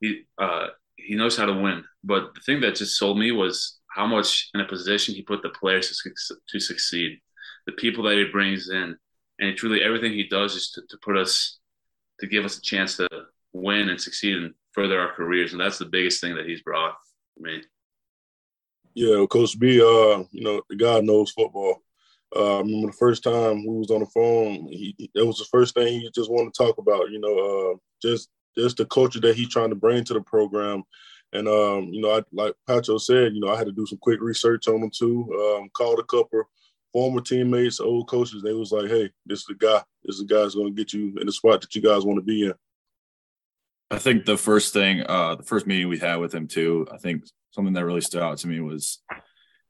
[0.00, 1.84] He uh, he knows how to win.
[2.04, 5.42] But the thing that just sold me was how much in a position he put
[5.42, 7.18] the players to, to succeed,
[7.66, 8.96] the people that he brings in,
[9.38, 11.58] and truly everything he does is to, to put us
[12.20, 13.08] to give us a chance to
[13.52, 16.94] win and succeed and further our careers, and that's the biggest thing that he's brought
[17.38, 17.62] me.
[18.94, 21.82] Yeah, Coach B, uh, you know, the guy knows football.
[22.34, 25.46] Uh, I remember the first time we was on the phone, he, that was the
[25.50, 27.10] first thing he just wanted to talk about.
[27.10, 30.84] You know, uh, just just the culture that he's trying to bring to the program.
[31.32, 33.98] And um, you know, I, like Pacho said, you know, I had to do some
[33.98, 35.58] quick research on him too.
[35.58, 36.42] Um, called a couple
[36.92, 38.42] former teammates, old coaches.
[38.42, 39.82] They was like, "Hey, this is the guy.
[40.04, 42.04] This is the guy that's going to get you in the spot that you guys
[42.04, 42.54] want to be in."
[43.90, 46.96] I think the first thing, uh, the first meeting we had with him too, I
[46.96, 49.02] think something that really stood out to me was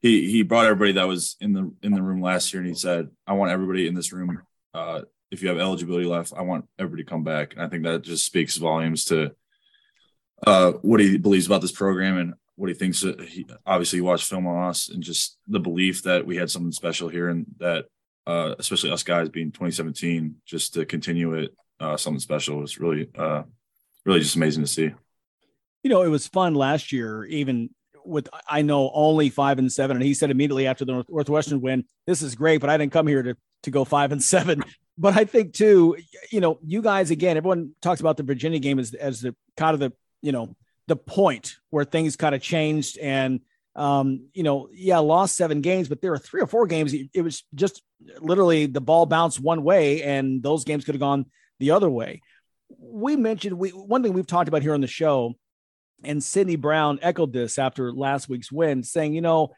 [0.01, 2.75] he he brought everybody that was in the in the room last year and he
[2.75, 4.41] said, I want everybody in this room.
[4.73, 7.53] Uh, if you have eligibility left, I want everybody to come back.
[7.53, 9.31] And I think that just speaks volumes to
[10.45, 13.01] uh, what he believes about this program and what he thinks.
[13.01, 16.49] That he obviously he watched film on us and just the belief that we had
[16.49, 17.85] something special here and that
[18.27, 23.09] uh, especially us guys being 2017, just to continue it, uh, something special was really,
[23.17, 23.43] uh,
[24.05, 24.91] really just amazing to see.
[25.83, 27.71] You know, it was fun last year, even
[28.05, 31.85] with I know only five and seven, and he said immediately after the Northwestern win,
[32.05, 34.63] "This is great, but I didn't come here to to go five and seven.
[34.97, 35.97] But I think too,
[36.31, 39.73] you know, you guys again, everyone talks about the Virginia game as as the kind
[39.73, 40.55] of the you know
[40.87, 43.39] the point where things kind of changed and
[43.75, 46.93] um, you know, yeah, lost seven games, but there were three or four games.
[46.93, 47.81] It was just
[48.19, 51.25] literally the ball bounced one way, and those games could have gone
[51.59, 52.21] the other way.
[52.77, 55.35] We mentioned we one thing we've talked about here on the show
[56.03, 59.53] and Sydney Brown echoed this after last week's win, saying, you know,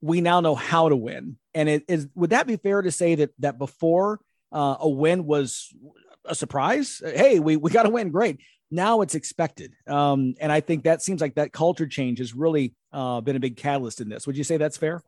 [0.00, 1.38] we now know how to win.
[1.54, 4.20] And it is would that be fair to say that that before
[4.52, 5.72] uh, a win was
[6.24, 7.00] a surprise?
[7.04, 8.10] Hey, we, we got to win.
[8.10, 8.40] Great.
[8.70, 9.72] Now it's expected.
[9.86, 13.40] Um, and I think that seems like that culture change has really uh, been a
[13.40, 14.26] big catalyst in this.
[14.26, 15.02] Would you say that's fair?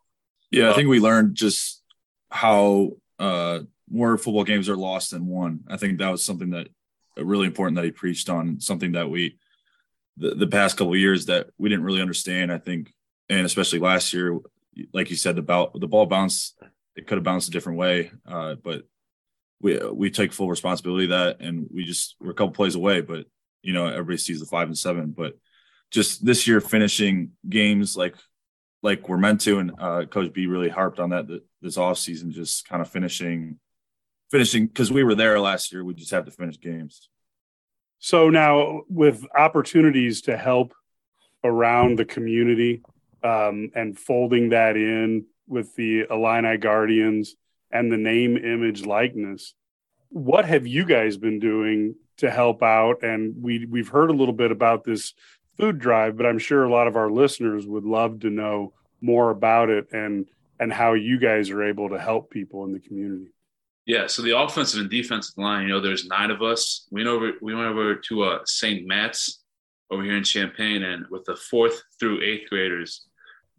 [0.50, 1.82] Yeah, I think we learned just
[2.30, 3.60] how uh,
[3.90, 5.60] more football games are lost than won.
[5.68, 6.68] I think that was something that
[7.16, 9.38] really important that he preached on, something that we
[10.16, 12.52] the, the past couple years that we didn't really understand.
[12.52, 12.92] I think,
[13.28, 14.38] and especially last year,
[14.92, 16.58] like you said, the ball the ball bounced.
[16.94, 18.84] It could have bounced a different way, uh, but
[19.60, 23.00] we we take full responsibility that, and we just we're a couple plays away.
[23.00, 23.26] But
[23.62, 25.34] you know, everybody sees the five and seven, but
[25.90, 28.14] just this year finishing games like
[28.82, 31.26] like we're meant to, and uh, Coach B really harped on that
[31.60, 33.58] this off season, just kind of finishing
[34.30, 35.84] finishing because we were there last year.
[35.84, 37.08] We just have to finish games.
[37.98, 40.74] So now, with opportunities to help
[41.42, 42.82] around the community
[43.22, 47.36] um, and folding that in with the Illini Guardians
[47.70, 49.54] and the name, image, likeness,
[50.10, 53.02] what have you guys been doing to help out?
[53.02, 55.14] And we we've heard a little bit about this
[55.56, 59.30] food drive, but I'm sure a lot of our listeners would love to know more
[59.30, 60.26] about it and
[60.58, 63.30] and how you guys are able to help people in the community.
[63.86, 66.88] Yeah, so the offensive and defensive line, you know, there's nine of us.
[66.90, 68.86] We went over we went over to uh, St.
[68.86, 69.44] Matt's
[69.90, 73.06] over here in Champaign, and with the fourth through eighth graders,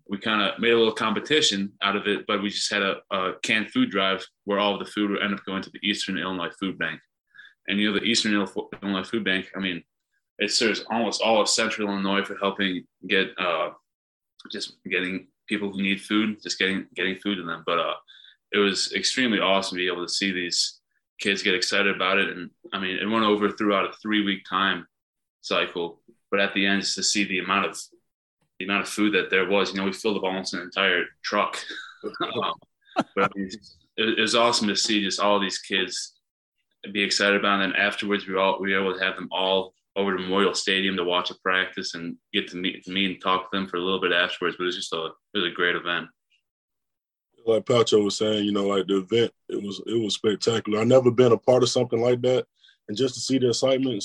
[0.09, 2.25] we kind of made a little competition out of it.
[2.27, 5.23] But we just had a, a canned food drive where all of the food would
[5.23, 6.99] end up going to the Eastern Illinois Food Bank.
[7.69, 9.81] And you know, the Eastern Illinois Food Bank, I mean,
[10.39, 13.69] it serves almost all of Central Illinois for helping get uh,
[14.51, 17.63] just getting people who need food, just getting getting food to them.
[17.65, 17.93] But uh,
[18.57, 20.79] it was extremely awesome to be able to see these
[21.19, 22.29] kids get excited about it.
[22.29, 24.87] And I mean, it went over throughout a three week time
[25.41, 26.01] cycle,
[26.31, 27.79] but at the end, just to see the amount of
[28.59, 31.05] the amount of food that there was, you know, we filled up almost an entire
[31.23, 31.59] truck.
[32.03, 32.53] um,
[33.15, 33.49] but I mean,
[33.97, 36.15] it, it, was awesome to see just all these kids
[36.91, 37.65] be excited about it.
[37.65, 40.21] And then afterwards, we were all we were able to have them all over to
[40.21, 43.67] Memorial Stadium to watch a practice and get to meet me and talk to them
[43.67, 44.55] for a little bit afterwards.
[44.57, 46.07] But it was just a it was a great event
[47.47, 50.79] like Pacho was saying, you know, like the event, it was it was spectacular.
[50.79, 52.45] I never been a part of something like that,
[52.87, 54.03] and just to see the excitement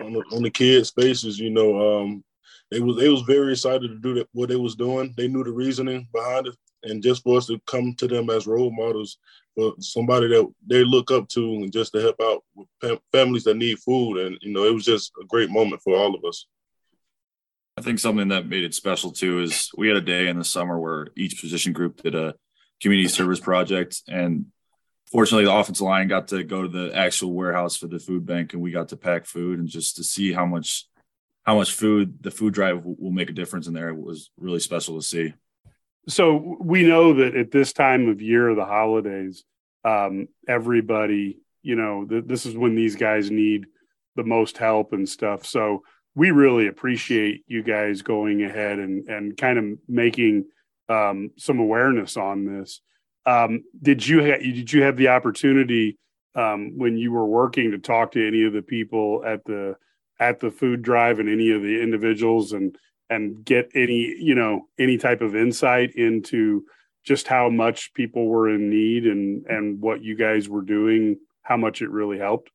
[0.00, 2.24] on the, on the kids' faces, you know, um,
[2.70, 5.14] they was they was very excited to do that, what they was doing.
[5.16, 8.46] They knew the reasoning behind it, and just for us to come to them as
[8.46, 9.18] role models
[9.54, 13.56] for somebody that they look up to, and just to help out with families that
[13.56, 16.46] need food, and you know, it was just a great moment for all of us.
[17.76, 20.44] I think something that made it special too is we had a day in the
[20.44, 22.34] summer where each position group did a
[22.80, 24.02] community service project.
[24.08, 24.46] And
[25.10, 28.52] fortunately, the offensive line got to go to the actual warehouse for the food bank,
[28.52, 30.86] and we got to pack food and just to see how much
[31.42, 35.00] how much food the food drive will make a difference in there was really special
[35.00, 35.32] to see.
[36.08, 39.44] So we know that at this time of year, the holidays,
[39.84, 43.66] um, everybody, you know, th- this is when these guys need
[44.16, 45.46] the most help and stuff.
[45.46, 45.82] So
[46.14, 50.46] we really appreciate you guys going ahead and and kind of making
[50.90, 52.80] um, some awareness on this.
[53.24, 55.98] Um, did you ha- did you have the opportunity
[56.34, 59.76] um, when you were working to talk to any of the people at the
[60.18, 62.76] at the food drive and any of the individuals and
[63.08, 66.64] and get any you know any type of insight into
[67.04, 71.56] just how much people were in need and and what you guys were doing, how
[71.56, 72.50] much it really helped?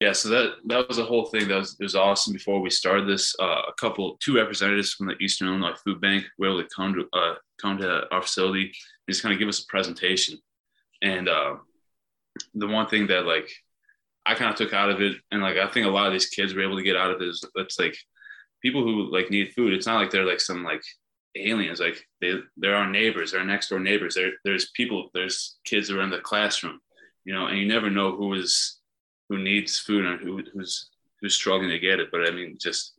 [0.00, 2.32] Yeah, so that that was a whole thing that was, was awesome.
[2.32, 6.24] Before we started this, uh, a couple, two representatives from the Eastern Illinois Food Bank
[6.38, 8.72] were able to come to uh, come to our facility and
[9.08, 10.38] just kind of give us a presentation.
[11.00, 11.56] And uh,
[12.54, 13.50] the one thing that like
[14.26, 16.26] I kind of took out of it, and like I think a lot of these
[16.26, 17.96] kids were able to get out of it is it's like
[18.62, 19.72] people who like need food.
[19.72, 20.82] It's not like they're like some like
[21.36, 21.80] aliens.
[21.80, 24.16] Like they they're our neighbors, they're next door neighbors.
[24.16, 26.80] There there's people, there's kids who are in the classroom,
[27.24, 28.80] you know, and you never know who is
[29.34, 30.90] who needs food and who, who's
[31.20, 32.08] who's struggling to get it.
[32.12, 32.94] But I mean, just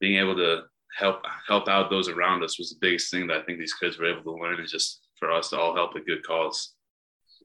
[0.00, 0.62] being able to
[0.96, 3.98] help help out those around us was the biggest thing that I think these kids
[3.98, 6.74] were able to learn, and just for us to all help a good cause.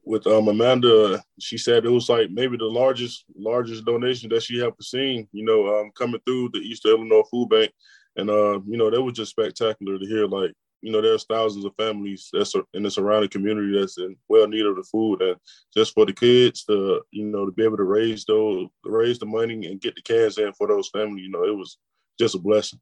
[0.04, 4.62] With um, Amanda, she said it was like maybe the largest largest donation that she
[4.62, 5.28] ever seen.
[5.32, 7.72] You know, um, coming through the Eastern Illinois Food Bank,
[8.16, 10.26] and uh, you know that was just spectacular to hear.
[10.28, 14.48] Like you know, there's thousands of families that's in the surrounding community that's in well
[14.48, 15.36] need of the food, and
[15.76, 19.26] just for the kids to, you know, to be able to raise those, raise the
[19.26, 21.78] money and get the cans in for those families, you know, it was
[22.20, 22.80] just a blessing.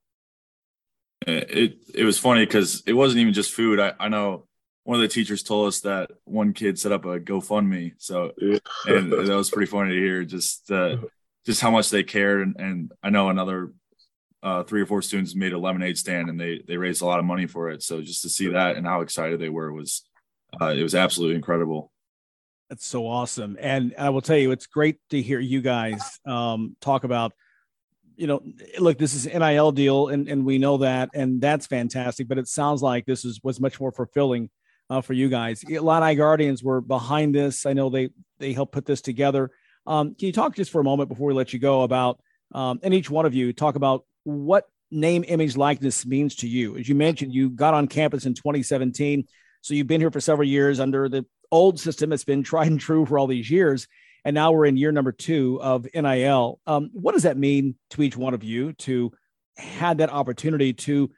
[1.26, 3.80] It it was funny because it wasn't even just food.
[3.80, 4.48] I, I know
[4.84, 8.60] one of the teachers told us that one kid set up a GoFundMe, so yeah.
[8.86, 10.26] and that was pretty funny to hear.
[10.26, 10.98] Just uh,
[11.46, 13.74] just how much they cared, and, and I know another
[14.44, 17.20] uh, three or four students made a lemonade stand and they they raised a lot
[17.20, 17.82] of money for it.
[17.82, 20.04] So just to see that and how excited they were was
[20.62, 21.92] uh, it was absolutely incredible.
[22.70, 26.76] That's so awesome, and I will tell you, it's great to hear you guys um,
[26.82, 27.34] talk about.
[28.16, 28.44] You know,
[28.78, 32.28] look, this is NIL deal, and and we know that, and that's fantastic.
[32.28, 34.50] But it sounds like this is was much more fulfilling
[34.90, 35.64] uh, for you guys.
[35.70, 37.66] A lot of Guardians were behind this.
[37.66, 38.10] I know they
[38.40, 39.52] they helped put this together.
[39.86, 42.20] Um, can you talk just for a moment before we let you go about
[42.54, 46.78] um, and each one of you talk about what name, image, likeness means to you.
[46.78, 49.28] As you mentioned, you got on campus in 2017.
[49.62, 52.12] So you've been here for several years under the old system.
[52.14, 53.88] It's been tried and true for all these years.
[54.26, 56.60] And now we're in year number two of NIL.
[56.66, 59.12] Um, what does that mean to each one of you to
[59.58, 61.12] have that opportunity to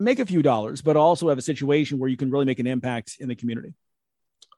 [0.00, 2.66] make a few dollars, but also have a situation where you can really make an
[2.66, 3.74] impact in the community?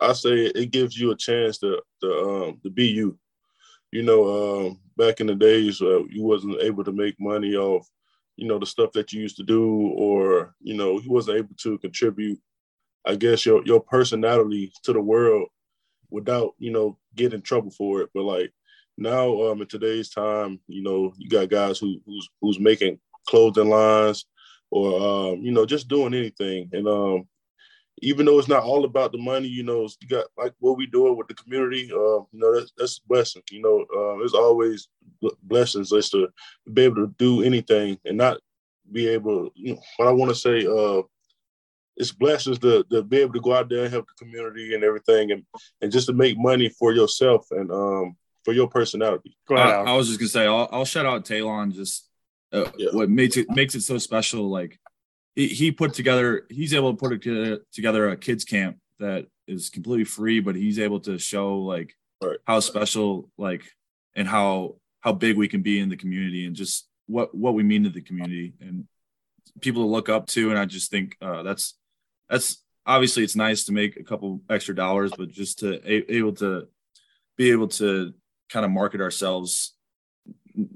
[0.00, 3.18] I say it gives you a chance to to um, to be you.
[3.92, 7.88] You know, um, back in the days, uh, you wasn't able to make money off,
[8.36, 11.54] you know, the stuff that you used to do, or you know, he wasn't able
[11.62, 12.38] to contribute.
[13.06, 15.48] I guess your your personality to the world
[16.10, 18.10] without you know getting in trouble for it.
[18.14, 18.52] But like
[18.98, 22.98] now, um, in today's time, you know, you got guys who who's who's making
[23.28, 24.26] clothing lines
[24.70, 27.26] or um, you know just doing anything, and um,
[28.00, 30.86] even though it's not all about the money, you know, you got like what we
[30.86, 31.90] doing with the community.
[31.92, 33.42] Uh, you know, that's that's a blessing.
[33.50, 34.88] You know, uh, there's always
[35.42, 36.28] blessings just to
[36.72, 38.38] be able to do anything and not
[38.90, 39.50] be able.
[39.54, 40.66] You know, what I want to say.
[40.66, 41.02] Uh,
[41.96, 44.82] it's blessings to, to be able to go out there and help the community and
[44.82, 45.44] everything, and
[45.82, 49.36] and just to make money for yourself and um for your personality.
[49.46, 49.68] Go ahead.
[49.68, 51.72] I, I was just gonna say, I'll, I'll shout out Talon.
[51.72, 52.08] Just
[52.52, 52.88] uh, yeah.
[52.92, 54.48] what makes it makes it so special.
[54.48, 54.78] Like
[55.34, 57.22] he, he put together, he's able to put
[57.72, 62.38] together a kids camp that is completely free, but he's able to show like right.
[62.46, 63.64] how special like
[64.14, 67.62] and how how big we can be in the community and just what what we
[67.62, 68.86] mean to the community and
[69.60, 70.50] people to look up to.
[70.50, 71.74] And I just think uh, that's
[72.28, 76.34] that's obviously it's nice to make a couple extra dollars, but just to a, able
[76.34, 76.68] to
[77.36, 78.12] be able to
[78.48, 79.74] kind of market ourselves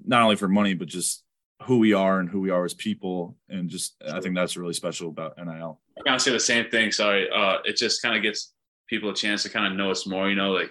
[0.06, 1.23] not only for money but just
[1.64, 3.36] who we are and who we are as people.
[3.48, 6.70] And just i think that's really special about nil i kind of say the same
[6.70, 6.92] thing.
[6.92, 7.28] Sorry.
[7.30, 8.52] Uh it just kind of gets
[8.88, 10.70] people a chance to kind of know us more you know like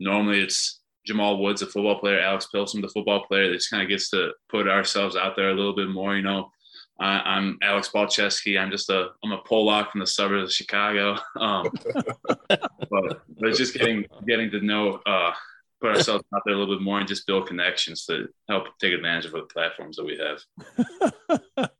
[0.00, 3.82] normally it's jamal woods a football player alex Pihlstrom the football player that just kind
[3.82, 6.50] of gets to put ourselves out there a little bit more you know.
[6.98, 8.58] I, am Alex Palczewski.
[8.58, 11.16] I'm just a I'm a Pollock from the suburbs of Chicago.
[11.38, 11.68] Um,
[12.48, 15.32] but, but it's just getting getting to know uh,
[15.86, 18.92] put ourselves out there a little bit more and just build connections to help take
[18.92, 20.38] advantage of the platforms that we have.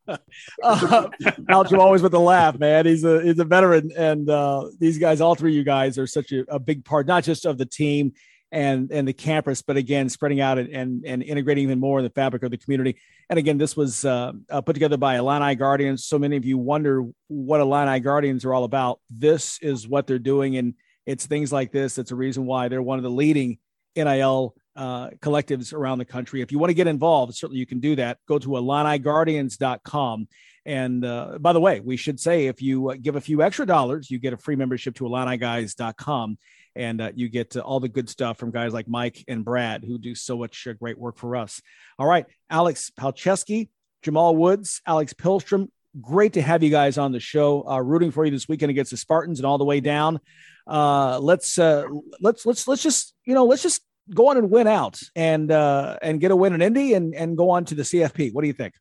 [0.63, 1.09] uh,
[1.49, 2.85] Al always with the laugh, man.
[2.85, 6.07] He's a he's a veteran, and uh, these guys, all three of you guys, are
[6.07, 8.13] such a, a, big part, not just of the team
[8.51, 12.05] and and the campus, but again, spreading out and and, and integrating even more in
[12.05, 12.97] the fabric of the community.
[13.29, 16.05] And again, this was uh, uh, put together by Illini Guardians.
[16.05, 18.99] So many of you wonder what Illini Guardians are all about.
[19.09, 20.75] This is what they're doing, and
[21.05, 21.95] it's things like this.
[21.95, 23.57] That's a reason why they're one of the leading
[23.97, 26.41] NIL uh, collectives around the country.
[26.41, 28.19] If you want to get involved, certainly you can do that.
[28.27, 30.27] Go to IlliniGuardians.com.
[30.65, 33.65] And uh, by the way, we should say if you uh, give a few extra
[33.65, 36.37] dollars, you get a free membership to IlliniGuys.com.
[36.75, 39.97] And uh, you get all the good stuff from guys like Mike and Brad, who
[39.97, 41.59] do so much uh, great work for us.
[41.97, 43.69] All right, Alex Palczewski,
[44.03, 45.69] Jamal Woods, Alex Pihlstrom,
[45.99, 47.67] great to have you guys on the show.
[47.67, 50.19] Uh, rooting for you this weekend against the Spartans and all the way down.
[50.67, 51.85] Uh, let's uh,
[52.19, 53.81] let's let's let's just you know let's just
[54.13, 57.37] go on and win out and uh, and get a win in Indy and and
[57.37, 58.33] go on to the CFP.
[58.33, 58.73] What do you think?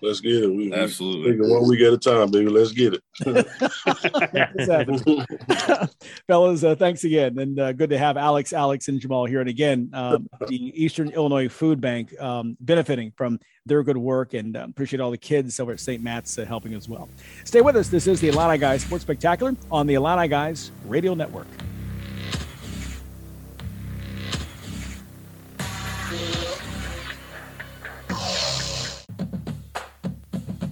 [0.00, 0.54] Let's get it.
[0.54, 1.40] We, Absolutely.
[1.40, 2.48] We, one week at a time, baby.
[2.48, 3.02] Let's get it.
[6.28, 7.36] Fellas, uh, thanks again.
[7.38, 9.40] And uh, good to have Alex, Alex, and Jamal here.
[9.40, 14.56] And again, um, the Eastern Illinois Food Bank um, benefiting from their good work and
[14.56, 16.00] uh, appreciate all the kids over at St.
[16.02, 17.08] Matt's uh, helping as well.
[17.44, 17.88] Stay with us.
[17.88, 21.48] This is the Illini Guys Sports Spectacular on the Illini Guys Radio Network.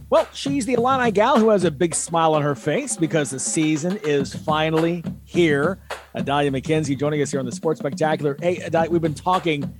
[0.08, 3.40] Well, she's the Illini gal who has a big smile on her face because the
[3.40, 5.80] season is finally here.
[6.14, 8.36] Adalia McKenzie joining us here on the Sports Spectacular.
[8.40, 9.76] Hey, Adalia, we've been talking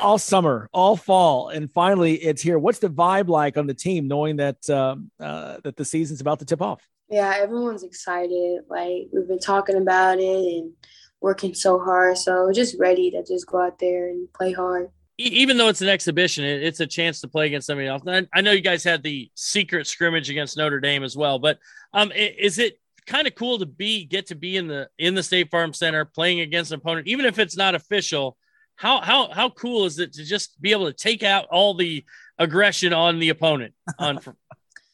[0.00, 2.56] all summer, all fall, and finally it's here.
[2.56, 6.38] What's the vibe like on the team, knowing that um, uh, that the season's about
[6.38, 6.80] to tip off?
[7.10, 8.60] Yeah, everyone's excited.
[8.70, 10.72] Like we've been talking about it and
[11.20, 15.56] working so hard, so just ready to just go out there and play hard even
[15.56, 18.02] though it's an exhibition, it's a chance to play against somebody else.
[18.32, 21.58] I know you guys had the secret scrimmage against Notre Dame as well, but
[21.92, 25.22] um, is it kind of cool to be get to be in the in the
[25.22, 28.36] State Farm Center playing against an opponent, even if it's not official?
[28.76, 32.04] How how how cool is it to just be able to take out all the
[32.38, 33.74] aggression on the opponent?
[33.98, 34.20] On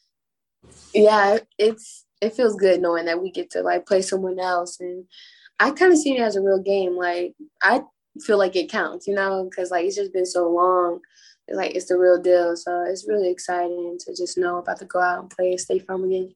[0.93, 5.05] yeah, it's it feels good knowing that we get to like play someone else, and
[5.59, 6.97] I kind of see it as a real game.
[6.97, 7.83] Like I
[8.23, 11.01] feel like it counts, you know, because like it's just been so long.
[11.47, 12.55] It's like it's the real deal.
[12.55, 15.85] So it's really exciting to just know about to go out and play a State
[15.85, 16.33] Farm again.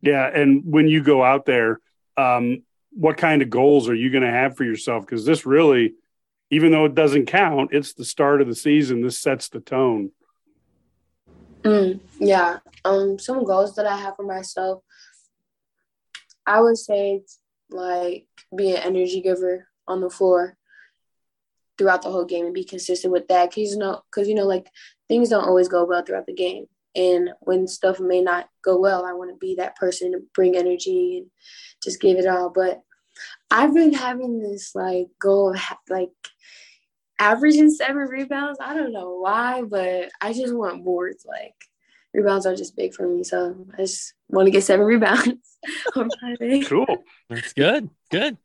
[0.00, 1.80] Yeah, and when you go out there,
[2.16, 5.04] um, what kind of goals are you going to have for yourself?
[5.04, 5.94] Because this really,
[6.50, 9.02] even though it doesn't count, it's the start of the season.
[9.02, 10.12] This sets the tone.
[11.62, 12.58] Mm, yeah.
[12.84, 14.82] Um, some goals that I have for myself,
[16.46, 17.22] I would say
[17.70, 18.26] like
[18.56, 20.57] be an energy giver on the floor
[21.78, 23.54] throughout the whole game and be consistent with that.
[23.54, 24.68] Cause you know, cause you know, like
[25.08, 26.66] things don't always go well throughout the game.
[26.94, 30.56] And when stuff may not go well, I want to be that person to bring
[30.56, 31.30] energy and
[31.82, 32.50] just give it all.
[32.50, 32.82] But
[33.50, 36.10] I've been having this like goal of like
[37.18, 38.58] averaging seven rebounds.
[38.60, 41.24] I don't know why, but I just want boards.
[41.26, 41.54] Like
[42.12, 45.58] rebounds are just big for me, so I just want to get seven rebounds
[45.96, 46.62] on Friday.
[46.62, 47.04] Cool.
[47.28, 47.90] That's good.
[48.10, 48.38] Good.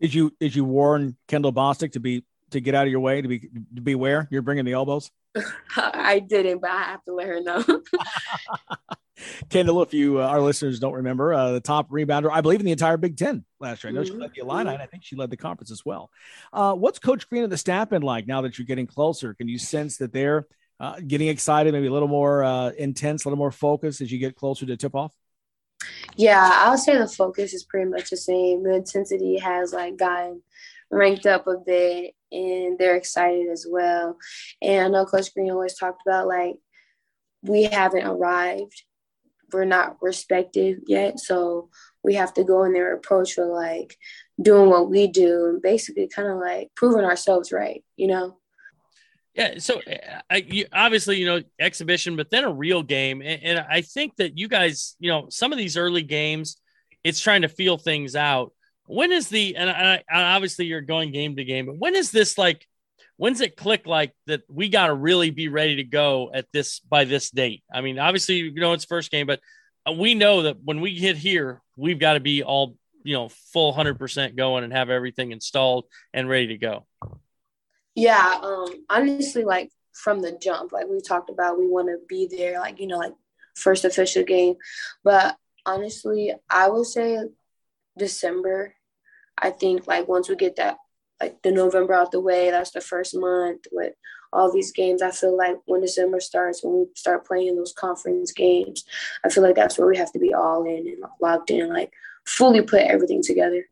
[0.00, 3.20] Did you did you warn Kendall Bostic to be to get out of your way
[3.20, 3.40] to be
[3.74, 4.28] to beware?
[4.30, 5.10] You're bringing the elbows.
[5.76, 7.64] I didn't, but I have to let her know.
[9.48, 12.66] Kendall, if you uh, our listeners don't remember, uh, the top rebounder, I believe, in
[12.66, 13.90] the entire Big Ten last year.
[13.90, 14.14] I know mm-hmm.
[14.14, 16.10] she led the Illini, and I think she led the conference as well.
[16.52, 19.34] Uh, what's Coach Green and the staff been like now that you're getting closer?
[19.34, 20.46] Can you sense that they're
[20.80, 24.18] uh, getting excited, maybe a little more uh, intense, a little more focused as you
[24.18, 25.12] get closer to tip off?
[26.16, 28.62] Yeah, I'll say the focus is pretty much the same.
[28.62, 30.42] The intensity has like gotten
[30.90, 34.18] ranked up a bit, and they're excited as well.
[34.60, 36.56] And I know Coach Green always talked about like
[37.42, 38.82] we haven't arrived
[39.54, 41.18] we're not respected yet.
[41.18, 41.70] So
[42.02, 43.96] we have to go in there approach with like
[44.42, 48.36] doing what we do and basically kind of like proving ourselves right, you know?
[49.34, 49.58] Yeah.
[49.58, 49.80] So
[50.30, 53.20] I, you, obviously, you know, exhibition, but then a real game.
[53.22, 56.56] And, and I think that you guys, you know, some of these early games,
[57.02, 58.52] it's trying to feel things out.
[58.86, 62.36] When is the, and I, obviously you're going game to game, but when is this
[62.36, 62.66] like,
[63.16, 66.80] when's it click like that we got to really be ready to go at this
[66.80, 67.62] by this date?
[67.72, 69.40] I mean obviously you know it's first game but
[69.88, 73.28] uh, we know that when we hit here we've got to be all you know
[73.52, 76.86] full 100% going and have everything installed and ready to go.
[77.94, 82.26] Yeah um honestly like from the jump like we talked about we want to be
[82.26, 83.14] there like you know like
[83.54, 84.56] first official game.
[85.02, 85.36] But
[85.66, 87.18] honestly i would say
[87.96, 88.74] december
[89.38, 90.78] i think like once we get that
[91.20, 92.50] like the November out the way.
[92.50, 93.94] That's the first month with
[94.32, 95.02] all these games.
[95.02, 98.84] I feel like when December starts, when we start playing those conference games,
[99.24, 101.92] I feel like that's where we have to be all in and locked in, like
[102.26, 103.64] fully put everything together.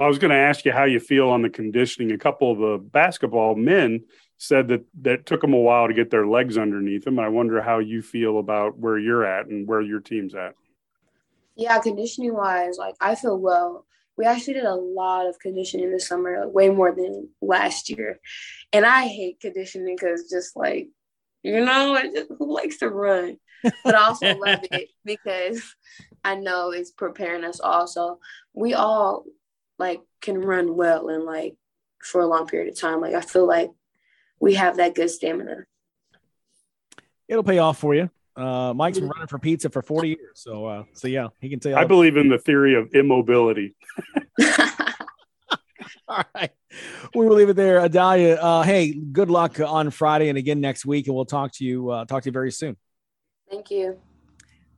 [0.00, 2.12] I was going to ask you how you feel on the conditioning.
[2.12, 4.04] A couple of the basketball men
[4.36, 7.18] said that that took them a while to get their legs underneath them.
[7.18, 10.54] I wonder how you feel about where you're at and where your team's at.
[11.58, 13.84] Yeah, conditioning wise, like I feel well
[14.18, 18.18] we actually did a lot of conditioning this summer, like way more than last year.
[18.72, 20.88] And I hate conditioning because just like,
[21.44, 23.38] you know, just, who likes to run?
[23.62, 25.62] But I also love it because
[26.24, 28.18] I know it's preparing us also.
[28.52, 29.24] We all
[29.78, 31.54] like can run well and like
[32.02, 33.00] for a long period of time.
[33.00, 33.70] Like I feel like
[34.40, 35.64] we have that good stamina.
[37.28, 38.10] It'll pay off for you.
[38.38, 40.18] Uh, Mike's been running for pizza for 40 years.
[40.34, 43.74] So, uh, so yeah, he can tell I believe in the theory of immobility.
[46.08, 46.50] All right.
[47.14, 47.80] We will leave it there.
[47.80, 51.06] Adalia, uh, hey, good luck on Friday and again next week.
[51.06, 52.76] And we'll talk to you, uh, talk to you very soon.
[53.50, 53.98] Thank you.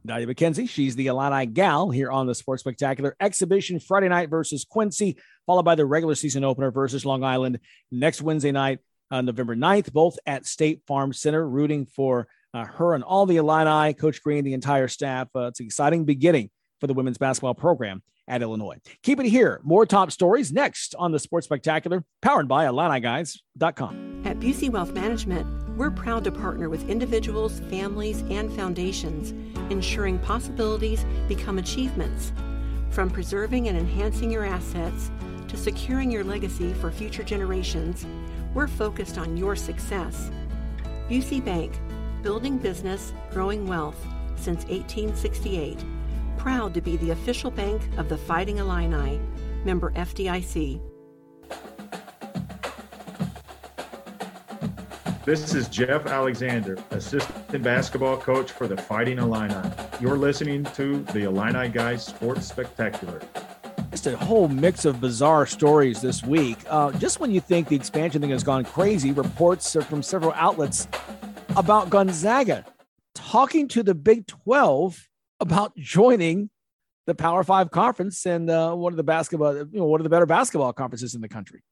[0.05, 4.65] Adalia McKenzie, she's the Illini gal here on the Sports Spectacular exhibition Friday night versus
[4.65, 7.59] Quincy, followed by the regular season opener versus Long Island
[7.91, 8.79] next Wednesday night
[9.11, 13.37] on November 9th, both at State Farm Center, rooting for uh, her and all the
[13.37, 15.29] Illini, Coach Green, the entire staff.
[15.35, 16.51] Uh, it's an exciting beginning
[16.81, 18.79] for the women's basketball program at Illinois.
[19.03, 19.61] Keep it here.
[19.65, 24.23] More top stories next on the Sports Spectacular, powered by IlliniGuys.com.
[24.25, 25.47] At Busey Wealth Management,
[25.77, 29.33] we're proud to partner with individuals, families, and foundations,
[29.71, 32.33] ensuring possibilities become achievements.
[32.91, 35.11] From preserving and enhancing your assets
[35.49, 38.07] to securing your legacy for future generations,
[38.55, 40.31] we're focused on your success.
[41.09, 41.73] Busey Bank
[42.23, 43.97] building business, growing wealth
[44.37, 45.85] since 1868.
[46.37, 49.21] Proud to be the official bank of the Fighting Illini,
[49.65, 50.81] member FDIC.
[55.27, 59.71] This is Geoff Alexander, assistant basketball coach for the Fighting Illini.
[60.01, 63.21] You're listening to the Illini Guys Sports Spectacular.
[63.91, 66.59] Just a whole mix of bizarre stories this week.
[66.69, 70.89] Uh, just when you think the expansion thing has gone crazy, reports from several outlets
[71.57, 72.65] about Gonzaga
[73.15, 75.09] talking to the Big 12
[75.41, 76.51] about joining
[77.07, 80.11] the Power Five conference and uh, one of the basketball, you know, one of the
[80.11, 81.63] better basketball conferences in the country.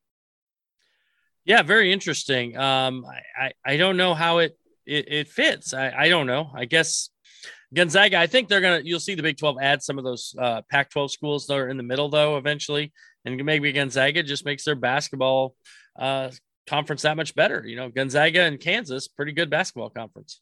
[1.45, 2.57] Yeah, very interesting.
[2.57, 5.73] Um, I, I, I don't know how it it, it fits.
[5.73, 6.51] I, I don't know.
[6.55, 7.11] I guess
[7.75, 8.19] Gonzaga.
[8.19, 8.81] I think they're gonna.
[8.83, 11.77] You'll see the Big Twelve add some of those uh, Pac-12 schools that are in
[11.77, 12.93] the middle though eventually,
[13.25, 15.55] and maybe Gonzaga just makes their basketball
[15.99, 16.31] uh,
[16.69, 17.65] conference that much better.
[17.67, 20.41] You know, Gonzaga and Kansas, pretty good basketball conference.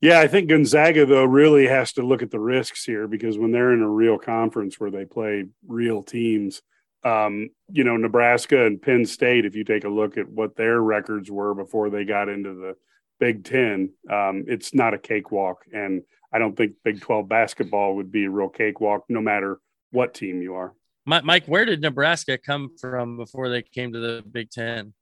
[0.00, 3.50] Yeah, I think Gonzaga though really has to look at the risks here because when
[3.50, 6.60] they're in a real conference where they play real teams,
[7.02, 10.80] um, you know, Nebraska and Penn State, if you take a look at what their
[10.80, 12.74] records were before they got into the
[13.18, 15.64] Big Ten, um, it's not a cakewalk.
[15.72, 16.02] And
[16.32, 19.60] I don't think Big 12 basketball would be a real cakewalk no matter
[19.92, 20.74] what team you are.
[21.06, 24.92] Mike, where did Nebraska come from before they came to the Big Ten?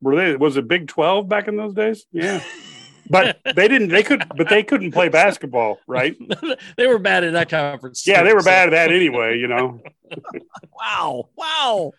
[0.00, 0.36] Were they?
[0.36, 2.06] Was it Big Twelve back in those days?
[2.12, 2.42] Yeah.
[3.10, 6.16] but they didn't they could but they couldn't play basketball right
[6.78, 9.82] they were bad at that conference yeah they were bad at that anyway you know
[10.72, 11.92] wow wow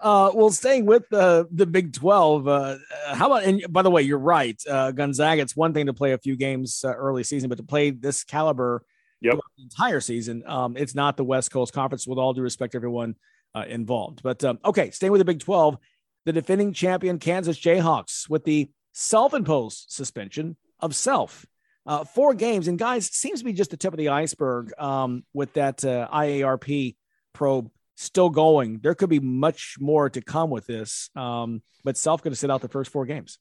[0.00, 3.44] uh, well, staying with the the Big Twelve, uh, how about?
[3.44, 4.60] And by the way, you're right.
[4.68, 5.42] Uh, Gonzaga.
[5.42, 8.24] It's one thing to play a few games uh, early season, but to play this
[8.24, 8.82] caliber,
[9.20, 9.34] yep.
[9.34, 12.06] the entire season, um, it's not the West Coast Conference.
[12.06, 13.14] With all due respect, to everyone
[13.54, 14.22] uh, involved.
[14.22, 15.76] But um, okay, staying with the Big Twelve,
[16.24, 21.46] the defending champion Kansas Jayhawks with the self-imposed suspension of self.
[21.86, 25.24] Uh, four games, and guys, seems to be just the tip of the iceberg um,
[25.32, 26.94] with that uh, IARP
[27.32, 28.80] probe still going.
[28.80, 32.50] There could be much more to come with this, um, but Self going to sit
[32.50, 33.38] out the first four games.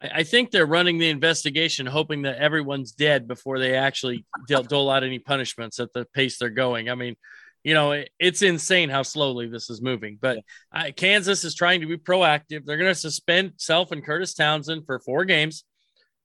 [0.00, 5.04] I think they're running the investigation, hoping that everyone's dead before they actually dole out
[5.04, 6.90] any punishments at the pace they're going.
[6.90, 7.16] I mean,
[7.64, 10.18] you know, it's insane how slowly this is moving.
[10.20, 10.38] But
[10.70, 12.64] I, Kansas is trying to be proactive.
[12.64, 15.64] They're going to suspend Self and Kurtis Townsend for four games.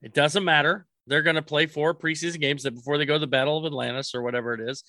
[0.02, 0.86] It doesn't matter.
[1.08, 4.14] They're going to play four preseason games before they go to the Battle of Atlantis
[4.14, 4.84] or whatever it is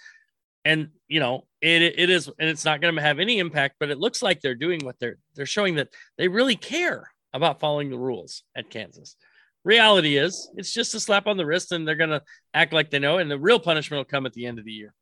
[0.65, 3.91] and you know it it is and it's not going to have any impact but
[3.91, 7.91] it looks like they're doing what they're they're showing that they really care about following
[7.91, 9.17] the rules at Kansas
[9.65, 12.23] reality is it's just a slap on the wrist and they're going to
[12.55, 14.73] act like they know and the real punishment will come at the end of the
[14.73, 14.93] year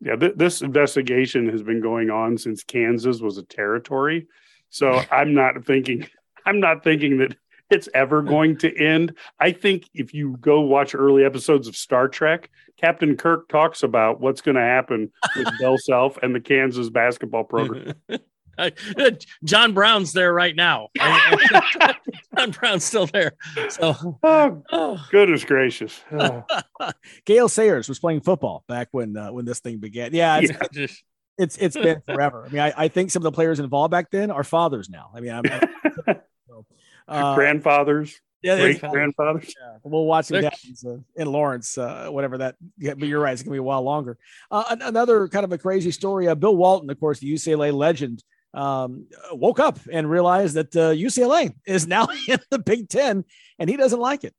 [0.00, 4.26] yeah th- this investigation has been going on since Kansas was a territory
[4.70, 6.06] so i'm not thinking
[6.46, 7.36] i'm not thinking that
[7.70, 9.14] it's ever going to end.
[9.38, 14.20] I think if you go watch early episodes of Star Trek, Captain Kirk talks about
[14.20, 17.94] what's going to happen with Bill Self and the Kansas basketball program.
[19.44, 20.88] John Brown's there right now.
[22.36, 23.32] John Brown's still there.
[23.68, 25.06] So, oh, oh.
[25.10, 26.00] goodness gracious.
[26.12, 26.44] Oh.
[27.24, 30.14] Gale Sayers was playing football back when uh, when this thing began.
[30.14, 30.86] Yeah, it's, yeah.
[31.38, 32.44] it's it's been forever.
[32.46, 35.10] I mean, I, I think some of the players involved back then are fathers now.
[35.14, 35.44] I mean, I'm,
[37.08, 38.20] uh, grandfathers.
[38.42, 39.52] Yeah, great grandfathers.
[39.60, 42.54] Yeah, we'll watch them uh, in Lawrence, uh, whatever that.
[42.76, 44.16] Yeah, but you're right; it's gonna be a while longer.
[44.50, 46.28] Uh, another kind of a crazy story.
[46.28, 48.22] Uh, Bill Walton, of course, the UCLA legend,
[48.54, 53.24] um, woke up and realized that uh, UCLA is now in the Big Ten,
[53.58, 54.34] and he doesn't like it.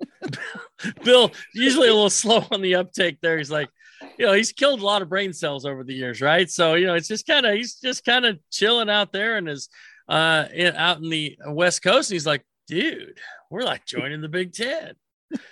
[1.04, 3.36] Bill usually a little slow on the uptake there.
[3.38, 3.68] He's like,
[4.16, 6.48] you know, he's killed a lot of brain cells over the years, right?
[6.48, 9.48] So you know, it's just kind of he's just kind of chilling out there and
[9.48, 9.68] is
[10.08, 12.10] uh, in, out in the West Coast.
[12.10, 13.18] And he's like, dude,
[13.50, 14.94] we're like joining the Big Ten.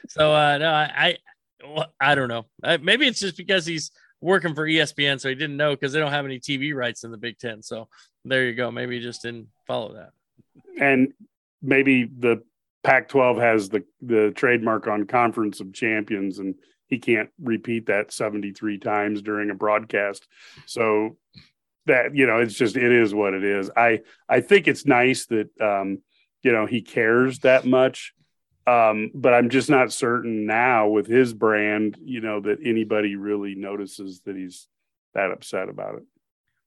[0.08, 1.16] so uh, no, I,
[1.64, 2.46] I, I don't know.
[2.80, 3.90] Maybe it's just because he's
[4.20, 7.10] working for ESPN, so he didn't know because they don't have any TV rights in
[7.10, 7.62] the Big Ten.
[7.62, 7.88] So
[8.24, 8.70] there you go.
[8.70, 10.10] Maybe he just didn't follow that.
[10.80, 11.12] And
[11.62, 12.42] maybe the
[12.84, 16.54] Pac-12 has the the trademark on Conference of Champions, and
[16.86, 20.26] he can't repeat that 73 times during a broadcast.
[20.66, 21.16] So
[21.86, 25.26] that you know it's just it is what it is i i think it's nice
[25.26, 25.98] that um
[26.42, 28.12] you know he cares that much
[28.66, 33.54] um but i'm just not certain now with his brand you know that anybody really
[33.54, 34.68] notices that he's
[35.14, 36.02] that upset about it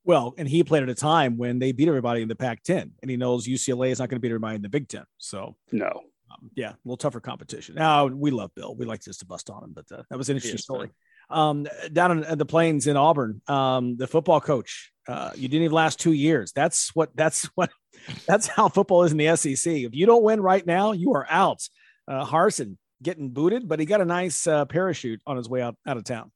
[0.04, 2.92] well and he played at a time when they beat everybody in the pac 10
[3.02, 5.56] and he knows ucla is not going to beat everybody in the big 10 so
[5.72, 9.26] no um, yeah a little tougher competition now we love bill we like just to
[9.26, 10.90] bust on him but uh, that was an interesting yes, story
[11.30, 14.92] um, down in the plains in Auburn, um, the football coach.
[15.08, 16.52] Uh, you didn't even last two years.
[16.52, 17.10] That's what.
[17.14, 17.70] That's what.
[18.26, 19.72] That's how football is in the SEC.
[19.72, 21.68] If you don't win right now, you are out.
[22.10, 25.76] Uh, Harsin getting booted, but he got a nice uh, parachute on his way out
[25.86, 26.32] out of town.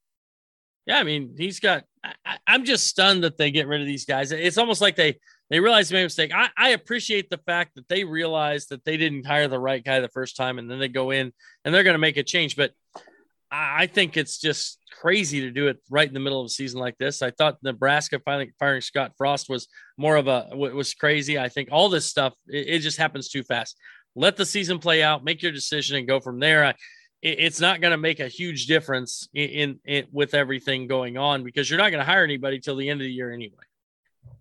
[0.85, 1.83] Yeah, I mean, he's got.
[2.03, 4.31] I, am just stunned that they get rid of these guys.
[4.31, 5.19] It's almost like they
[5.49, 6.31] they realize they made a mistake.
[6.33, 9.99] I, I appreciate the fact that they realize that they didn't hire the right guy
[9.99, 11.33] the first time, and then they go in
[11.65, 12.55] and they're going to make a change.
[12.55, 12.71] But
[13.51, 16.79] I think it's just crazy to do it right in the middle of a season
[16.79, 17.21] like this.
[17.21, 21.37] I thought Nebraska finally firing Scott Frost was more of a was crazy.
[21.37, 23.77] I think all this stuff it, it just happens too fast.
[24.15, 26.65] Let the season play out, make your decision, and go from there.
[26.65, 26.69] I,
[27.21, 31.17] it, it's not going to make a huge difference in, in, in with everything going
[31.17, 33.63] on because you're not going to hire anybody till the end of the year anyway.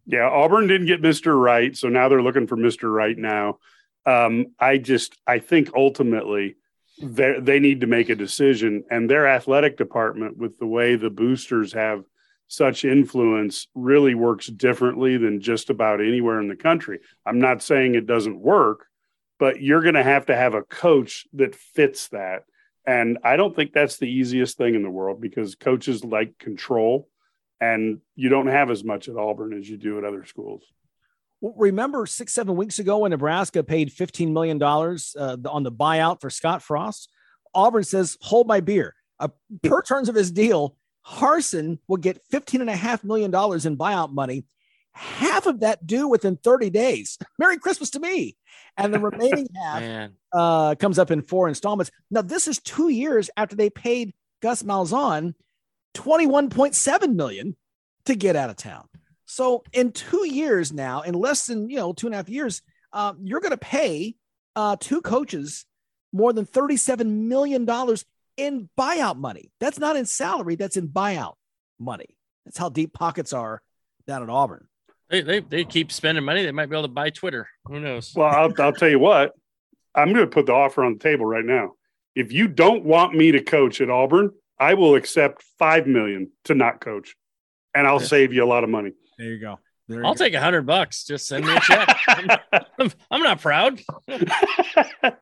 [0.07, 1.39] Yeah, Auburn didn't get Mr.
[1.39, 2.93] Right, so now they're looking for Mr.
[2.93, 3.59] Right now.
[4.07, 6.57] Um, I just I think ultimately
[7.01, 11.73] they need to make a decision and their athletic department with the way the boosters
[11.73, 12.05] have
[12.47, 17.95] such influence really works differently than just about anywhere in the country i'm not saying
[17.95, 18.87] it doesn't work
[19.39, 22.45] but you're going to have to have a coach that fits that
[22.87, 27.09] and i don't think that's the easiest thing in the world because coaches like control
[27.61, 30.63] and you don't have as much at auburn as you do at other schools
[31.57, 36.31] remember six, seven weeks ago when Nebraska paid $15 million uh, on the buyout for
[36.31, 37.11] Scott Frost?
[37.55, 38.95] Auburn says, hold my beer.
[39.21, 39.29] Uh,
[39.63, 44.45] per terms of his deal, Harsin will get $15.5 million in buyout money,
[44.95, 47.19] half of that due within 30 days.
[47.39, 48.37] Merry Christmas to me.
[48.77, 51.91] And the remaining half uh, comes up in four installments.
[52.11, 55.35] Now, this is two years after they paid Gus Malzahn
[55.95, 57.57] 21.7 million
[58.07, 58.89] to get out of town.
[59.27, 62.63] So in two years now, in less than you know two and a half years,
[62.93, 64.15] uh, you're going to pay
[64.55, 65.65] uh, two coaches
[66.13, 68.05] more than 37 million dollars
[68.37, 69.51] in buyout money.
[69.61, 70.57] That's not in salary.
[70.57, 71.35] That's in buyout
[71.79, 72.17] money.
[72.45, 73.63] That's how deep pockets are
[74.07, 74.67] down at Auburn.
[75.15, 76.45] They, they, they keep spending money.
[76.45, 77.49] They might be able to buy Twitter.
[77.67, 78.13] Who knows?
[78.17, 79.33] Well, I'll, I'll tell you what.
[79.95, 81.75] I'm going to put the offer on the table right now.
[82.17, 86.55] If you don't want me to coach at Auburn, I will accept five million to
[86.55, 87.15] not coach,
[87.75, 88.93] and I'll save you a lot of money.
[89.19, 89.59] There you go.
[89.87, 91.05] There I'll take a hundred bucks.
[91.05, 91.97] Just send me a check.
[92.09, 93.81] I'm, not, I'm not proud.
[94.09, 95.13] I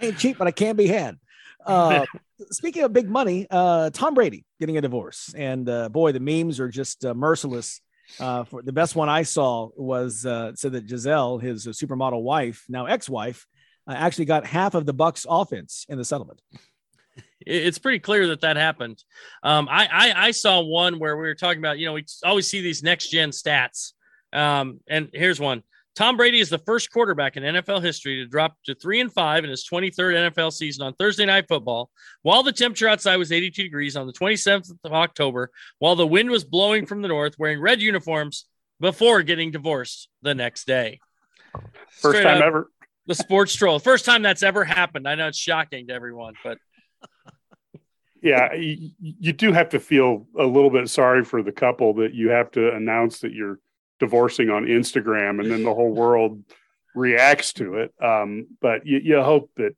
[0.00, 1.18] ain't cheap, but I can be had.
[1.66, 2.06] Uh,
[2.50, 6.60] speaking of big money, uh, Tom Brady getting a divorce, and uh, boy, the memes
[6.60, 7.80] are just uh, merciless.
[8.18, 12.22] Uh, for the best one I saw was uh, said that Gisele, his uh, supermodel
[12.22, 13.46] wife, now ex-wife,
[13.86, 16.40] uh, actually got half of the Bucks' offense in the settlement.
[17.46, 19.02] It's pretty clear that that happened.
[19.42, 22.46] Um, I, I I saw one where we were talking about, you know, we always
[22.46, 23.92] see these next gen stats.
[24.32, 25.62] Um, and here's one:
[25.96, 29.44] Tom Brady is the first quarterback in NFL history to drop to three and five
[29.44, 31.90] in his 23rd NFL season on Thursday Night Football,
[32.22, 36.30] while the temperature outside was 82 degrees on the 27th of October, while the wind
[36.30, 38.46] was blowing from the north, wearing red uniforms
[38.78, 41.00] before getting divorced the next day.
[41.90, 42.70] First Straight time ever.
[43.06, 43.78] The sports troll.
[43.80, 45.08] First time that's ever happened.
[45.08, 46.58] I know it's shocking to everyone, but
[48.22, 52.14] yeah, you, you do have to feel a little bit sorry for the couple that
[52.14, 53.58] you have to announce that you're
[54.00, 56.42] divorcing on Instagram, and then the whole world
[56.94, 57.94] reacts to it.
[58.02, 59.76] Um, but you, you hope that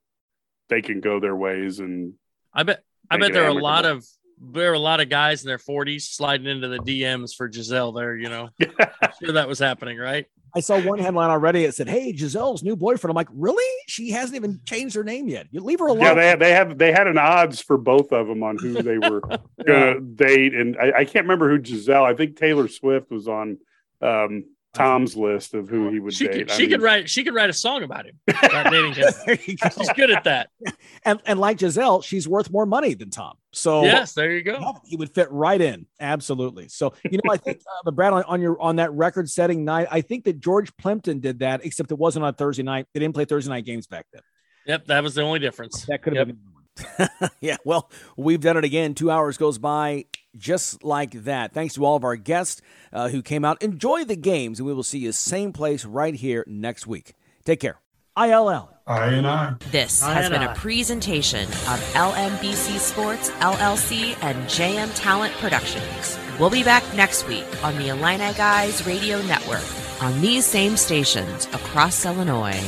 [0.69, 2.13] they can go their ways, and
[2.53, 4.03] I bet I bet it there are a lot of
[4.41, 7.93] there are a lot of guys in their 40s sliding into the DMs for Gisele
[7.93, 8.49] there, you know.
[8.61, 10.25] I'm sure that was happening, right?
[10.55, 11.63] I saw one headline already.
[11.63, 13.83] It said, "Hey, Gisele's new boyfriend." I'm like, "Really?
[13.87, 15.47] She hasn't even changed her name yet.
[15.49, 18.27] You leave her alone." yeah, they they have they had an odds for both of
[18.27, 19.21] them on who they were
[19.65, 22.03] gonna date, and I, I can't remember who Gisele.
[22.03, 23.57] I think Taylor Swift was on
[24.03, 24.43] um,
[24.73, 26.33] Tom's list of who he would She date.
[26.33, 28.19] could I she mean, could write she could write a song about him.
[28.27, 29.13] About dating him.
[29.45, 30.49] She's good at that.
[31.05, 33.33] and and like Gisele, she's worth more money than Tom.
[33.51, 34.73] So Yes, there you go.
[34.85, 35.85] he would fit right in.
[35.99, 36.69] Absolutely.
[36.69, 39.87] So you know, I think, uh, but Brad, on, on your on that record-setting night,
[39.91, 42.87] I think that George Plimpton did that, except it wasn't on Thursday night.
[42.95, 44.23] They didn't play Thursday night games back then.
[44.65, 45.85] Yep, that was the only difference.
[45.85, 46.37] That could have Yep.
[46.37, 47.29] been.
[47.41, 48.95] yeah, well, we've done it again.
[48.95, 50.05] Two hours goes by
[50.35, 51.53] just like that.
[51.53, 52.61] Thanks to all of our guests
[52.91, 53.61] uh, who came out.
[53.61, 57.13] Enjoy the games, and we will see you same place right here next week.
[57.45, 57.79] Take care.
[58.15, 58.69] ILL.
[58.85, 59.55] I and I.
[59.71, 60.51] This I has been I.
[60.51, 66.17] a presentation of LMBC Sports, LLC, and JM Talent Productions.
[66.39, 69.63] We'll be back next week on the Illini Guys Radio Network
[70.01, 72.59] on these same stations across Illinois.